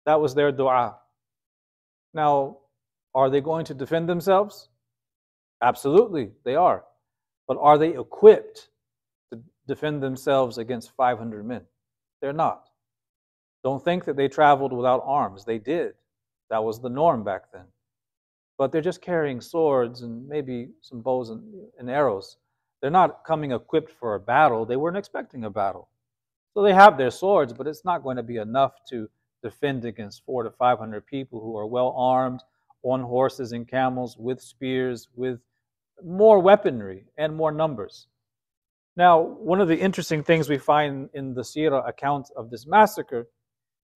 That 0.07 0.21
was 0.21 0.35
their 0.35 0.53
dua. 0.53 0.97
Now, 2.15 2.59
are 3.15 3.31
they 3.31 3.41
going 3.41 3.65
to 3.67 3.75
defend 3.75 4.09
themselves? 4.09 4.69
Absolutely, 5.63 6.31
they 6.45 6.55
are. 6.55 6.85
But 7.47 7.59
are 7.61 7.79
they 7.79 7.97
equipped 7.97 8.69
to 9.33 9.41
defend 9.67 10.03
themselves 10.03 10.59
against 10.59 10.93
500 10.97 11.45
men? 11.45 11.63
They're 12.21 12.33
not. 12.33 12.70
Don't 13.63 13.85
think 13.85 14.05
that 14.05 14.17
they 14.17 14.29
traveled 14.29 14.73
without 14.73 15.03
arms. 15.05 15.45
They 15.45 15.59
did. 15.59 15.93
That 16.49 16.65
was 16.65 16.81
the 16.81 16.89
norm 16.89 17.25
back 17.25 17.53
then. 17.53 17.67
But 18.59 18.73
they're 18.73 18.81
just 18.81 19.03
carrying 19.03 19.41
swords 19.41 20.03
and 20.03 20.27
maybe 20.29 20.69
some 20.81 21.01
bows 21.03 21.31
and, 21.31 21.43
and 21.79 21.91
arrows. 21.91 22.39
They're 22.81 22.91
not 22.91 23.25
coming 23.25 23.53
equipped 23.53 23.93
for 23.99 24.15
a 24.15 24.21
battle. 24.21 24.65
They 24.65 24.77
weren't 24.77 24.97
expecting 24.97 25.45
a 25.45 25.51
battle. 25.51 25.89
So 26.55 26.63
they 26.63 26.73
have 26.73 26.97
their 26.97 27.11
swords, 27.11 27.53
but 27.53 27.67
it's 27.67 27.85
not 27.85 28.03
going 28.03 28.17
to 28.17 28.23
be 28.23 28.37
enough 28.37 28.73
to 28.91 29.09
defend 29.43 29.85
against 29.85 30.25
four 30.25 30.43
to 30.43 30.51
five 30.51 30.79
hundred 30.79 31.07
people 31.07 31.41
who 31.41 31.57
are 31.57 31.67
well 31.67 31.95
armed, 31.97 32.41
on 32.83 33.03
horses 33.03 33.53
and 33.53 33.69
camels, 33.69 34.17
with 34.19 34.41
spears, 34.41 35.09
with 35.15 35.39
more 36.03 36.39
weaponry 36.39 37.05
and 37.19 37.37
more 37.37 37.53
numbers. 37.53 38.07
Now, 38.97 39.21
one 39.21 39.61
of 39.61 39.69
the 39.69 39.79
interesting 39.79 40.23
things 40.23 40.49
we 40.49 40.59
find 40.59 41.11
in 41.15 41.35
the 41.35 41.43
Sirah 41.43 41.87
account 41.87 42.29
of 42.37 42.51
this 42.51 42.67
massacre 42.67 43.29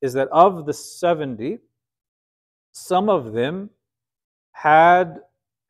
is 0.05 0.13
that 0.13 0.29
of 0.33 0.67
the 0.67 0.73
70, 0.75 1.59
some 2.73 3.09
of 3.09 3.33
them 3.33 3.71
had 4.53 5.21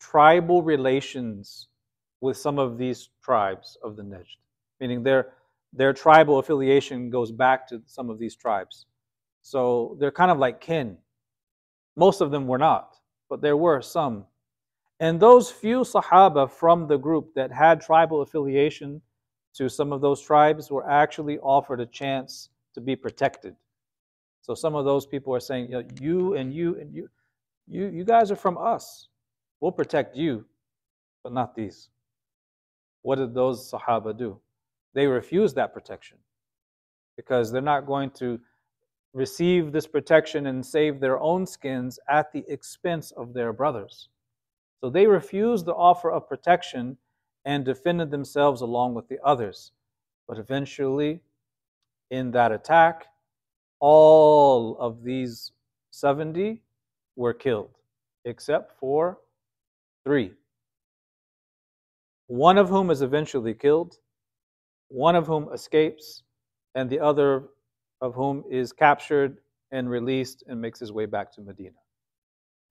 tribal 0.00 0.60
relations 0.60 1.68
with 2.20 2.36
some 2.36 2.58
of 2.58 2.76
these 2.76 3.10
tribes 3.22 3.78
of 3.84 3.94
the 3.94 4.02
Najd, 4.02 4.26
meaning 4.80 5.04
their, 5.04 5.34
their 5.72 5.92
tribal 5.92 6.40
affiliation 6.40 7.10
goes 7.10 7.30
back 7.30 7.68
to 7.68 7.80
some 7.86 8.10
of 8.10 8.18
these 8.18 8.34
tribes. 8.34 8.86
So 9.42 9.96
they're 10.00 10.10
kind 10.10 10.32
of 10.32 10.38
like 10.38 10.60
kin. 10.60 10.98
Most 11.94 12.20
of 12.20 12.32
them 12.32 12.48
were 12.48 12.58
not, 12.58 12.96
but 13.30 13.40
there 13.40 13.56
were 13.56 13.80
some. 13.82 14.24
And 14.98 15.20
those 15.20 15.48
few 15.48 15.82
Sahaba 15.82 16.50
from 16.50 16.88
the 16.88 16.98
group 16.98 17.34
that 17.36 17.52
had 17.52 17.80
tribal 17.80 18.22
affiliation 18.22 19.00
to 19.54 19.68
some 19.68 19.92
of 19.92 20.00
those 20.00 20.20
tribes 20.20 20.72
were 20.72 20.90
actually 20.90 21.38
offered 21.38 21.80
a 21.80 21.86
chance 21.86 22.48
to 22.74 22.80
be 22.80 22.96
protected. 22.96 23.54
So 24.44 24.54
some 24.54 24.74
of 24.74 24.84
those 24.84 25.06
people 25.06 25.34
are 25.34 25.40
saying, 25.40 25.70
you, 25.70 25.78
know, 25.78 25.84
you 26.02 26.34
and 26.34 26.52
you 26.52 26.78
and 26.78 26.94
you, 26.94 27.08
you, 27.66 27.86
you 27.86 28.04
guys 28.04 28.30
are 28.30 28.36
from 28.36 28.58
us. 28.58 29.08
We'll 29.58 29.72
protect 29.72 30.14
you, 30.14 30.44
but 31.22 31.32
not 31.32 31.54
these. 31.54 31.88
What 33.00 33.16
did 33.16 33.32
those 33.32 33.72
Sahaba 33.72 34.14
do? 34.14 34.38
They 34.92 35.06
refused 35.06 35.56
that 35.56 35.72
protection 35.72 36.18
because 37.16 37.50
they're 37.50 37.62
not 37.62 37.86
going 37.86 38.10
to 38.18 38.38
receive 39.14 39.72
this 39.72 39.86
protection 39.86 40.44
and 40.48 40.64
save 40.64 41.00
their 41.00 41.18
own 41.20 41.46
skins 41.46 41.98
at 42.10 42.30
the 42.34 42.44
expense 42.46 43.12
of 43.12 43.32
their 43.32 43.54
brothers. 43.54 44.10
So 44.82 44.90
they 44.90 45.06
refused 45.06 45.64
the 45.64 45.74
offer 45.74 46.10
of 46.10 46.28
protection 46.28 46.98
and 47.46 47.64
defended 47.64 48.10
themselves 48.10 48.60
along 48.60 48.92
with 48.92 49.08
the 49.08 49.18
others. 49.24 49.72
But 50.28 50.38
eventually, 50.38 51.20
in 52.10 52.30
that 52.32 52.52
attack, 52.52 53.06
all 53.86 54.78
of 54.78 55.02
these 55.04 55.52
70 55.90 56.62
were 57.16 57.34
killed, 57.34 57.76
except 58.24 58.72
for 58.80 59.18
three. 60.04 60.32
One 62.26 62.56
of 62.56 62.70
whom 62.70 62.90
is 62.90 63.02
eventually 63.02 63.52
killed, 63.52 63.98
one 64.88 65.14
of 65.14 65.26
whom 65.26 65.52
escapes, 65.52 66.22
and 66.74 66.88
the 66.88 66.98
other 66.98 67.50
of 68.00 68.14
whom 68.14 68.42
is 68.50 68.72
captured 68.72 69.36
and 69.70 69.90
released 69.90 70.44
and 70.46 70.58
makes 70.58 70.80
his 70.80 70.90
way 70.90 71.04
back 71.04 71.30
to 71.34 71.42
Medina. 71.42 71.76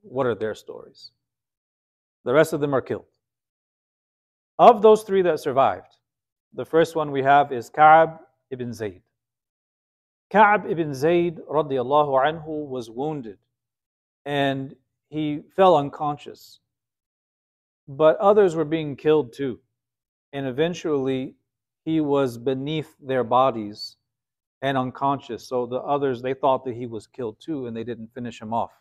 What 0.02 0.26
are 0.26 0.34
their 0.34 0.56
stories? 0.56 1.12
The 2.26 2.34
rest 2.34 2.54
of 2.54 2.60
them 2.60 2.74
are 2.74 2.82
killed. 2.82 3.06
Of 4.58 4.82
those 4.82 5.04
three 5.04 5.22
that 5.22 5.40
survived, 5.40 5.96
the 6.56 6.66
first 6.66 6.96
one 6.96 7.12
we 7.12 7.22
have 7.22 7.52
is 7.52 7.70
Ka'b 7.70 8.18
ibn 8.50 8.74
Zayd. 8.74 9.04
Ka'b 10.34 10.66
ibn 10.68 10.96
Zayd 10.96 11.38
radiallahu 11.48 12.18
anhu 12.26 12.68
was 12.68 12.90
wounded 12.90 13.38
and 14.26 14.76
he 15.10 15.42
fell 15.56 15.78
unconscious. 15.78 16.60
But 17.88 18.18
others 18.18 18.56
were 18.56 18.66
being 18.66 18.96
killed 18.96 19.32
too. 19.32 19.60
And 20.32 20.48
eventually 20.48 21.36
he 21.86 22.02
was 22.02 22.40
beneath 22.40 22.96
their 23.00 23.24
bodies 23.24 23.98
and 24.64 24.76
unconscious. 24.76 25.48
So 25.48 25.68
the 25.68 25.82
others, 25.82 26.24
they 26.24 26.34
thought 26.34 26.66
that 26.66 26.76
he 26.76 26.88
was 26.88 27.06
killed 27.06 27.38
too 27.40 27.68
and 27.68 27.78
they 27.78 27.84
didn't 27.84 28.12
finish 28.16 28.42
him 28.42 28.56
off. 28.56 28.72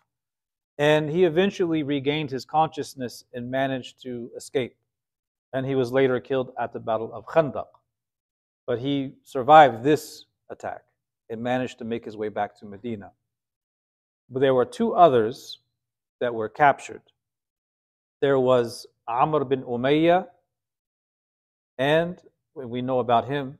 And 0.78 1.10
he 1.10 1.24
eventually 1.24 1.82
regained 1.82 2.30
his 2.30 2.46
consciousness 2.46 3.24
and 3.34 3.50
managed 3.50 4.02
to 4.04 4.30
escape 4.34 4.74
and 5.52 5.66
he 5.66 5.74
was 5.74 5.92
later 5.92 6.18
killed 6.18 6.52
at 6.58 6.72
the 6.72 6.80
Battle 6.80 7.12
of 7.12 7.26
Khandaq. 7.26 7.66
But 8.66 8.78
he 8.78 9.16
survived 9.22 9.84
this 9.84 10.24
attack 10.48 10.84
and 11.32 11.42
managed 11.42 11.78
to 11.78 11.84
make 11.84 12.04
his 12.04 12.16
way 12.16 12.28
back 12.28 12.58
to 12.60 12.66
Medina. 12.66 13.10
But 14.30 14.40
there 14.40 14.54
were 14.54 14.66
two 14.66 14.94
others 14.94 15.58
that 16.20 16.34
were 16.34 16.48
captured. 16.48 17.02
There 18.20 18.38
was 18.38 18.86
Amr 19.08 19.44
bin 19.44 19.62
Umayyah, 19.62 20.26
and 21.78 22.18
we 22.54 22.82
know 22.82 22.98
about 23.00 23.26
him 23.26 23.58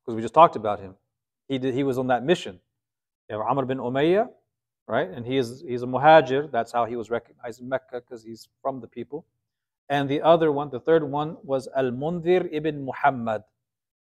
because 0.00 0.14
we 0.14 0.22
just 0.22 0.34
talked 0.34 0.56
about 0.56 0.80
him. 0.80 0.94
He, 1.48 1.58
did, 1.58 1.74
he 1.74 1.82
was 1.82 1.98
on 1.98 2.06
that 2.06 2.24
mission. 2.24 2.60
You 3.28 3.38
have 3.38 3.46
Amr 3.46 3.66
bin 3.66 3.78
Umayyah, 3.78 4.28
right? 4.86 5.10
And 5.10 5.26
he 5.26 5.36
is, 5.36 5.64
he's 5.66 5.82
a 5.82 5.86
muhajir. 5.86 6.50
That's 6.50 6.72
how 6.72 6.84
he 6.84 6.96
was 6.96 7.10
recognized 7.10 7.60
in 7.60 7.68
Mecca 7.68 8.00
because 8.00 8.22
he's 8.22 8.48
from 8.62 8.80
the 8.80 8.86
people. 8.86 9.26
And 9.88 10.08
the 10.08 10.22
other 10.22 10.50
one, 10.52 10.70
the 10.70 10.80
third 10.80 11.02
one, 11.02 11.36
was 11.42 11.68
Al 11.76 11.90
Mundhir 11.90 12.48
ibn 12.52 12.84
Muhammad. 12.84 13.42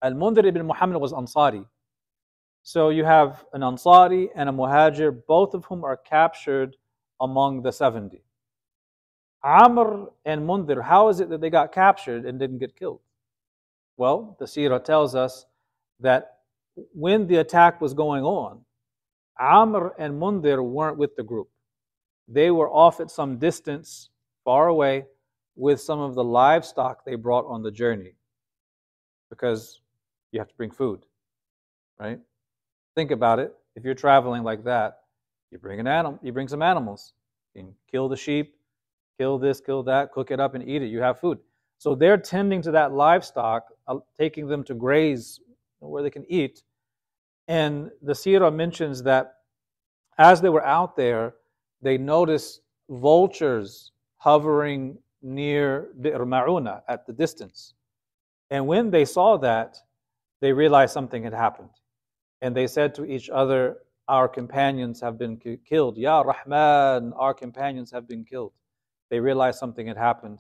Al 0.02 0.14
Mundhir 0.14 0.46
ibn 0.46 0.66
Muhammad 0.66 1.00
was 1.02 1.12
Ansari. 1.12 1.66
So 2.68 2.90
you 2.90 3.06
have 3.06 3.46
an 3.54 3.62
Ansari 3.62 4.28
and 4.36 4.50
a 4.50 4.52
Muhajir, 4.52 5.26
both 5.26 5.54
of 5.54 5.64
whom 5.64 5.86
are 5.86 5.96
captured 5.96 6.76
among 7.22 7.62
the 7.62 7.72
70. 7.72 8.22
Amr 9.42 10.08
and 10.26 10.42
Mundhir, 10.42 10.84
how 10.84 11.08
is 11.08 11.22
it 11.22 11.30
that 11.30 11.40
they 11.40 11.50
got 11.50 11.72
captured 11.72 12.26
and 12.26 12.38
didn't 12.38 12.58
get 12.58 12.76
killed? 12.76 13.00
Well, 13.96 14.36
the 14.38 14.44
Sirah 14.44 14.84
tells 14.84 15.16
us 15.16 15.46
that 16.02 16.40
when 16.94 17.26
the 17.26 17.38
attack 17.38 17.80
was 17.80 17.94
going 17.94 18.26
on, 18.26 18.66
Amr 19.40 19.94
and 19.98 20.22
Mundhir 20.22 20.62
weren't 20.62 20.98
with 20.98 21.16
the 21.16 21.24
group. 21.24 21.48
They 22.28 22.52
were 22.52 22.70
off 22.70 23.00
at 23.00 23.10
some 23.10 23.38
distance, 23.38 24.10
far 24.44 24.68
away, 24.68 25.06
with 25.56 25.80
some 25.80 26.02
of 26.02 26.16
the 26.16 26.24
livestock 26.26 27.06
they 27.06 27.16
brought 27.16 27.46
on 27.46 27.64
the 27.64 27.72
journey 27.72 28.16
because 29.30 29.80
you 30.34 30.40
have 30.42 30.50
to 30.50 30.56
bring 30.56 30.72
food, 30.72 31.06
right? 31.98 32.20
Think 32.98 33.12
about 33.12 33.38
it. 33.38 33.54
If 33.76 33.86
you're 33.86 33.94
traveling 33.94 34.42
like 34.42 34.64
that, 34.64 35.02
you 35.52 35.60
bring 35.60 35.80
an 35.80 35.86
animal, 35.86 36.18
you 36.24 36.34
bring 36.34 36.48
some 36.48 36.64
animals. 36.64 37.14
You 37.54 37.62
can 37.62 37.76
kill 37.92 38.10
the 38.10 38.18
sheep, 38.18 38.56
kill 39.20 39.38
this, 39.38 39.62
kill 39.62 39.84
that, 39.84 40.12
cook 40.12 40.32
it 40.32 40.40
up 40.40 40.56
and 40.56 40.68
eat 40.68 40.82
it. 40.82 40.88
You 40.88 41.00
have 41.02 41.20
food. 41.20 41.38
So 41.78 41.94
they're 41.94 42.18
tending 42.18 42.60
to 42.64 42.72
that 42.72 42.94
livestock, 42.94 43.68
uh, 43.88 43.98
taking 44.18 44.48
them 44.48 44.64
to 44.64 44.74
graze 44.74 45.40
where 45.78 46.02
they 46.02 46.10
can 46.10 46.26
eat. 46.28 46.64
And 47.48 47.92
the 48.02 48.14
Sirah 48.14 48.52
mentions 48.52 49.04
that 49.04 49.36
as 50.18 50.42
they 50.42 50.50
were 50.50 50.66
out 50.66 50.96
there, 50.96 51.36
they 51.84 52.00
noticed 52.00 52.62
vultures 52.90 53.92
hovering 54.18 54.98
near 55.22 55.90
Bi'r 56.02 56.26
Ma'una 56.26 56.82
at 56.90 57.06
the 57.06 57.14
distance. 57.14 57.76
And 58.50 58.66
when 58.66 58.90
they 58.90 59.06
saw 59.06 59.38
that, 59.38 59.78
they 60.42 60.52
realized 60.52 60.94
something 60.94 61.22
had 61.22 61.34
happened. 61.36 61.70
And 62.42 62.56
they 62.56 62.68
said 62.68 62.94
to 62.96 63.06
each 63.06 63.30
other, 63.30 63.78
Our 64.08 64.28
companions 64.28 65.02
have 65.02 65.18
been 65.18 65.38
killed. 65.66 65.98
Ya 65.98 66.22
Rahman, 66.22 67.14
our 67.14 67.34
companions 67.34 67.92
have 67.92 68.08
been 68.08 68.24
killed. 68.24 68.54
They 69.10 69.20
realized 69.20 69.60
something 69.60 69.88
had 69.88 69.98
happened. 69.98 70.40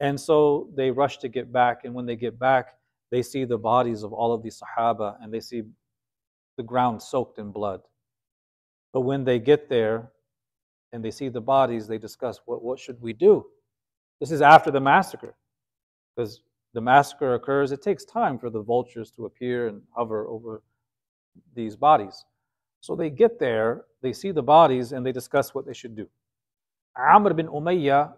And 0.00 0.20
so 0.20 0.68
they 0.74 0.90
rush 0.90 1.18
to 1.18 1.28
get 1.28 1.52
back. 1.52 1.84
And 1.84 1.94
when 1.94 2.06
they 2.06 2.16
get 2.16 2.38
back, 2.38 2.76
they 3.10 3.22
see 3.22 3.44
the 3.44 3.58
bodies 3.58 4.02
of 4.02 4.12
all 4.12 4.32
of 4.32 4.42
these 4.42 4.60
Sahaba 4.60 5.16
and 5.22 5.32
they 5.32 5.40
see 5.40 5.62
the 6.56 6.62
ground 6.62 7.02
soaked 7.02 7.38
in 7.38 7.50
blood. 7.50 7.80
But 8.92 9.02
when 9.02 9.24
they 9.24 9.38
get 9.38 9.68
there 9.68 10.10
and 10.92 11.04
they 11.04 11.10
see 11.10 11.28
the 11.28 11.40
bodies, 11.40 11.86
they 11.86 11.98
discuss 11.98 12.40
what, 12.46 12.62
what 12.62 12.78
should 12.78 13.00
we 13.00 13.12
do? 13.12 13.46
This 14.20 14.30
is 14.30 14.42
after 14.42 14.70
the 14.70 14.80
massacre. 14.80 15.34
Because 16.14 16.42
the 16.72 16.80
massacre 16.80 17.34
occurs, 17.34 17.72
it 17.72 17.82
takes 17.82 18.04
time 18.04 18.38
for 18.38 18.50
the 18.50 18.62
vultures 18.62 19.10
to 19.12 19.26
appear 19.26 19.68
and 19.68 19.82
hover 19.96 20.26
over 20.28 20.62
these 21.54 21.76
bodies. 21.76 22.24
So 22.80 22.94
they 22.94 23.10
get 23.10 23.38
there, 23.38 23.84
they 24.02 24.12
see 24.12 24.30
the 24.30 24.42
bodies, 24.42 24.92
and 24.92 25.04
they 25.04 25.12
discuss 25.12 25.54
what 25.54 25.66
they 25.66 25.72
should 25.72 25.96
do. 25.96 26.08
Amr 26.96 27.34
bin 27.34 27.48
Umayyah 27.48 28.12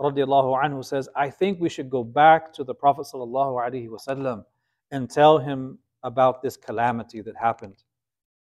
radiallahu 0.00 0.62
anhu 0.62 0.84
says, 0.84 1.08
I 1.16 1.30
think 1.30 1.60
we 1.60 1.68
should 1.68 1.90
go 1.90 2.04
back 2.04 2.52
to 2.54 2.64
the 2.64 2.74
Prophet 2.74 3.06
wasallam 3.12 4.44
and 4.90 5.10
tell 5.10 5.38
him 5.38 5.78
about 6.02 6.42
this 6.42 6.56
calamity 6.56 7.20
that 7.22 7.36
happened. 7.36 7.82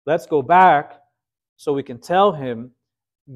Let's 0.07 0.27
go 0.27 0.43
back 0.43 1.01
so 1.57 1.73
we 1.73 1.83
can 1.83 1.99
tell 1.99 2.33
him, 2.33 2.71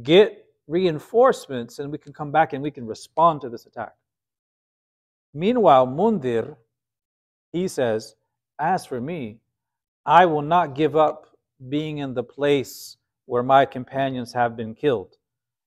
get 0.02 0.44
reinforcements 0.66 1.78
and 1.78 1.90
we 1.90 1.98
can 1.98 2.12
come 2.12 2.30
back 2.30 2.52
and 2.52 2.62
we 2.62 2.70
can 2.70 2.86
respond 2.86 3.40
to 3.40 3.48
this 3.48 3.64
attack. 3.66 3.94
Meanwhile, 5.32 5.86
Mundir, 5.86 6.56
he 7.52 7.68
says, 7.68 8.16
As 8.58 8.84
for 8.84 9.00
me, 9.00 9.38
I 10.08 10.24
will 10.24 10.40
not 10.40 10.74
give 10.74 10.96
up 10.96 11.26
being 11.68 11.98
in 11.98 12.14
the 12.14 12.22
place 12.22 12.96
where 13.26 13.42
my 13.42 13.66
companions 13.66 14.32
have 14.32 14.56
been 14.56 14.74
killed. 14.74 15.18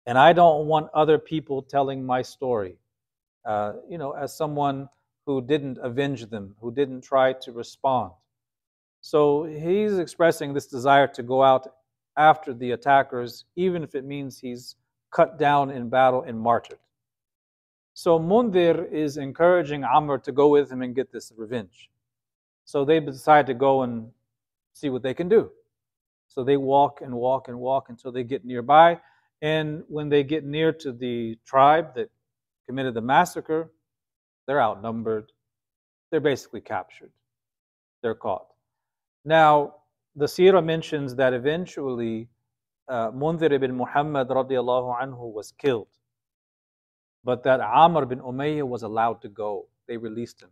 And 0.04 0.18
I 0.18 0.34
don't 0.34 0.66
want 0.66 0.90
other 0.92 1.16
people 1.16 1.62
telling 1.62 2.04
my 2.04 2.20
story. 2.20 2.76
Uh, 3.46 3.72
you 3.88 3.96
know, 3.96 4.12
as 4.12 4.36
someone 4.36 4.90
who 5.24 5.40
didn't 5.40 5.78
avenge 5.78 6.26
them, 6.26 6.54
who 6.60 6.70
didn't 6.70 7.00
try 7.00 7.32
to 7.32 7.50
respond. 7.50 8.12
So 9.00 9.44
he's 9.44 9.96
expressing 9.96 10.52
this 10.52 10.66
desire 10.66 11.06
to 11.14 11.22
go 11.22 11.42
out 11.42 11.72
after 12.18 12.52
the 12.52 12.72
attackers, 12.72 13.46
even 13.56 13.82
if 13.82 13.94
it 13.94 14.04
means 14.04 14.38
he's 14.38 14.76
cut 15.12 15.38
down 15.38 15.70
in 15.70 15.88
battle 15.88 16.24
and 16.24 16.38
martyred. 16.38 16.78
So 17.94 18.18
Mundir 18.18 18.86
is 18.92 19.16
encouraging 19.16 19.82
Amr 19.82 20.18
to 20.18 20.30
go 20.30 20.48
with 20.48 20.70
him 20.70 20.82
and 20.82 20.94
get 20.94 21.10
this 21.10 21.32
revenge. 21.34 21.88
So 22.66 22.84
they 22.84 23.00
decide 23.00 23.46
to 23.46 23.54
go 23.54 23.80
and 23.80 24.10
see 24.76 24.90
what 24.90 25.02
they 25.02 25.14
can 25.14 25.28
do. 25.28 25.50
So 26.28 26.44
they 26.44 26.58
walk 26.58 27.00
and 27.00 27.14
walk 27.14 27.48
and 27.48 27.58
walk 27.58 27.88
until 27.88 28.12
they 28.12 28.24
get 28.24 28.44
nearby. 28.44 29.00
And 29.40 29.84
when 29.88 30.10
they 30.10 30.22
get 30.22 30.44
near 30.44 30.70
to 30.72 30.92
the 30.92 31.38
tribe 31.46 31.94
that 31.94 32.10
committed 32.66 32.92
the 32.94 33.00
massacre, 33.00 33.70
they're 34.46 34.60
outnumbered. 34.60 35.32
They're 36.10 36.20
basically 36.20 36.60
captured. 36.60 37.10
They're 38.02 38.14
caught. 38.14 38.48
Now, 39.24 39.76
the 40.14 40.26
seerah 40.26 40.64
mentions 40.64 41.14
that 41.16 41.32
eventually 41.32 42.28
uh, 42.88 43.10
Mundhir 43.12 43.52
ibn 43.52 43.74
Muhammad 43.76 44.28
radiallahu 44.28 45.02
anhu 45.02 45.32
was 45.32 45.52
killed, 45.52 45.88
but 47.24 47.42
that 47.44 47.60
Amr 47.60 48.04
bin 48.06 48.20
Umayyah 48.20 48.68
was 48.68 48.82
allowed 48.82 49.22
to 49.22 49.28
go. 49.28 49.68
They 49.88 49.96
released 49.96 50.42
him. 50.42 50.50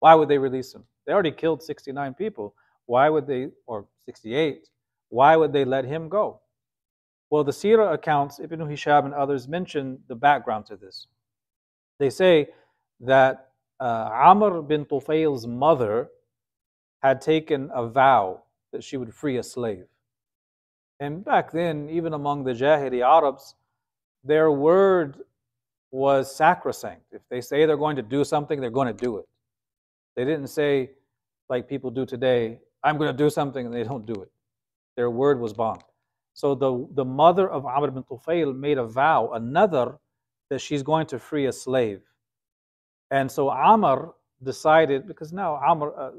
Why 0.00 0.14
would 0.14 0.28
they 0.28 0.38
release 0.38 0.74
him? 0.74 0.84
They 1.06 1.12
already 1.12 1.30
killed 1.30 1.62
69 1.62 2.14
people. 2.14 2.54
Why 2.86 3.08
would 3.08 3.26
they, 3.26 3.48
or 3.66 3.86
68, 4.06 4.68
why 5.08 5.36
would 5.36 5.52
they 5.52 5.64
let 5.64 5.84
him 5.84 6.08
go? 6.08 6.40
Well, 7.30 7.44
the 7.44 7.52
seerah 7.52 7.94
accounts, 7.94 8.38
Ibn 8.40 8.68
Hisham 8.68 9.06
and 9.06 9.14
others 9.14 9.48
mention 9.48 9.98
the 10.08 10.14
background 10.14 10.66
to 10.66 10.76
this. 10.76 11.06
They 11.98 12.10
say 12.10 12.48
that 13.00 13.50
uh, 13.80 14.10
Amr 14.12 14.62
bin 14.62 14.84
Tufail's 14.84 15.46
mother 15.46 16.08
had 17.02 17.20
taken 17.20 17.70
a 17.74 17.86
vow 17.86 18.42
that 18.72 18.84
she 18.84 18.96
would 18.96 19.14
free 19.14 19.36
a 19.36 19.42
slave. 19.42 19.86
And 21.00 21.24
back 21.24 21.50
then, 21.52 21.88
even 21.90 22.12
among 22.14 22.44
the 22.44 22.52
Jahili 22.52 23.02
Arabs, 23.02 23.54
their 24.22 24.50
word 24.50 25.18
was 25.90 26.34
sacrosanct. 26.34 27.12
If 27.12 27.22
they 27.28 27.40
say 27.40 27.66
they're 27.66 27.76
going 27.76 27.96
to 27.96 28.02
do 28.02 28.24
something, 28.24 28.60
they're 28.60 28.70
going 28.70 28.88
to 28.88 29.04
do 29.04 29.18
it. 29.18 29.28
They 30.16 30.24
didn't 30.24 30.48
say, 30.48 30.90
like 31.48 31.68
people 31.68 31.90
do 31.90 32.06
today, 32.06 32.58
I'm 32.84 32.98
going 32.98 33.10
to 33.10 33.16
do 33.16 33.30
something, 33.30 33.66
and 33.66 33.74
they 33.74 33.82
don't 33.82 34.06
do 34.06 34.14
it. 34.22 34.30
Their 34.96 35.10
word 35.10 35.40
was 35.40 35.52
bond. 35.52 35.82
So 36.34 36.54
the, 36.54 36.86
the 36.94 37.04
mother 37.04 37.48
of 37.48 37.64
Amr 37.64 37.90
bin 37.90 38.02
Tufail 38.04 38.54
made 38.56 38.78
a 38.78 38.84
vow, 38.84 39.30
another, 39.32 39.98
that 40.50 40.60
she's 40.60 40.82
going 40.82 41.06
to 41.06 41.18
free 41.18 41.46
a 41.46 41.52
slave. 41.52 42.02
And 43.10 43.30
so 43.30 43.48
Amr 43.48 44.14
decided, 44.42 45.08
because 45.08 45.32
now 45.32 45.54
Amr, 45.54 45.94
uh, 45.98 46.10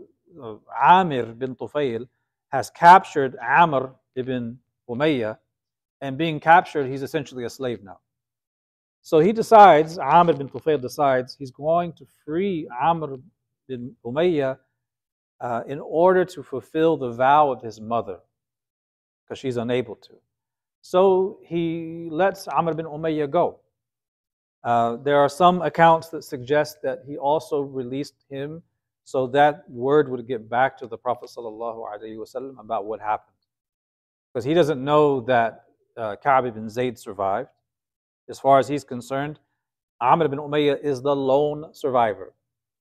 uh, 0.41 0.55
Amir 0.83 1.25
bin 1.25 1.55
Tufail 1.55 2.07
has 2.49 2.69
captured 2.69 3.37
Amr 3.37 3.93
ibn 4.15 4.57
Umayyah, 4.89 5.37
and 6.01 6.17
being 6.17 6.39
captured, 6.39 6.87
he's 6.87 7.03
essentially 7.03 7.43
a 7.45 7.49
slave 7.49 7.83
now. 7.83 7.99
So 9.01 9.19
he 9.19 9.31
decides, 9.31 9.97
Amr 9.99 10.33
bin 10.33 10.49
Tufail 10.49 10.81
decides, 10.81 11.35
he's 11.37 11.51
going 11.51 11.93
to 11.93 12.05
free 12.25 12.67
Amr 12.81 13.17
bin 13.67 13.95
Umayyah 14.03 14.57
uh, 15.41 15.63
in 15.67 15.79
order 15.79 16.25
to 16.25 16.43
fulfill 16.43 16.97
the 16.97 17.11
vow 17.11 17.51
of 17.51 17.61
his 17.61 17.79
mother, 17.81 18.19
because 19.23 19.39
she's 19.39 19.57
unable 19.57 19.95
to. 19.95 20.13
So 20.81 21.39
he 21.43 22.09
lets 22.11 22.47
Amr 22.47 22.73
bin 22.73 22.85
Umayyah 22.85 23.29
go. 23.29 23.59
Uh, 24.63 24.97
there 24.97 25.17
are 25.17 25.29
some 25.29 25.61
accounts 25.61 26.09
that 26.09 26.23
suggest 26.23 26.81
that 26.83 27.03
he 27.05 27.17
also 27.17 27.61
released 27.61 28.15
him 28.29 28.63
so 29.03 29.27
that 29.27 29.69
word 29.69 30.09
would 30.09 30.27
get 30.27 30.49
back 30.49 30.77
to 30.79 30.87
the 30.87 30.97
Prophet 30.97 31.29
ﷺ 31.29 32.59
about 32.59 32.85
what 32.85 32.99
happened. 32.99 33.35
Because 34.33 34.43
he 34.43 34.55
doesn't 34.55 34.83
know 34.83 35.21
that 35.21 35.65
uh, 35.95 36.15
Ka'b 36.15 36.47
ibn 36.47 36.67
Zayd 36.69 36.97
survived. 36.97 37.49
As 38.27 38.39
far 38.39 38.57
as 38.57 38.67
he's 38.67 38.83
concerned, 38.83 39.39
Amr 40.01 40.25
ibn 40.25 40.39
Umayyah 40.39 40.83
is 40.83 41.01
the 41.01 41.15
lone 41.15 41.71
survivor. 41.71 42.33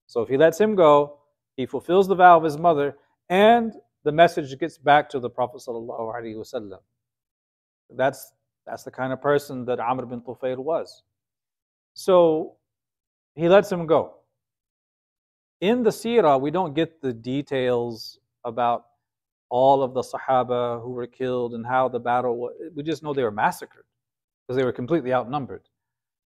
So 0.07 0.23
if 0.23 0.29
he 0.29 0.39
lets 0.39 0.59
him 0.59 0.75
go, 0.75 1.19
he 1.57 1.67
fulfills 1.67 2.09
the 2.09 2.15
vow 2.15 2.37
of 2.37 2.45
his 2.45 2.59
mother, 2.59 2.97
and 3.29 3.75
the 4.05 4.13
message 4.13 4.59
gets 4.59 4.79
back 4.79 5.09
to 5.11 5.21
the 5.21 5.31
Prophet 5.31 5.63
ﷺ. 5.67 6.79
That's, 7.91 8.33
that's 8.67 8.83
the 8.83 8.91
kind 8.91 9.13
of 9.13 9.21
person 9.23 9.65
that 9.67 9.81
Amr 9.81 10.07
bin 10.07 10.21
Tufail 10.21 10.59
was. 10.59 11.03
So 11.95 12.57
he 13.35 13.49
lets 13.49 13.71
him 13.71 13.87
go. 13.87 14.17
In 15.61 15.83
the 15.83 15.91
seerah, 15.91 16.41
we 16.41 16.51
don't 16.51 16.75
get 16.75 17.01
the 17.01 17.13
details 17.13 18.19
about 18.45 18.85
all 19.49 19.83
of 19.83 19.95
the 19.95 20.03
Sahaba 20.03 20.83
who 20.83 20.91
were 20.91 21.07
killed 21.07 21.55
and 21.55 21.65
how 21.65 21.89
the 21.89 22.01
battle 22.01 22.37
was. 22.37 22.53
We 22.75 22.83
just 22.83 23.03
know 23.03 23.15
they 23.15 23.23
were 23.23 23.31
massacred 23.31 23.85
because 24.47 24.57
they 24.59 24.65
were 24.65 24.73
completely 24.73 25.13
outnumbered. 25.13 25.63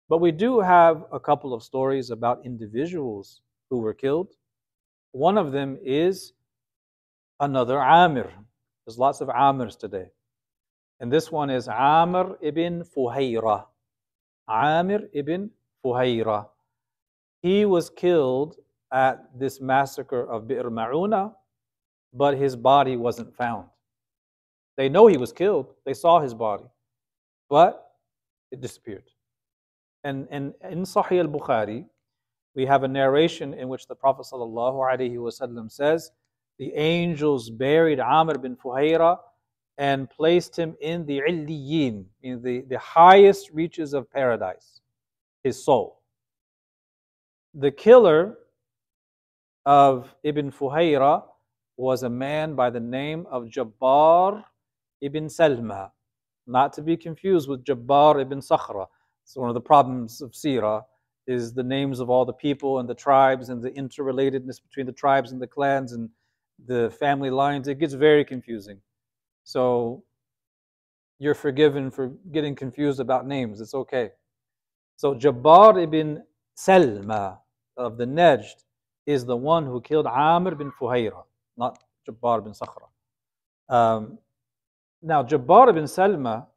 But 0.09 0.19
we 0.19 0.31
do 0.31 0.59
have 0.59 1.05
a 1.11 1.19
couple 1.19 1.53
of 1.53 1.63
stories 1.63 2.11
about 2.11 2.45
individuals 2.45 3.41
who 3.69 3.79
were 3.79 3.93
killed. 3.93 4.33
One 5.13 5.37
of 5.37 5.51
them 5.51 5.77
is 5.81 6.33
another 7.39 7.79
Amir. 7.79 8.29
There's 8.85 8.97
lots 8.97 9.21
of 9.21 9.29
Amirs 9.29 9.77
today. 9.77 10.07
And 10.99 11.11
this 11.11 11.31
one 11.31 11.49
is 11.49 11.67
Amr 11.67 12.37
ibn 12.41 12.83
Fuhayra. 12.83 13.65
Amir 14.49 15.09
ibn 15.13 15.51
Fuhayra. 15.85 16.47
He 17.41 17.65
was 17.65 17.91
killed 17.91 18.55
at 18.91 19.37
this 19.37 19.61
massacre 19.61 20.29
of 20.29 20.43
Bi'r 20.47 20.69
Ma'una, 20.69 21.33
but 22.13 22.35
his 22.35 22.55
body 22.55 22.97
wasn't 22.97 23.35
found. 23.35 23.67
They 24.77 24.89
know 24.89 25.05
he 25.05 25.17
was 25.17 25.31
killed, 25.31 25.73
they 25.85 25.93
saw 25.93 26.19
his 26.19 26.33
body, 26.33 26.65
but 27.49 27.91
it 28.51 28.61
disappeared. 28.61 29.03
And, 30.03 30.27
and 30.31 30.53
in 30.69 30.83
Sahih 30.83 31.19
al 31.19 31.27
Bukhari, 31.27 31.85
we 32.55 32.65
have 32.65 32.83
a 32.83 32.87
narration 32.87 33.53
in 33.53 33.67
which 33.67 33.87
the 33.87 33.95
Prophet 33.95 34.25
ﷺ 34.31 35.71
says, 35.71 36.11
The 36.59 36.73
angels 36.75 37.49
buried 37.49 37.99
Amr 37.99 38.37
bin 38.37 38.55
Fuhayra 38.55 39.17
and 39.77 40.09
placed 40.09 40.57
him 40.57 40.75
in 40.81 41.05
the 41.05 41.21
illiyin, 41.27 42.05
in 42.21 42.43
the, 42.43 42.61
the 42.61 42.77
highest 42.77 43.49
reaches 43.51 43.93
of 43.93 44.11
paradise, 44.11 44.81
his 45.43 45.63
soul. 45.63 45.99
The 47.55 47.71
killer 47.71 48.37
of 49.65 50.13
Ibn 50.23 50.51
Fuhayra 50.51 51.23
was 51.77 52.03
a 52.03 52.09
man 52.09 52.53
by 52.53 52.69
the 52.69 52.79
name 52.79 53.25
of 53.31 53.45
Jabbar 53.45 54.43
ibn 55.01 55.25
Salma, 55.25 55.89
not 56.45 56.73
to 56.73 56.83
be 56.83 56.95
confused 56.95 57.49
with 57.49 57.63
Jabbar 57.63 58.21
ibn 58.21 58.39
Sakhra. 58.39 58.85
It's 59.23 59.35
one 59.35 59.49
of 59.49 59.55
the 59.55 59.61
problems 59.61 60.21
of 60.21 60.31
Sirah 60.33 60.83
is 61.27 61.53
the 61.53 61.63
names 61.63 61.99
of 61.99 62.09
all 62.09 62.25
the 62.25 62.33
people 62.33 62.79
and 62.79 62.89
the 62.89 62.93
tribes 62.93 63.49
and 63.49 63.61
the 63.61 63.71
interrelatedness 63.71 64.61
between 64.61 64.85
the 64.85 64.91
tribes 64.91 65.31
and 65.31 65.41
the 65.41 65.47
clans 65.47 65.93
and 65.93 66.09
the 66.65 66.89
family 66.99 67.29
lines. 67.29 67.67
It 67.67 67.79
gets 67.79 67.93
very 67.93 68.25
confusing. 68.25 68.79
So 69.43 70.03
you're 71.19 71.33
forgiven 71.33 71.91
for 71.91 72.07
getting 72.31 72.55
confused 72.55 72.99
about 72.99 73.25
names. 73.25 73.61
It's 73.61 73.73
okay. 73.73 74.11
So 74.97 75.15
Jabbar 75.15 75.81
ibn 75.81 76.23
Salma 76.57 77.37
of 77.77 77.97
the 77.97 78.05
Najd 78.05 78.63
is 79.05 79.25
the 79.25 79.35
one 79.35 79.65
who 79.65 79.81
killed 79.81 80.07
Amr 80.07 80.55
bin 80.55 80.71
Fuhayra, 80.71 81.23
not 81.57 81.83
Jabbar 82.07 82.43
bin 82.43 82.53
Sakhra. 82.53 82.87
Um, 83.69 84.17
now, 85.01 85.23
Jabbar 85.23 85.73
bin 85.73 85.85
Salma 85.85 86.47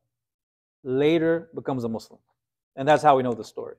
later 0.85 1.49
becomes 1.55 1.85
a 1.85 1.89
Muslim. 1.89 2.21
And 2.77 2.87
that's 2.87 3.03
how 3.03 3.17
we 3.17 3.23
know 3.23 3.33
the 3.33 3.45
story. 3.45 3.77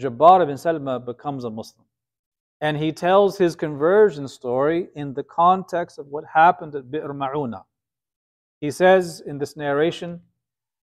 Jabbar 0.00 0.42
ibn 0.42 0.56
Salma 0.56 1.04
becomes 1.04 1.44
a 1.44 1.50
Muslim. 1.50 1.84
And 2.60 2.76
he 2.76 2.92
tells 2.92 3.36
his 3.36 3.56
conversion 3.56 4.28
story 4.28 4.88
in 4.94 5.14
the 5.14 5.24
context 5.24 5.98
of 5.98 6.06
what 6.06 6.24
happened 6.32 6.74
at 6.74 6.90
Bi'r 6.90 7.12
Ma'una. 7.12 7.64
He 8.60 8.70
says 8.70 9.20
in 9.26 9.38
this 9.38 9.56
narration, 9.56 10.20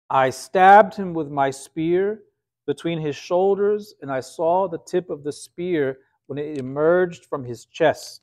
I 0.09 0.31
stabbed 0.31 0.95
him 0.95 1.13
with 1.13 1.29
my 1.29 1.51
spear 1.51 2.23
between 2.67 3.01
his 3.01 3.17
shoulders, 3.17 3.95
and 4.01 4.11
I 4.11 4.21
saw 4.21 4.69
the 4.69 4.79
tip 4.79 5.11
of 5.11 5.25
the 5.25 5.33
spear 5.33 5.99
when 6.27 6.39
it 6.39 6.59
emerged 6.59 7.27
from 7.27 7.45
his 7.45 7.65
chest. 7.67 8.23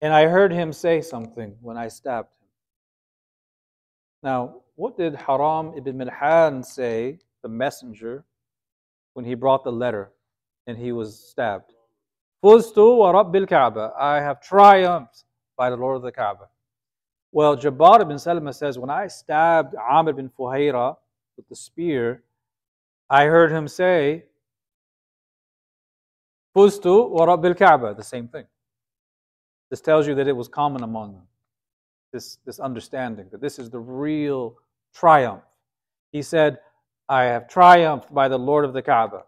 And 0.00 0.12
I 0.12 0.26
heard 0.26 0.52
him 0.52 0.72
say 0.72 1.00
something 1.00 1.56
when 1.60 1.76
I 1.76 1.88
stabbed 1.88 2.28
him. 2.40 2.48
Now, 4.22 4.62
what 4.76 4.96
did 4.96 5.14
Haram 5.14 5.72
ibn 5.76 5.98
Milhan 5.98 6.64
say, 6.64 7.18
the 7.42 7.48
messenger, 7.48 8.24
when 9.14 9.24
he 9.24 9.34
brought 9.34 9.64
the 9.64 9.72
letter 9.72 10.10
and 10.66 10.78
he 10.78 10.92
was 10.92 11.18
stabbed? 11.18 11.72
Fuztu 12.42 12.98
wa 12.98 13.12
Rabbil 13.12 13.48
Kaaba. 13.48 13.92
I 13.98 14.16
have 14.16 14.40
triumphed 14.40 15.24
by 15.56 15.70
the 15.70 15.76
Lord 15.76 15.96
of 15.96 16.02
the 16.02 16.12
Kaaba. 16.12 16.48
Well, 17.32 17.56
Jabbar 17.56 18.00
ibn 18.00 18.18
Salama 18.18 18.52
says, 18.52 18.78
when 18.78 18.90
I 18.90 19.06
stabbed 19.06 19.74
Amr 19.76 20.12
bin 20.14 20.30
Fuhayra 20.30 20.96
with 21.36 21.48
the 21.48 21.54
spear, 21.54 22.22
I 23.08 23.26
heard 23.26 23.52
him 23.52 23.68
say, 23.68 24.24
Fuztu 26.56 27.10
wa 27.10 27.26
Rabbil 27.26 27.56
Kaaba, 27.56 27.94
the 27.94 28.02
same 28.02 28.26
thing. 28.26 28.46
This 29.70 29.80
tells 29.80 30.08
you 30.08 30.14
that 30.16 30.26
it 30.26 30.36
was 30.36 30.48
common 30.48 30.82
among 30.82 31.12
them, 31.12 31.22
this, 32.12 32.38
this 32.44 32.58
understanding 32.58 33.28
that 33.30 33.40
this 33.40 33.58
is 33.58 33.70
the 33.70 33.78
real 33.78 34.56
triumph. 34.92 35.42
He 36.10 36.22
said, 36.22 36.58
I 37.10 37.24
have 37.24 37.48
triumphed 37.48 38.14
by 38.14 38.28
the 38.28 38.38
Lord 38.38 38.64
of 38.64 38.72
the 38.72 38.82
Kaaba. 38.82 39.24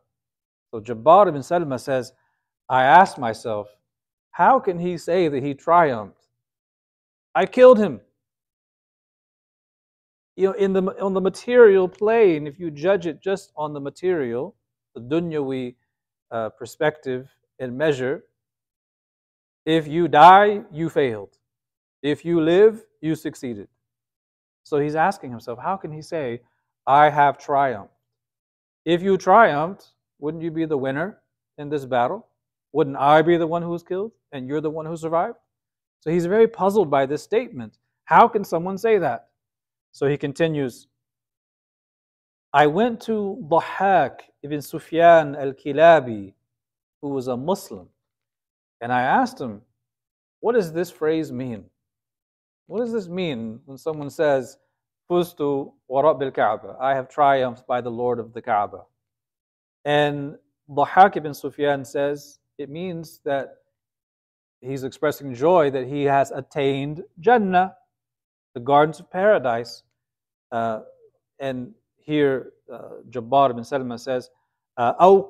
So 0.71 0.81
Jabbar 0.81 1.27
ibn 1.27 1.43
Salama 1.43 1.81
says, 1.81 2.13
I 2.69 2.85
asked 2.85 3.19
myself, 3.19 3.69
how 4.31 4.61
can 4.61 4.79
he 4.79 4.97
say 4.97 5.27
that 5.27 5.43
he 5.43 5.53
triumphed? 5.53 6.29
I 7.35 7.45
killed 7.45 7.79
him. 7.79 8.01
You 10.37 10.47
know, 10.47 10.53
in 10.53 10.73
the, 10.73 10.83
on 11.03 11.13
the 11.13 11.21
material 11.21 11.89
plane, 11.89 12.47
if 12.47 12.61
you 12.61 12.71
judge 12.71 13.07
it 13.07 13.21
just 13.21 13.53
on 13.57 13.73
the 13.73 13.81
material, 13.81 14.55
the 14.95 15.01
dunyawi 15.01 15.75
uh, 16.31 16.51
perspective 16.51 17.35
and 17.59 17.77
measure, 17.77 18.23
if 19.67 19.89
you 19.89 20.07
die, 20.07 20.63
you 20.73 20.89
failed. 20.89 21.37
If 22.01 22.25
you 22.25 22.41
live, 22.41 22.85
you 23.01 23.17
succeeded. 23.17 23.67
So 24.63 24.79
he's 24.79 24.95
asking 24.95 25.31
himself, 25.33 25.59
how 25.59 25.77
can 25.77 25.91
he 25.91 26.01
say, 26.01 26.43
I 26.87 27.11
have 27.11 27.39
triumphed? 27.39 27.93
If 28.85 29.03
you 29.03 29.17
triumphed, 29.17 29.91
wouldn't 30.19 30.43
you 30.43 30.51
be 30.51 30.65
the 30.65 30.77
winner 30.77 31.19
in 31.59 31.69
this 31.69 31.85
battle? 31.85 32.27
Wouldn't 32.73 32.97
I 32.97 33.23
be 33.23 33.37
the 33.37 33.47
one 33.47 33.63
who 33.63 33.71
was 33.71 33.83
killed 33.83 34.13
and 34.33 34.49
you're 34.49 34.61
the 34.61 34.71
one 34.71 34.87
who 34.87 34.97
survived? 34.97 35.37
So 36.01 36.11
he's 36.11 36.27
very 36.27 36.49
puzzled 36.49 36.91
by 36.91 37.07
this 37.07 37.23
statement. 37.23 37.79
How 38.05 38.27
can 38.27 38.45
someone 38.45 38.79
say 38.79 38.99
that? 38.99 39.29
So 39.93 40.09
he 40.09 40.17
continues 40.17 40.89
I 42.55 42.67
went 42.67 43.01
to 43.03 43.39
Dhahak 43.49 44.21
ibn 44.43 44.61
Sufyan 44.61 45.35
al 45.37 45.53
Kilabi, 45.53 46.35
who 47.01 47.09
was 47.09 47.29
a 47.29 47.37
Muslim, 47.37 47.89
and 48.83 48.93
I 48.93 49.03
asked 49.03 49.41
him, 49.41 49.63
What 50.41 50.55
does 50.55 50.71
this 50.73 50.91
phrase 50.91 51.33
mean? 51.33 51.65
What 52.67 52.81
does 52.81 52.93
this 52.93 53.09
mean 53.09 53.61
when 53.65 53.79
someone 53.79 54.11
says, 54.11 54.59
Fuztu 55.13 55.73
wa 55.89 56.31
Kaaba. 56.31 56.77
I 56.81 56.95
have 56.95 57.09
triumphed 57.11 57.67
by 57.67 57.83
the 57.83 57.91
Lord 57.91 58.19
of 58.19 58.33
the 58.33 58.41
Kaaba. 58.41 58.85
And 59.85 60.39
Dhahak 60.71 61.19
ibn 61.19 61.35
Sufyan 61.35 61.85
says 61.85 62.39
it 62.57 62.71
means 62.71 63.21
that 63.27 63.57
he's 64.63 64.85
expressing 64.85 65.35
joy 65.35 65.71
that 65.71 65.87
he 65.87 66.05
has 66.05 66.31
attained 66.31 67.03
Jannah, 67.21 67.75
the 68.55 68.61
gardens 68.61 69.01
of 69.01 69.11
paradise. 69.11 69.83
Uh, 70.51 70.81
and 71.39 71.75
here 71.99 72.53
uh, 72.73 73.03
Jabbar 73.11 73.51
ibn 73.51 73.65
Salma 73.65 74.01
says, 74.01 74.31
uh, 74.79 74.95
أو 74.99 75.29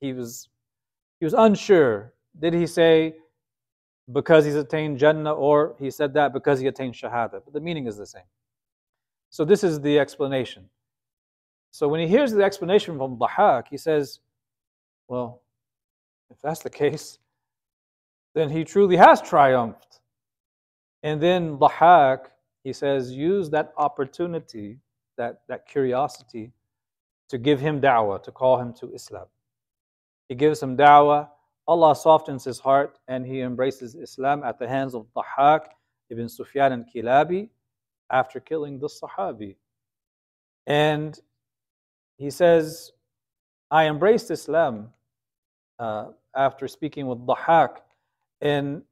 he 0.00 0.12
was 0.14 0.48
he 1.18 1.24
was 1.26 1.34
unsure. 1.34 2.14
Did 2.38 2.54
he 2.54 2.66
say 2.66 3.16
because 4.12 4.44
he's 4.44 4.54
attained 4.54 4.98
Jannah 4.98 5.32
or 5.32 5.74
he 5.78 5.90
said 5.90 6.14
that 6.14 6.32
because 6.32 6.60
he 6.60 6.66
attained 6.66 6.94
Shahada. 6.94 7.42
But 7.44 7.52
the 7.52 7.60
meaning 7.60 7.86
is 7.86 7.96
the 7.96 8.06
same. 8.06 8.22
So 9.30 9.44
this 9.44 9.64
is 9.64 9.80
the 9.80 9.98
explanation. 9.98 10.68
So 11.72 11.88
when 11.88 12.00
he 12.00 12.06
hears 12.06 12.32
the 12.32 12.42
explanation 12.42 12.96
from 12.96 13.18
Dhahak 13.18 13.64
he 13.70 13.76
says 13.76 14.20
well 15.08 15.42
if 16.30 16.40
that's 16.40 16.62
the 16.62 16.70
case 16.70 17.18
then 18.34 18.50
he 18.50 18.64
truly 18.64 18.96
has 18.96 19.20
triumphed. 19.20 20.00
And 21.02 21.20
then 21.20 21.58
Dhahak 21.58 22.26
he 22.66 22.72
says, 22.72 23.12
use 23.12 23.48
that 23.50 23.72
opportunity, 23.76 24.80
that, 25.16 25.42
that 25.46 25.68
curiosity, 25.68 26.50
to 27.28 27.38
give 27.38 27.60
him 27.60 27.80
da'wah, 27.80 28.20
to 28.24 28.32
call 28.32 28.58
him 28.58 28.72
to 28.80 28.92
Islam. 28.92 29.26
He 30.28 30.34
gives 30.34 30.60
him 30.60 30.76
da'wah, 30.76 31.28
Allah 31.68 31.96
softens 31.96 32.44
his 32.44 32.60
heart, 32.60 32.98
and 33.08 33.26
he 33.26 33.40
embraces 33.40 33.94
Islam 33.94 34.44
at 34.44 34.58
the 34.58 34.68
hands 34.68 34.94
of 34.94 35.06
Dhahak 35.16 35.66
ibn 36.10 36.28
Sufyan 36.28 36.72
al 36.72 36.84
Kilabi 36.94 37.48
after 38.10 38.38
killing 38.38 38.78
the 38.78 38.88
Sahabi. 38.88 39.56
And 40.66 41.18
he 42.18 42.30
says, 42.30 42.92
I 43.70 43.86
embraced 43.86 44.30
Islam 44.30 44.90
uh, 45.78 46.06
after 46.36 46.68
speaking 46.68 47.08
with 47.08 47.18
Dhahak, 47.26 47.78
and 48.40 48.82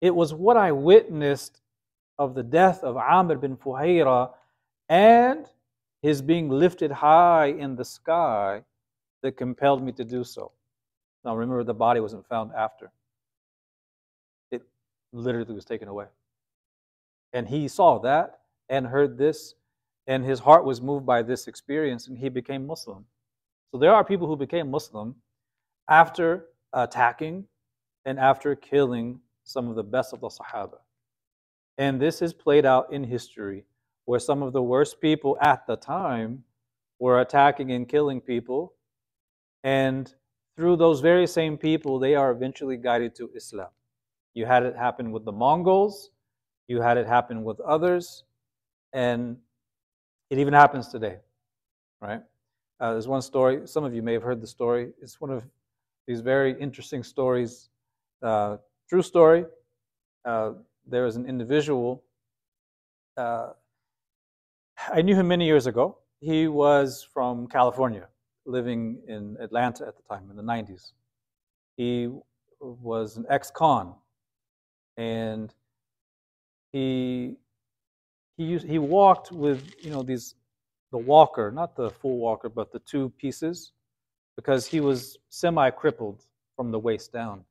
it 0.00 0.14
was 0.14 0.34
what 0.34 0.56
I 0.56 0.72
witnessed 0.72 1.60
of 2.18 2.34
the 2.34 2.42
death 2.42 2.82
of 2.84 2.96
Amr 2.96 3.36
bin 3.36 3.56
Fuhayra 3.56 4.30
and 4.88 5.46
his 6.02 6.22
being 6.22 6.48
lifted 6.48 6.90
high 6.90 7.46
in 7.46 7.76
the 7.76 7.84
sky 7.84 8.62
that 9.22 9.36
compelled 9.36 9.82
me 9.82 9.92
to 9.92 10.04
do 10.04 10.22
so. 10.22 10.52
Now 11.28 11.36
remember, 11.36 11.62
the 11.62 11.74
body 11.74 12.00
wasn't 12.00 12.26
found 12.26 12.52
after, 12.56 12.90
it 14.50 14.62
literally 15.12 15.52
was 15.52 15.66
taken 15.66 15.86
away. 15.86 16.06
And 17.34 17.46
he 17.46 17.68
saw 17.68 17.98
that 17.98 18.38
and 18.70 18.86
heard 18.86 19.18
this, 19.18 19.54
and 20.06 20.24
his 20.24 20.40
heart 20.40 20.64
was 20.64 20.80
moved 20.80 21.04
by 21.04 21.20
this 21.20 21.46
experience, 21.46 22.08
and 22.08 22.16
he 22.16 22.30
became 22.30 22.66
Muslim. 22.66 23.04
So 23.70 23.78
there 23.78 23.92
are 23.92 24.02
people 24.02 24.26
who 24.26 24.36
became 24.36 24.70
Muslim 24.70 25.16
after 25.86 26.46
attacking 26.72 27.44
and 28.06 28.18
after 28.18 28.54
killing 28.54 29.20
some 29.44 29.68
of 29.68 29.76
the 29.76 29.84
best 29.84 30.14
of 30.14 30.22
the 30.22 30.30
Sahaba. 30.30 30.78
And 31.76 32.00
this 32.00 32.22
is 32.22 32.32
played 32.32 32.64
out 32.64 32.90
in 32.90 33.04
history, 33.04 33.66
where 34.06 34.18
some 34.18 34.42
of 34.42 34.54
the 34.54 34.62
worst 34.62 34.98
people 34.98 35.36
at 35.42 35.66
the 35.66 35.76
time 35.76 36.44
were 36.98 37.20
attacking 37.20 37.70
and 37.72 37.86
killing 37.86 38.22
people. 38.22 38.72
And 39.62 40.10
through 40.58 40.74
those 40.74 40.98
very 40.98 41.24
same 41.24 41.56
people, 41.56 42.00
they 42.00 42.16
are 42.16 42.32
eventually 42.32 42.76
guided 42.76 43.14
to 43.14 43.30
Islam. 43.32 43.68
You 44.34 44.44
had 44.44 44.64
it 44.64 44.74
happen 44.74 45.12
with 45.12 45.24
the 45.24 45.30
Mongols, 45.30 46.10
you 46.66 46.80
had 46.80 46.96
it 46.96 47.06
happen 47.06 47.44
with 47.44 47.60
others, 47.60 48.24
and 48.92 49.36
it 50.30 50.38
even 50.38 50.52
happens 50.52 50.88
today, 50.88 51.18
right? 52.02 52.22
Uh, 52.80 52.90
there's 52.90 53.06
one 53.06 53.22
story, 53.22 53.68
some 53.68 53.84
of 53.84 53.94
you 53.94 54.02
may 54.02 54.14
have 54.14 54.24
heard 54.24 54.40
the 54.40 54.48
story. 54.48 54.90
It's 55.00 55.20
one 55.20 55.30
of 55.30 55.44
these 56.08 56.22
very 56.22 56.60
interesting 56.60 57.04
stories, 57.04 57.70
uh, 58.20 58.56
true 58.88 59.02
story. 59.02 59.44
Uh, 60.24 60.54
there 60.88 61.04
was 61.04 61.14
an 61.14 61.24
individual. 61.24 62.02
Uh, 63.16 63.50
I 64.92 65.02
knew 65.02 65.14
him 65.14 65.28
many 65.28 65.46
years 65.46 65.68
ago. 65.68 65.98
He 66.18 66.48
was 66.48 67.06
from 67.14 67.46
California, 67.46 68.08
living 68.48 68.98
in 69.06 69.36
Atlanta 69.40 69.86
at 69.86 69.96
the 69.96 70.02
time 70.02 70.30
in 70.30 70.36
the 70.36 70.42
90s. 70.42 70.92
He 71.76 72.10
was 72.60 73.16
an 73.16 73.26
ex 73.30 73.50
con, 73.50 73.94
and 74.96 75.54
he 76.72 77.36
he 78.36 78.44
used, 78.44 78.66
he 78.66 78.78
walked 78.78 79.30
with 79.30 79.72
you 79.80 79.90
know 79.90 80.02
these 80.02 80.34
the 80.90 80.98
walker, 80.98 81.50
not 81.52 81.76
the 81.76 81.90
full 81.90 82.18
walker, 82.18 82.48
but 82.48 82.72
the 82.72 82.78
two 82.80 83.10
pieces, 83.18 83.72
because 84.36 84.66
he 84.66 84.80
was 84.80 85.18
semi 85.28 85.70
crippled 85.70 86.24
from 86.56 86.70
the 86.70 86.78
waist 86.78 87.12
down. 87.12 87.44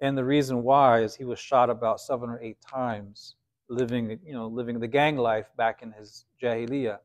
And 0.00 0.16
the 0.16 0.24
reason 0.24 0.62
why 0.62 1.00
is 1.02 1.14
he 1.14 1.24
was 1.24 1.38
shot 1.38 1.70
about 1.70 2.00
seven 2.00 2.30
or 2.30 2.40
eight 2.40 2.58
times, 2.60 3.34
living, 3.68 4.18
you 4.24 4.32
know, 4.32 4.46
living 4.46 4.78
the 4.78 4.88
gang 4.88 5.16
life 5.16 5.50
back 5.56 5.82
in 5.82 5.92
his 5.92 6.24
Jahiliyyah. 6.42 6.98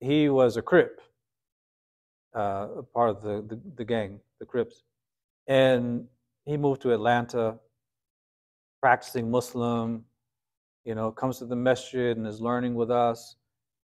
He 0.00 0.28
was 0.28 0.56
a 0.56 0.62
Crip, 0.62 1.00
uh, 2.34 2.66
part 2.92 3.10
of 3.10 3.22
the, 3.22 3.44
the, 3.48 3.60
the 3.76 3.84
gang, 3.84 4.20
the 4.40 4.46
Crips. 4.46 4.82
And 5.46 6.06
he 6.44 6.56
moved 6.56 6.82
to 6.82 6.92
Atlanta, 6.92 7.56
practicing 8.80 9.30
Muslim, 9.30 10.04
you 10.84 10.94
know, 10.94 11.10
comes 11.10 11.38
to 11.38 11.46
the 11.46 11.56
masjid 11.56 12.16
and 12.16 12.26
is 12.26 12.40
learning 12.40 12.74
with 12.74 12.90
us. 12.90 13.36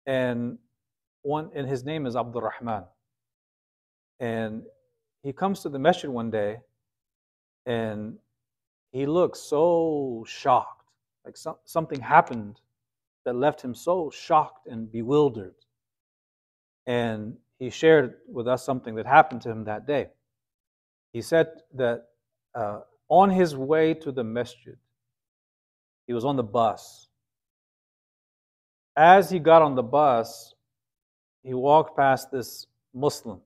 And 0.06 0.58
one, 1.22 1.50
and 1.54 1.68
his 1.68 1.84
name 1.84 2.06
is 2.06 2.16
Abdul 2.16 2.42
Rahman. 2.42 2.84
And 4.18 4.62
he 5.22 5.32
comes 5.32 5.60
to 5.60 5.68
the 5.68 5.78
masjid 5.78 6.10
one 6.10 6.30
day 6.30 6.58
and 7.66 8.18
he 8.92 9.06
looks 9.06 9.38
so 9.38 10.24
shocked, 10.26 10.88
like 11.24 11.36
some, 11.36 11.56
something 11.64 12.00
happened 12.00 12.60
that 13.24 13.34
left 13.34 13.62
him 13.62 13.74
so 13.74 14.10
shocked 14.10 14.66
and 14.66 14.90
bewildered. 14.90 15.54
And 16.86 17.36
he 17.60 17.68
shared 17.68 18.14
with 18.26 18.48
us 18.48 18.64
something 18.64 18.94
that 18.94 19.06
happened 19.06 19.42
to 19.42 19.50
him 19.50 19.64
that 19.64 19.86
day. 19.86 20.08
He 21.12 21.20
said 21.20 21.48
that 21.74 22.06
uh, 22.54 22.80
on 23.08 23.28
his 23.28 23.54
way 23.54 23.92
to 23.94 24.10
the 24.10 24.24
masjid, 24.24 24.76
he 26.06 26.14
was 26.14 26.24
on 26.24 26.36
the 26.36 26.42
bus. 26.42 27.08
As 28.96 29.30
he 29.30 29.38
got 29.38 29.60
on 29.60 29.74
the 29.74 29.82
bus, 29.82 30.54
he 31.42 31.52
walked 31.52 31.96
past 31.96 32.30
this 32.30 32.66
Muslim, 32.94 33.40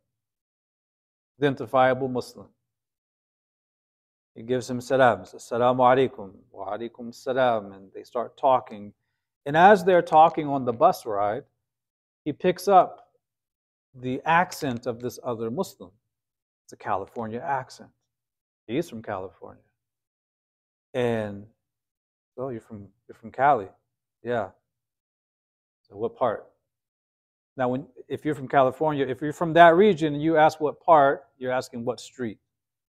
identifiable 1.41 2.09
Muslim. 2.09 2.47
He 4.37 4.43
gives 4.43 4.71
him 4.71 4.81
salams, 4.81 5.33
assalamu 5.33 5.81
alaikum, 5.81 6.31
wa 6.53 6.77
alaikum 6.77 7.12
salam, 7.12 7.73
and 7.73 7.91
they 7.93 8.05
start 8.05 8.37
talking. 8.37 8.93
And 9.45 9.57
as 9.57 9.85
they're 9.85 10.03
talking 10.03 10.47
on 10.47 10.65
the 10.65 10.73
bus 10.73 11.05
ride, 11.05 11.45
he 12.25 12.33
picks 12.33 12.69
up 12.69 13.04
the 13.95 14.20
accent 14.24 14.86
of 14.86 15.01
this 15.01 15.18
other 15.22 15.51
Muslim. 15.51 15.90
It's 16.66 16.72
a 16.72 16.76
California 16.76 17.40
accent. 17.45 17.90
He's 18.66 18.88
from 18.88 19.03
California. 19.03 19.62
And 20.95 21.45
oh, 22.38 22.49
you're 22.49 22.61
from 22.61 22.88
you're 23.09 23.16
from 23.16 23.30
Cali. 23.30 23.68
Yeah. 24.22 24.49
So 25.88 25.97
what 25.97 26.16
part? 26.16 26.47
Now 27.57 27.68
when 27.68 27.86
if 28.09 28.24
you're 28.24 28.34
from 28.34 28.49
California, 28.49 29.07
if 29.07 29.20
you're 29.20 29.32
from 29.32 29.53
that 29.55 29.76
region 29.76 30.20
you 30.20 30.36
ask 30.36 30.61
what 30.61 30.80
part, 30.80 31.24
you're 31.38 31.53
asking 31.53 31.84
what 31.84 32.01
street. 32.01 32.38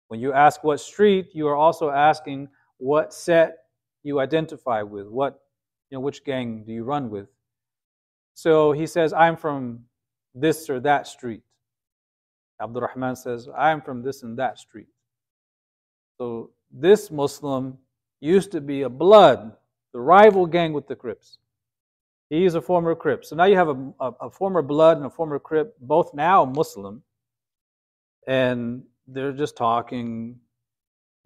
When 0.09 0.21
you 0.21 0.33
ask 0.33 0.63
what 0.63 0.81
street, 0.81 1.29
you 1.33 1.49
are 1.49 1.57
also 1.57 1.91
asking 1.91 2.49
what 2.77 3.15
set 3.15 3.59
you 4.03 4.21
identify 4.21 4.83
with, 4.83 5.09
what 5.09 5.41
you 5.91 5.97
know, 5.97 6.01
which 6.01 6.25
gang 6.25 6.65
do 6.65 6.73
you 6.73 6.85
run 6.85 7.09
with. 7.09 7.29
So 8.35 8.73
he 8.73 8.87
says, 8.87 9.13
I'm 9.13 9.37
from 9.37 9.85
this 10.35 10.69
or 10.69 10.81
that 10.81 11.07
street. 11.07 11.43
Abdul 12.61 12.83
Rahman 12.83 13.17
says, 13.17 13.49
I'm 13.57 13.81
from 13.81 14.03
this 14.03 14.23
and 14.23 14.39
that 14.39 14.59
street. 14.59 14.89
So 16.19 16.51
this 16.73 17.11
Muslim 17.11 17.79
used 18.21 18.53
to 18.53 18.61
be 18.61 18.83
a 18.83 18.89
blood, 18.89 19.53
the 19.93 20.01
rival 20.01 20.47
gang 20.47 20.73
with 20.73 20.87
the 20.87 20.97
Crips. 20.97 21.39
He's 22.31 22.55
a 22.55 22.63
former 22.63 22.95
Crip. 22.95 23.25
So 23.25 23.37
now 23.37 23.45
you 23.45 23.57
have 23.57 23.69
a, 23.69 23.93
a, 24.01 24.13
a 24.23 24.31
former 24.31 24.63
blood 24.63 24.97
and 24.97 25.07
a 25.07 25.11
former 25.11 25.39
Crip, 25.39 25.75
both 25.81 26.15
now 26.15 26.45
Muslim, 26.45 27.03
and 28.27 28.83
they're 29.07 29.33
just 29.33 29.57
talking, 29.57 30.37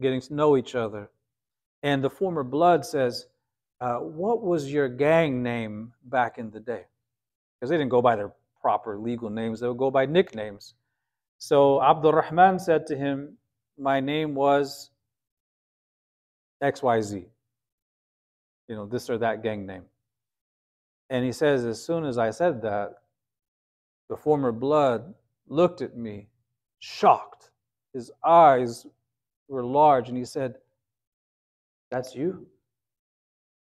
getting 0.01 0.21
to 0.23 0.35
know 0.35 0.57
each 0.57 0.75
other. 0.75 1.11
And 1.83 2.03
the 2.03 2.11
former 2.11 2.43
blood 2.43 2.85
says, 2.85 3.27
uh, 3.81 3.99
What 3.99 4.43
was 4.43 4.73
your 4.73 4.89
gang 4.89 5.43
name 5.43 5.93
back 6.05 6.39
in 6.39 6.51
the 6.51 6.61
day? 6.61 6.85
Because 7.55 7.71
they 7.71 7.77
didn't 7.77 7.91
go 7.91 8.03
by 8.03 8.17
their 8.17 8.33
proper 8.61 8.99
legal 8.99 9.31
names, 9.31 9.61
they 9.61 9.69
would 9.69 9.79
go 9.79 9.91
by 9.91 10.07
nicknames. 10.07 10.75
So 11.39 11.83
Abdul 11.83 12.13
Rahman 12.13 12.59
said 12.59 12.87
to 12.89 12.97
him, 12.97 13.37
My 13.79 14.01
name 14.01 14.35
was 14.35 14.91
XYZ, 16.63 17.25
you 18.69 18.75
know, 18.75 18.87
this 18.87 19.09
or 19.09 19.19
that 19.19 19.43
gang 19.43 19.67
name. 19.67 19.85
And 21.11 21.25
he 21.25 21.33
says, 21.33 21.65
As 21.65 21.83
soon 21.83 22.05
as 22.05 22.19
I 22.19 22.31
said 22.31 22.63
that, 22.63 22.95
the 24.09 24.17
former 24.17 24.53
blood 24.53 25.15
looked 25.47 25.83
at 25.83 25.97
me, 25.97 26.29
shocked. 26.81 27.51
His 27.95 28.11
eyes 28.25 28.87
were 29.49 29.65
large, 29.65 30.09
and 30.09 30.19
he 30.19 30.25
said, 30.25 30.57
That's 31.91 32.15
you? 32.15 32.47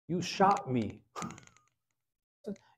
You 0.09 0.23
shot 0.23 0.71
me. 0.71 1.01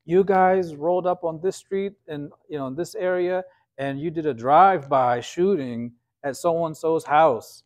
You 0.05 0.25
guys 0.25 0.75
rolled 0.75 1.07
up 1.07 1.25
on 1.25 1.41
this 1.43 1.57
street 1.57 1.93
and 2.09 2.31
you 2.49 2.59
know 2.59 2.67
in 2.69 2.75
this 2.75 2.95
area 2.95 3.45
and 3.79 3.99
you 3.99 4.11
did 4.11 4.27
a 4.27 4.35
drive-by 4.35 5.21
shooting 5.21 5.93
at 6.23 6.37
so 6.37 6.67
and 6.67 6.77
so's 6.77 7.05
house. 7.05 7.63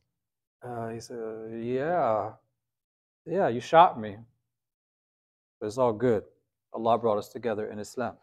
Uh, 0.63 0.89
he 0.89 1.01
said, 1.01 1.19
Yeah, 1.61 2.31
yeah, 3.27 3.49
you 3.49 3.61
shot 3.61 4.01
me. 4.01 4.17
But 5.61 5.67
it's 5.67 5.79
all 5.79 5.93
good. 5.93 6.25
Allah 6.73 6.99
brought 6.99 7.19
us 7.19 7.29
together 7.29 7.67
in 7.67 7.79
Islam. 7.79 8.17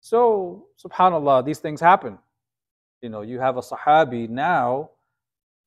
So, 0.00 0.66
subhanAllah, 0.84 1.44
these 1.44 1.60
things 1.60 1.80
happen. 1.80 2.18
You 3.00 3.08
know, 3.08 3.22
you 3.22 3.40
have 3.40 3.56
a 3.56 3.60
Sahabi 3.60 4.28
now 4.28 4.90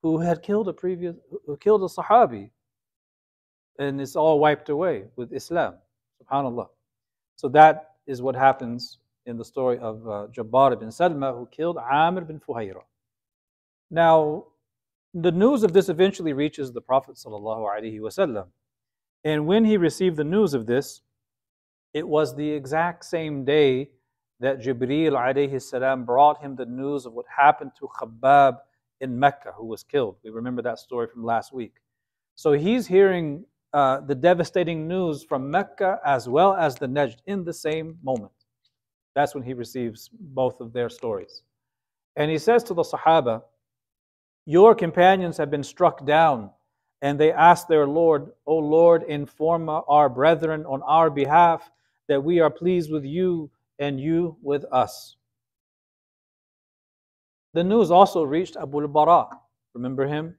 who 0.01 0.19
had 0.19 0.41
killed 0.43 0.67
a 0.67 0.73
previous, 0.73 1.15
who 1.45 1.57
killed 1.57 1.83
a 1.83 1.87
Sahabi, 1.87 2.49
and 3.79 3.99
it's 3.99 4.15
all 4.15 4.39
wiped 4.39 4.69
away 4.69 5.05
with 5.15 5.33
Islam. 5.33 5.75
Subhanallah. 6.21 6.67
So 7.36 7.49
that 7.49 7.91
is 8.07 8.21
what 8.21 8.36
happens 8.36 8.99
in 9.25 9.38
the 9.38 9.45
story 9.45 9.77
of 9.79 10.07
uh, 10.07 10.27
Jabbar 10.31 10.73
ibn 10.73 10.89
Salma 10.89 11.38
who 11.38 11.47
killed 11.47 11.77
Amr 11.77 12.21
bin 12.21 12.39
Fuhayra. 12.39 12.83
Now, 13.89 14.45
the 15.13 15.31
news 15.31 15.63
of 15.63 15.73
this 15.73 15.89
eventually 15.89 16.33
reaches 16.33 16.71
the 16.71 16.81
Prophet 16.81 17.15
ﷺ. 17.15 18.45
And 19.23 19.47
when 19.47 19.65
he 19.65 19.77
received 19.77 20.17
the 20.17 20.23
news 20.23 20.53
of 20.53 20.65
this, 20.65 21.01
it 21.93 22.07
was 22.07 22.36
the 22.36 22.49
exact 22.49 23.05
same 23.05 23.45
day 23.45 23.89
that 24.39 24.59
Jibreel 24.59 25.13
alayhi 25.13 26.05
brought 26.05 26.41
him 26.41 26.55
the 26.55 26.65
news 26.65 27.05
of 27.05 27.13
what 27.13 27.25
happened 27.36 27.71
to 27.79 27.88
Khubayb 27.88 28.57
in 28.99 29.17
Mecca, 29.17 29.53
who 29.55 29.65
was 29.65 29.83
killed. 29.83 30.17
We 30.23 30.29
remember 30.29 30.61
that 30.63 30.79
story 30.79 31.07
from 31.07 31.23
last 31.23 31.53
week. 31.53 31.75
So 32.36 32.51
he's 32.51 32.86
hearing 32.86 33.45
uh, 33.76 33.99
the 33.99 34.15
devastating 34.15 34.88
news 34.88 35.21
from 35.21 35.51
Mecca 35.51 35.99
as 36.05 36.30
well 36.30 36.55
as 36.55 36.76
the 36.76 36.88
Najd 36.88 37.17
in 37.26 37.43
the 37.43 37.51
same 37.51 37.97
moment. 38.01 38.32
That's 39.15 39.36
when 39.36 39.43
he 39.43 39.53
receives 39.53 40.09
both 40.13 40.61
of 40.61 40.71
their 40.71 40.88
stories. 40.88 41.43
And 42.15 42.32
he 42.32 42.38
says 42.38 42.63
to 42.63 42.73
the 42.73 42.84
Sahaba, 42.84 43.43
Your 44.45 44.76
companions 44.76 45.36
have 45.36 45.51
been 45.51 45.61
struck 45.61 46.05
down. 46.05 46.51
And 47.01 47.19
they 47.19 47.34
ask 47.34 47.67
their 47.67 47.86
Lord, 47.86 48.32
O 48.45 48.57
Lord, 48.57 49.03
inform 49.03 49.67
our 49.67 50.07
brethren 50.07 50.65
on 50.65 50.82
our 50.84 51.09
behalf 51.09 51.69
that 52.07 52.23
we 52.23 52.39
are 52.39 52.49
pleased 52.49 52.89
with 52.89 53.03
you 53.03 53.51
and 53.78 53.99
you 53.99 54.38
with 54.41 54.63
us. 54.71 55.17
The 57.53 57.63
news 57.65 57.91
also 57.91 58.23
reached 58.23 58.55
Abu 58.55 58.84
al-Bara. 58.84 59.28
Remember 59.73 60.07
him? 60.07 60.38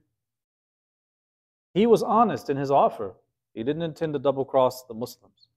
He 1.75 1.85
was 1.85 2.01
honest 2.01 2.49
in 2.49 2.57
his 2.57 2.71
offer. 2.71 3.13
He 3.57 3.63
didn't 3.63 3.81
intend 3.81 4.13
to 4.13 4.19
double 4.19 4.45
cross 4.45 4.83
the 4.83 4.93
Muslims. 4.93 5.47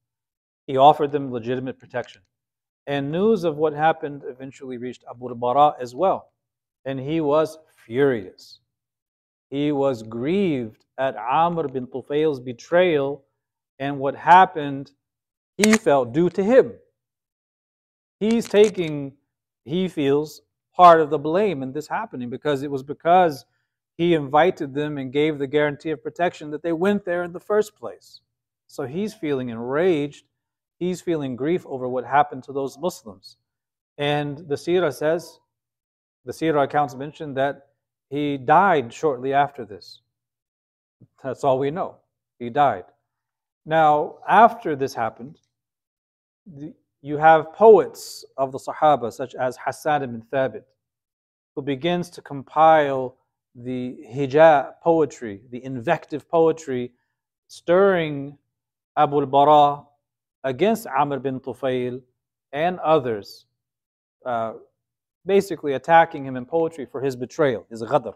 He 0.66 0.78
offered 0.78 1.12
them 1.12 1.30
legitimate 1.30 1.78
protection. 1.78 2.22
And 2.86 3.12
news 3.12 3.44
of 3.44 3.58
what 3.58 3.74
happened 3.74 4.22
eventually 4.26 4.78
reached 4.78 5.04
Abu 5.08 5.28
al-Bara 5.28 5.74
as 5.78 5.94
well. 5.94 6.32
And 6.86 6.98
he 6.98 7.20
was 7.20 7.58
furious. 7.84 8.60
He 9.50 9.70
was 9.70 10.02
grieved 10.02 10.86
at 10.96 11.14
Amr 11.14 11.68
bin 11.68 11.86
Tufail's 11.86 12.40
betrayal 12.40 13.22
and 13.78 13.98
what 13.98 14.16
happened 14.16 14.92
he 15.58 15.74
felt 15.74 16.14
due 16.14 16.30
to 16.30 16.42
him. 16.42 16.72
He's 18.18 18.48
taking, 18.48 19.12
he 19.66 19.88
feels, 19.88 20.40
part 20.74 21.02
of 21.02 21.10
the 21.10 21.18
blame 21.18 21.62
in 21.62 21.70
this 21.70 21.86
happening 21.86 22.30
because 22.30 22.62
it 22.62 22.70
was 22.70 22.82
because 22.82 23.44
he 24.00 24.14
invited 24.14 24.72
them 24.72 24.96
and 24.96 25.12
gave 25.12 25.38
the 25.38 25.46
guarantee 25.46 25.90
of 25.90 26.02
protection 26.02 26.50
that 26.52 26.62
they 26.62 26.72
went 26.72 27.04
there 27.04 27.22
in 27.22 27.34
the 27.34 27.38
first 27.38 27.76
place. 27.76 28.22
So 28.66 28.86
he's 28.86 29.12
feeling 29.12 29.50
enraged. 29.50 30.24
He's 30.78 31.02
feeling 31.02 31.36
grief 31.36 31.66
over 31.66 31.86
what 31.86 32.06
happened 32.06 32.44
to 32.44 32.52
those 32.54 32.78
Muslims. 32.78 33.36
And 33.98 34.38
the 34.48 34.54
Sirah 34.54 34.94
says, 34.94 35.38
the 36.24 36.32
Sirah 36.32 36.64
accounts 36.64 36.94
mention 36.94 37.34
that 37.34 37.66
he 38.08 38.38
died 38.38 38.90
shortly 38.90 39.34
after 39.34 39.66
this. 39.66 40.00
That's 41.22 41.44
all 41.44 41.58
we 41.58 41.70
know. 41.70 41.96
He 42.38 42.48
died. 42.48 42.84
Now, 43.66 44.20
after 44.26 44.76
this 44.76 44.94
happened, 44.94 45.36
you 47.02 47.18
have 47.18 47.52
poets 47.52 48.24
of 48.38 48.50
the 48.50 48.58
Sahaba, 48.58 49.12
such 49.12 49.34
as 49.34 49.58
Hassan 49.62 50.04
ibn 50.04 50.22
Thabit, 50.32 50.64
who 51.54 51.60
begins 51.60 52.08
to 52.08 52.22
compile 52.22 53.18
the 53.54 53.98
hija 54.08 54.74
poetry, 54.82 55.42
the 55.50 55.64
invective 55.64 56.28
poetry, 56.28 56.92
stirring 57.48 58.38
Abu 58.96 59.20
al-Bara 59.20 59.84
against 60.44 60.86
Amr 60.86 61.18
bin 61.18 61.40
Tufail 61.40 62.00
and 62.52 62.78
others, 62.80 63.46
uh, 64.24 64.54
basically 65.26 65.74
attacking 65.74 66.24
him 66.24 66.36
in 66.36 66.44
poetry 66.44 66.86
for 66.86 67.00
his 67.00 67.16
betrayal, 67.16 67.66
his 67.70 67.82
ghadr. 67.82 68.14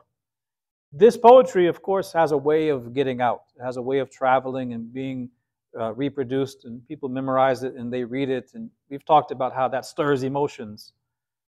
This 0.93 1.16
poetry, 1.16 1.66
of 1.66 1.82
course, 1.82 2.12
has 2.12 2.30
a 2.32 2.37
way 2.37 2.68
of 2.68 2.95
getting 2.95 3.20
out. 3.20 3.43
It 3.59 3.62
has 3.64 3.76
a 3.76 3.82
way 3.82 3.99
of 3.99 4.11
traveling 4.11 4.74
and 4.74 4.93
being 4.93 5.28
uh, 5.78 5.93
reproduced, 5.95 6.66
and 6.66 6.87
people 6.87 7.09
memorize 7.09 7.64
it 7.64 7.74
and 7.74 7.93
they 7.93 8.05
read 8.05 8.30
it. 8.30 8.53
And 8.55 8.70
we've 8.89 9.05
talked 9.05 9.32
about 9.32 9.53
how 9.53 9.66
that 9.68 9.85
stirs 9.85 10.22
emotions. 10.22 10.93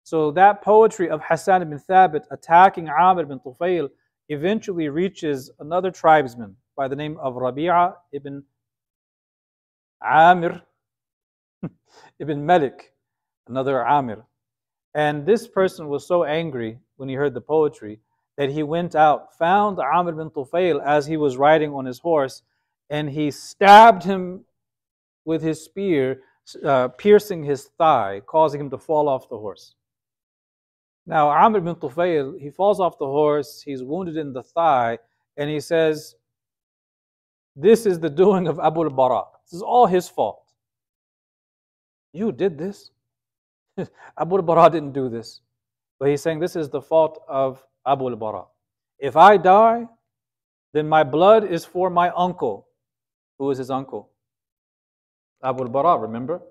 So 0.07 0.31
that 0.31 0.61
poetry 0.61 1.09
of 1.09 1.19
Hassan 1.21 1.63
ibn 1.63 1.77
Thabit 1.77 2.23
attacking 2.31 2.87
Amr 2.87 3.23
ibn 3.23 3.39
Tufail 3.39 3.89
eventually 4.29 4.87
reaches 4.87 5.51
another 5.59 5.91
tribesman 5.91 6.55
by 6.77 6.87
the 6.87 6.95
name 6.95 7.17
of 7.17 7.33
Rabi'a 7.33 7.93
ibn 8.13 8.41
Amir 10.01 10.61
ibn 12.19 12.45
Malik, 12.45 12.93
another 13.49 13.85
Amir. 13.85 14.23
And 14.93 15.25
this 15.25 15.45
person 15.45 15.89
was 15.89 16.07
so 16.07 16.23
angry 16.23 16.79
when 16.95 17.09
he 17.09 17.15
heard 17.15 17.33
the 17.33 17.41
poetry 17.41 17.99
that 18.37 18.49
he 18.49 18.63
went 18.63 18.95
out, 18.95 19.37
found 19.37 19.77
Amr 19.77 20.13
ibn 20.13 20.29
Tufail 20.29 20.81
as 20.85 21.05
he 21.05 21.17
was 21.17 21.35
riding 21.35 21.73
on 21.73 21.83
his 21.83 21.99
horse, 21.99 22.43
and 22.89 23.09
he 23.09 23.29
stabbed 23.29 24.03
him 24.03 24.45
with 25.25 25.41
his 25.41 25.61
spear, 25.61 26.21
uh, 26.63 26.87
piercing 26.87 27.43
his 27.43 27.65
thigh, 27.77 28.21
causing 28.25 28.61
him 28.61 28.69
to 28.69 28.77
fall 28.77 29.09
off 29.09 29.27
the 29.27 29.37
horse. 29.37 29.73
Now, 31.07 31.29
Amr 31.29 31.61
bin 31.61 31.75
Tufayl, 31.75 32.37
he 32.37 32.49
falls 32.49 32.81
off 32.81 32.99
the 32.99 33.05
horse, 33.05 33.61
he's 33.61 33.81
wounded 33.81 34.17
in 34.17 34.33
the 34.33 34.43
thigh, 34.43 34.99
and 35.37 35.49
he 35.49 35.61
says, 35.61 36.15
This 37.55 37.85
is 37.85 37.97
the 37.97 38.09
doing 38.09 38.45
of 38.45 38.59
Abu 38.59 38.83
al-Bara. 38.83 39.23
This 39.45 39.53
is 39.53 39.61
all 39.61 39.87
his 39.87 40.09
fault. 40.09 40.43
You 42.11 42.33
did 42.33 42.57
this. 42.57 42.91
Abu 44.19 44.35
al-Bara 44.35 44.69
didn't 44.69 44.91
do 44.91 45.07
this. 45.07 45.39
But 45.97 46.09
he's 46.09 46.21
saying 46.21 46.39
this 46.39 46.57
is 46.57 46.69
the 46.69 46.81
fault 46.81 47.23
of 47.29 47.63
Abu 47.85 48.09
al-Bara. 48.09 48.43
If 48.99 49.15
I 49.15 49.37
die, 49.37 49.87
then 50.73 50.89
my 50.89 51.05
blood 51.05 51.45
is 51.45 51.63
for 51.63 51.89
my 51.89 52.09
uncle. 52.09 52.67
Who 53.39 53.49
is 53.51 53.59
his 53.59 53.69
uncle? 53.69 54.09
Abu 55.41 55.63
al-Bara, 55.63 55.97
remember? 55.99 56.41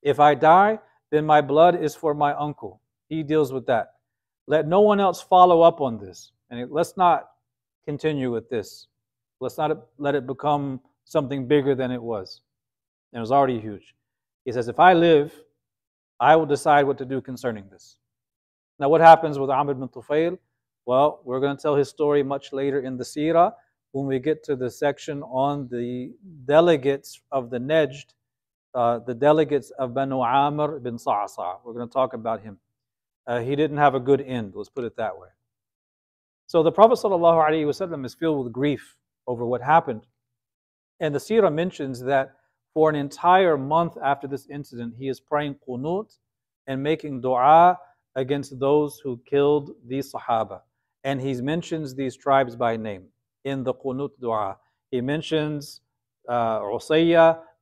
If 0.00 0.20
I 0.20 0.34
die, 0.34 0.78
then 1.10 1.26
my 1.26 1.42
blood 1.42 1.82
is 1.82 1.94
for 1.94 2.14
my 2.14 2.32
uncle. 2.34 2.80
He 3.08 3.22
deals 3.22 3.52
with 3.52 3.66
that. 3.66 3.95
Let 4.46 4.66
no 4.66 4.80
one 4.80 5.00
else 5.00 5.22
follow 5.22 5.62
up 5.62 5.80
on 5.80 5.98
this. 5.98 6.32
And 6.50 6.70
let's 6.70 6.96
not 6.96 7.30
continue 7.86 8.32
with 8.32 8.48
this. 8.48 8.86
Let's 9.40 9.58
not 9.58 9.86
let 9.98 10.14
it 10.14 10.26
become 10.26 10.80
something 11.04 11.46
bigger 11.46 11.74
than 11.74 11.90
it 11.90 12.02
was. 12.02 12.40
And 13.12 13.18
it 13.18 13.20
was 13.20 13.32
already 13.32 13.60
huge. 13.60 13.94
He 14.44 14.52
says, 14.52 14.68
If 14.68 14.78
I 14.78 14.92
live, 14.92 15.32
I 16.20 16.36
will 16.36 16.46
decide 16.46 16.86
what 16.86 16.98
to 16.98 17.04
do 17.04 17.20
concerning 17.20 17.68
this. 17.70 17.96
Now, 18.78 18.88
what 18.88 19.00
happens 19.00 19.38
with 19.38 19.50
Amr 19.50 19.74
bin 19.74 19.88
Tufayl? 19.88 20.38
Well, 20.86 21.20
we're 21.24 21.40
going 21.40 21.56
to 21.56 21.60
tell 21.60 21.74
his 21.74 21.88
story 21.88 22.22
much 22.22 22.52
later 22.52 22.80
in 22.80 22.96
the 22.96 23.04
Sirah 23.04 23.52
when 23.92 24.06
we 24.06 24.18
get 24.18 24.44
to 24.44 24.56
the 24.56 24.70
section 24.70 25.22
on 25.22 25.68
the 25.68 26.12
delegates 26.44 27.20
of 27.32 27.50
the 27.50 27.58
Najd, 27.58 28.12
uh, 28.74 29.00
the 29.00 29.14
delegates 29.14 29.70
of 29.70 29.94
Banu 29.94 30.20
Amr 30.20 30.78
bin 30.78 30.98
Sa'sa. 30.98 31.56
We're 31.64 31.72
going 31.72 31.88
to 31.88 31.92
talk 31.92 32.12
about 32.14 32.42
him. 32.42 32.58
Uh, 33.26 33.40
he 33.40 33.56
didn't 33.56 33.78
have 33.78 33.94
a 33.94 34.00
good 34.00 34.20
end, 34.20 34.52
let's 34.54 34.68
put 34.68 34.84
it 34.84 34.96
that 34.96 35.18
way. 35.18 35.28
So 36.46 36.62
the 36.62 36.70
Prophet 36.70 36.98
ﷺ 37.02 38.06
is 38.06 38.14
filled 38.14 38.44
with 38.44 38.52
grief 38.52 38.96
over 39.26 39.44
what 39.44 39.60
happened. 39.60 40.06
And 41.00 41.14
the 41.14 41.18
Sirah 41.18 41.52
mentions 41.52 42.00
that 42.02 42.36
for 42.72 42.88
an 42.88 42.94
entire 42.94 43.58
month 43.58 43.96
after 44.02 44.28
this 44.28 44.46
incident, 44.48 44.94
he 44.96 45.08
is 45.08 45.18
praying 45.18 45.56
qunut 45.68 46.16
and 46.66 46.82
making 46.82 47.20
dua 47.20 47.78
against 48.14 48.58
those 48.60 49.00
who 49.02 49.20
killed 49.28 49.72
these 49.86 50.12
Sahaba. 50.12 50.60
And 51.02 51.20
he 51.20 51.34
mentions 51.40 51.94
these 51.94 52.16
tribes 52.16 52.54
by 52.54 52.76
name 52.76 53.06
in 53.44 53.64
the 53.64 53.74
qunut 53.74 54.10
dua. 54.20 54.56
He 54.90 55.00
mentions 55.00 55.80
uh, 56.28 56.60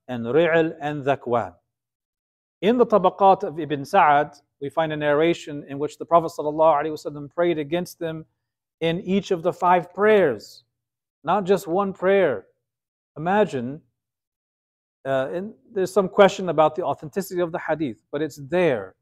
and 0.09 0.27
Ri'l 0.27 0.75
and 0.81 1.05
Zakwan. 1.05 1.55
In 2.61 2.79
the 2.79 2.87
Tabaqat 2.87 3.45
of 3.45 3.59
Ibn 3.59 3.85
Sa'ad, 3.85 4.35
we 4.65 4.71
find 4.71 4.95
a 4.95 4.97
narration 4.97 5.63
in 5.69 5.79
which 5.79 5.99
the 5.99 6.07
Prophet 6.07 6.33
ﷺ 6.39 7.35
prayed 7.35 7.59
against 7.59 7.99
them 7.99 8.25
in 8.81 8.99
each 9.03 9.31
of 9.31 9.43
the 9.43 9.53
five 9.53 9.93
prayers, 9.93 10.65
not 11.23 11.45
just 11.45 11.67
one 11.67 11.93
prayer. 11.93 12.47
Imagine, 13.19 13.83
uh, 15.05 15.29
and 15.35 15.53
there's 15.71 15.93
some 15.93 16.09
question 16.09 16.49
about 16.49 16.75
the 16.77 16.83
authenticity 16.83 17.43
of 17.43 17.53
the 17.53 17.59
hadith, 17.59 18.01
but 18.11 18.23
it's 18.23 18.41
there. 18.49 18.95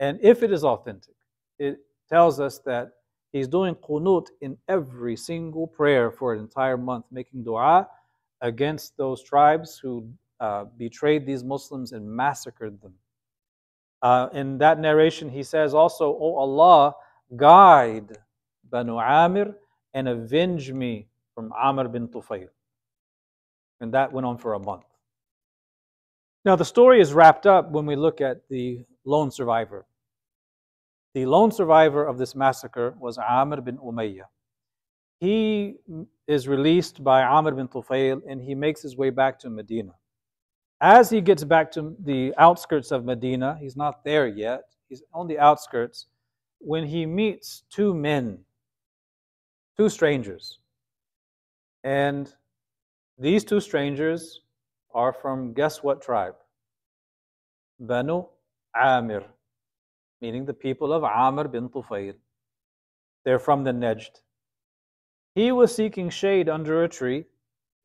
And 0.00 0.18
if 0.22 0.42
it 0.42 0.50
is 0.52 0.64
authentic, 0.64 1.14
it 1.60 1.78
tells 2.08 2.40
us 2.40 2.58
that 2.66 2.90
he's 3.30 3.46
doing 3.46 3.76
qunut 3.76 4.26
in 4.40 4.58
every 4.66 5.14
single 5.14 5.68
prayer 5.68 6.10
for 6.10 6.34
an 6.34 6.40
entire 6.40 6.76
month, 6.76 7.04
making 7.12 7.44
dua 7.44 7.86
against 8.40 8.96
those 8.96 9.22
tribes 9.22 9.78
who 9.78 10.10
uh, 10.40 10.64
betrayed 10.76 11.24
these 11.24 11.44
Muslims 11.44 11.92
and 11.92 12.04
massacred 12.04 12.82
them. 12.82 12.94
Uh, 14.02 14.28
in 14.32 14.58
that 14.58 14.78
narration, 14.78 15.28
he 15.28 15.42
says 15.42 15.74
also, 15.74 16.16
O 16.20 16.36
Allah, 16.36 16.94
guide 17.34 18.18
Banu 18.70 18.98
Amir 18.98 19.54
and 19.94 20.08
avenge 20.08 20.72
me 20.72 21.08
from 21.34 21.52
Amr 21.52 21.88
bin 21.88 22.08
Tufayl. 22.08 22.48
And 23.80 23.92
that 23.94 24.12
went 24.12 24.26
on 24.26 24.38
for 24.38 24.54
a 24.54 24.58
month. 24.58 24.84
Now, 26.44 26.56
the 26.56 26.64
story 26.64 27.00
is 27.00 27.12
wrapped 27.12 27.46
up 27.46 27.70
when 27.70 27.86
we 27.86 27.96
look 27.96 28.20
at 28.20 28.48
the 28.48 28.84
lone 29.04 29.30
survivor. 29.30 29.86
The 31.14 31.26
lone 31.26 31.50
survivor 31.50 32.04
of 32.04 32.18
this 32.18 32.34
massacre 32.34 32.94
was 32.98 33.18
Amr 33.18 33.60
bin 33.60 33.78
Umayyah. 33.78 34.28
He 35.18 35.76
is 36.28 36.46
released 36.46 37.02
by 37.02 37.22
Amr 37.22 37.52
bin 37.52 37.68
Tufayl 37.68 38.20
and 38.28 38.40
he 38.40 38.54
makes 38.54 38.82
his 38.82 38.96
way 38.96 39.10
back 39.10 39.38
to 39.40 39.50
Medina. 39.50 39.92
As 40.80 41.08
he 41.08 41.20
gets 41.20 41.42
back 41.42 41.72
to 41.72 41.96
the 42.04 42.34
outskirts 42.36 42.90
of 42.90 43.04
Medina, 43.04 43.56
he's 43.58 43.76
not 43.76 44.04
there 44.04 44.26
yet, 44.26 44.64
he's 44.88 45.02
on 45.14 45.26
the 45.26 45.38
outskirts, 45.38 46.06
when 46.58 46.86
he 46.86 47.06
meets 47.06 47.62
two 47.70 47.94
men, 47.94 48.38
two 49.76 49.88
strangers. 49.88 50.58
And 51.84 52.32
these 53.18 53.44
two 53.44 53.60
strangers 53.60 54.42
are 54.94 55.12
from 55.12 55.54
guess 55.54 55.82
what 55.82 56.02
tribe? 56.02 56.34
Banu 57.80 58.26
Amir, 58.74 59.24
meaning 60.20 60.44
the 60.44 60.54
people 60.54 60.92
of 60.92 61.04
Amr 61.04 61.48
bin 61.48 61.68
Tufayl. 61.68 62.14
They're 63.24 63.38
from 63.38 63.64
the 63.64 63.72
Najd. 63.72 64.20
He 65.34 65.52
was 65.52 65.74
seeking 65.74 66.10
shade 66.10 66.48
under 66.48 66.84
a 66.84 66.88
tree 66.88 67.24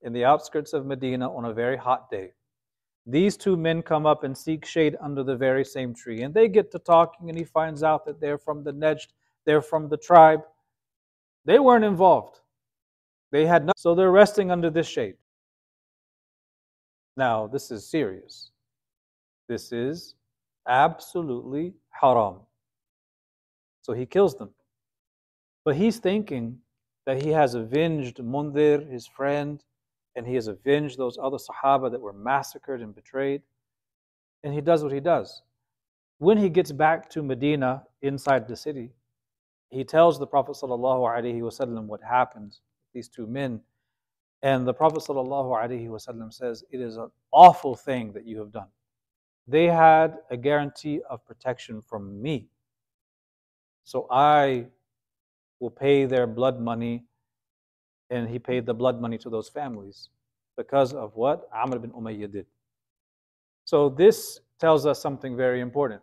in 0.02 0.14
the 0.14 0.26
outskirts 0.26 0.74
of 0.74 0.86
Medina 0.86 1.34
on 1.34 1.46
a 1.46 1.54
very 1.54 1.78
hot 1.78 2.10
day. 2.10 2.32
These 3.06 3.38
two 3.38 3.58
men 3.58 3.82
come 3.82 4.06
up 4.06 4.24
and 4.24 4.38
seek 4.38 4.66
shade 4.66 4.96
under 5.02 5.24
the 5.24 5.36
very 5.36 5.66
same 5.66 5.94
tree. 5.94 6.22
And 6.22 6.34
they 6.34 6.48
get 6.48 6.72
to 6.72 6.80
talking, 6.80 7.30
and 7.30 7.38
he 7.38 7.44
finds 7.44 7.84
out 7.84 8.06
that 8.06 8.22
they're 8.22 8.38
from 8.38 8.64
the 8.64 8.74
Najd, 8.74 9.08
they're 9.46 9.62
from 9.62 9.90
the 9.90 9.98
tribe. 9.98 10.42
They 11.46 11.58
weren't 11.58 11.84
involved. 11.86 12.40
They 13.32 13.46
had 13.46 13.64
nothing, 13.64 13.74
so 13.78 13.96
they're 13.96 14.12
resting 14.12 14.52
under 14.52 14.70
this 14.70 14.88
shade. 14.88 15.16
Now, 17.18 17.48
this 17.48 17.72
is 17.72 17.90
serious. 17.90 18.52
This 19.48 19.72
is 19.72 20.16
absolutely 20.68 21.74
haram. 21.90 22.38
So 23.82 23.94
he 23.94 24.06
kills 24.06 24.36
them. 24.36 24.52
But 25.66 25.76
he's 25.76 25.98
thinking 25.98 26.60
that 27.06 27.24
he 27.24 27.30
has 27.30 27.56
avenged 27.56 28.18
Mundir, 28.18 28.90
his 28.90 29.08
friend, 29.08 29.64
and 30.16 30.28
he 30.28 30.36
has 30.36 30.48
avenged 30.48 30.98
those 30.98 31.18
other 31.22 31.38
Sahaba 31.38 31.92
that 31.92 32.02
were 32.02 32.14
massacred 32.14 32.82
and 32.82 32.94
betrayed. 32.94 33.42
And 34.44 34.54
he 34.54 34.62
does 34.62 34.84
what 34.84 34.92
he 34.92 35.00
does. 35.00 35.42
When 36.18 36.38
he 36.38 36.50
gets 36.50 36.72
back 36.72 37.10
to 37.12 37.24
Medina, 37.24 37.84
inside 38.02 38.48
the 38.48 38.56
city, 38.56 38.92
he 39.70 39.84
tells 39.84 40.20
the 40.20 40.28
Prophet 40.28 40.56
ﷺ 40.62 41.84
what 41.86 42.02
happened, 42.04 42.58
these 42.94 43.08
two 43.08 43.26
men. 43.26 43.62
And 44.44 44.68
the 44.68 44.74
Prophet 44.74 45.00
ﷺ 45.00 46.34
says, 46.34 46.64
It 46.72 46.82
is 46.82 46.98
an 46.98 47.10
awful 47.32 47.76
thing 47.76 48.12
that 48.14 48.26
you 48.26 48.38
have 48.40 48.52
done. 48.52 48.68
They 49.48 49.66
had 49.66 50.18
a 50.30 50.38
guarantee 50.38 51.02
of 51.10 51.26
protection 51.26 51.82
from 51.82 52.22
me. 52.22 52.50
So 53.84 54.08
I 54.12 54.68
will 55.60 55.70
pay 55.70 56.06
their 56.06 56.28
blood 56.28 56.60
money 56.60 57.06
and 58.12 58.30
he 58.30 58.38
paid 58.38 58.66
the 58.66 58.74
blood 58.74 59.02
money 59.02 59.18
to 59.18 59.30
those 59.30 59.50
families 59.50 60.10
because 60.58 60.94
of 60.94 61.16
what 61.16 61.50
Amr 61.54 61.80
bin 61.80 61.92
Umayyah 61.92 62.32
did. 62.32 62.46
So 63.66 63.90
this 63.90 64.42
tells 64.60 64.86
us 64.86 65.02
something 65.02 65.36
very 65.36 65.62
important. 65.62 66.02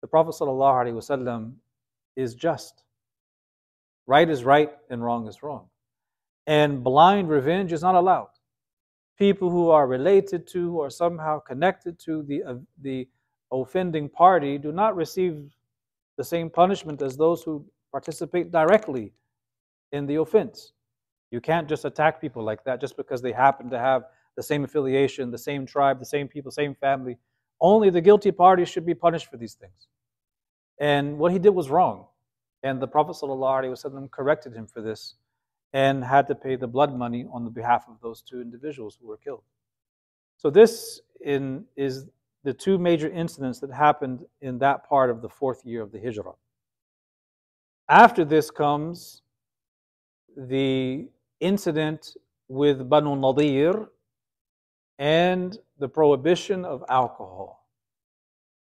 The 0.00 0.06
Prophet 0.06 0.34
ﷺ 0.34 1.52
is 2.16 2.34
just. 2.34 2.84
Right 4.06 4.28
is 4.28 4.44
right 4.44 4.70
and 4.90 5.02
wrong 5.02 5.26
is 5.26 5.42
wrong. 5.42 5.66
And 6.46 6.84
blind 6.84 7.28
revenge 7.28 7.72
is 7.72 7.82
not 7.82 7.94
allowed. 7.94 8.28
People 9.18 9.50
who 9.50 9.70
are 9.70 9.86
related 9.86 10.46
to 10.48 10.78
or 10.78 10.90
somehow 10.90 11.40
connected 11.40 11.98
to 12.00 12.22
the, 12.22 12.42
uh, 12.44 12.54
the 12.82 13.08
offending 13.50 14.08
party 14.08 14.58
do 14.58 14.72
not 14.72 14.94
receive 14.94 15.50
the 16.16 16.24
same 16.24 16.50
punishment 16.50 17.02
as 17.02 17.16
those 17.16 17.42
who 17.42 17.64
participate 17.90 18.52
directly 18.52 19.12
in 19.92 20.06
the 20.06 20.16
offense. 20.16 20.72
You 21.30 21.40
can't 21.40 21.68
just 21.68 21.84
attack 21.84 22.20
people 22.20 22.42
like 22.42 22.64
that 22.64 22.80
just 22.80 22.96
because 22.96 23.20
they 23.20 23.32
happen 23.32 23.70
to 23.70 23.78
have 23.78 24.04
the 24.36 24.42
same 24.42 24.64
affiliation, 24.64 25.30
the 25.30 25.38
same 25.38 25.66
tribe, 25.66 25.98
the 25.98 26.04
same 26.04 26.28
people, 26.28 26.50
same 26.50 26.74
family. 26.74 27.18
Only 27.60 27.90
the 27.90 28.00
guilty 28.00 28.32
parties 28.32 28.68
should 28.68 28.86
be 28.86 28.94
punished 28.94 29.30
for 29.30 29.36
these 29.36 29.54
things. 29.54 29.88
And 30.78 31.18
what 31.18 31.32
he 31.32 31.38
did 31.38 31.50
was 31.50 31.70
wrong. 31.70 32.06
And 32.62 32.80
the 32.80 32.88
Prophet 32.88 33.16
ﷺ 33.20 34.10
corrected 34.10 34.54
him 34.54 34.66
for 34.66 34.80
this 34.80 35.14
and 35.72 36.02
had 36.04 36.26
to 36.28 36.34
pay 36.34 36.56
the 36.56 36.66
blood 36.66 36.96
money 36.96 37.26
on 37.32 37.44
the 37.44 37.50
behalf 37.50 37.84
of 37.88 37.96
those 38.00 38.22
two 38.22 38.40
individuals 38.40 38.96
who 39.00 39.06
were 39.06 39.16
killed. 39.16 39.42
So, 40.36 40.50
this 40.50 41.00
in, 41.20 41.64
is 41.76 42.06
the 42.44 42.54
two 42.54 42.78
major 42.78 43.08
incidents 43.08 43.60
that 43.60 43.72
happened 43.72 44.24
in 44.40 44.58
that 44.58 44.88
part 44.88 45.10
of 45.10 45.20
the 45.20 45.28
fourth 45.28 45.64
year 45.64 45.82
of 45.82 45.90
the 45.92 45.98
Hijrah. 45.98 46.34
After 47.88 48.24
this 48.24 48.50
comes 48.50 49.22
the 50.36 51.08
incident 51.43 52.15
with 52.47 52.89
Banu 52.89 53.15
Nadir 53.15 53.89
and 54.97 55.57
the 55.77 55.87
prohibition 55.87 56.65
of 56.65 56.83
alcohol. 56.89 57.67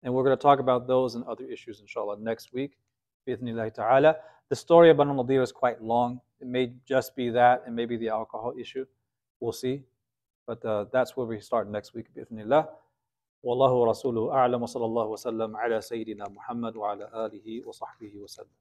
And 0.02 0.14
we're 0.14 0.24
going 0.24 0.36
to 0.36 0.42
talk 0.42 0.60
about 0.60 0.86
those 0.86 1.14
and 1.14 1.24
other 1.24 1.44
issues, 1.44 1.80
inshallah, 1.80 2.18
next 2.20 2.52
week. 2.52 2.78
بإذن 3.26 3.48
الله 3.48 3.74
تعالى 3.74 4.16
The 4.48 4.56
story 4.56 4.90
of 4.90 4.96
Banu 4.96 5.14
Nadir 5.14 5.42
is 5.42 5.52
quite 5.52 5.82
long. 5.82 6.20
It 6.40 6.46
may 6.46 6.72
just 6.86 7.14
be 7.14 7.30
that 7.30 7.62
and 7.66 7.76
maybe 7.76 7.96
the 7.96 8.08
alcohol 8.08 8.54
issue. 8.58 8.86
We'll 9.40 9.52
see. 9.52 9.82
But 10.46 10.64
uh, 10.64 10.86
that's 10.92 11.16
where 11.16 11.26
we 11.26 11.40
start 11.40 11.68
next 11.70 11.94
week, 11.94 12.06
بإذن 12.16 12.66
والله 13.42 13.72
ورسوله 13.72 14.32
أعلم 14.32 14.62
وصلى 14.62 14.84
الله 14.84 15.06
وسلم 15.06 15.56
على 15.56 15.80
سيدنا 15.80 16.28
محمد 16.28 16.76
وعلى 16.76 17.10
آله 17.26 17.66
وصحبه 17.66 18.16
وسلم 18.16 18.56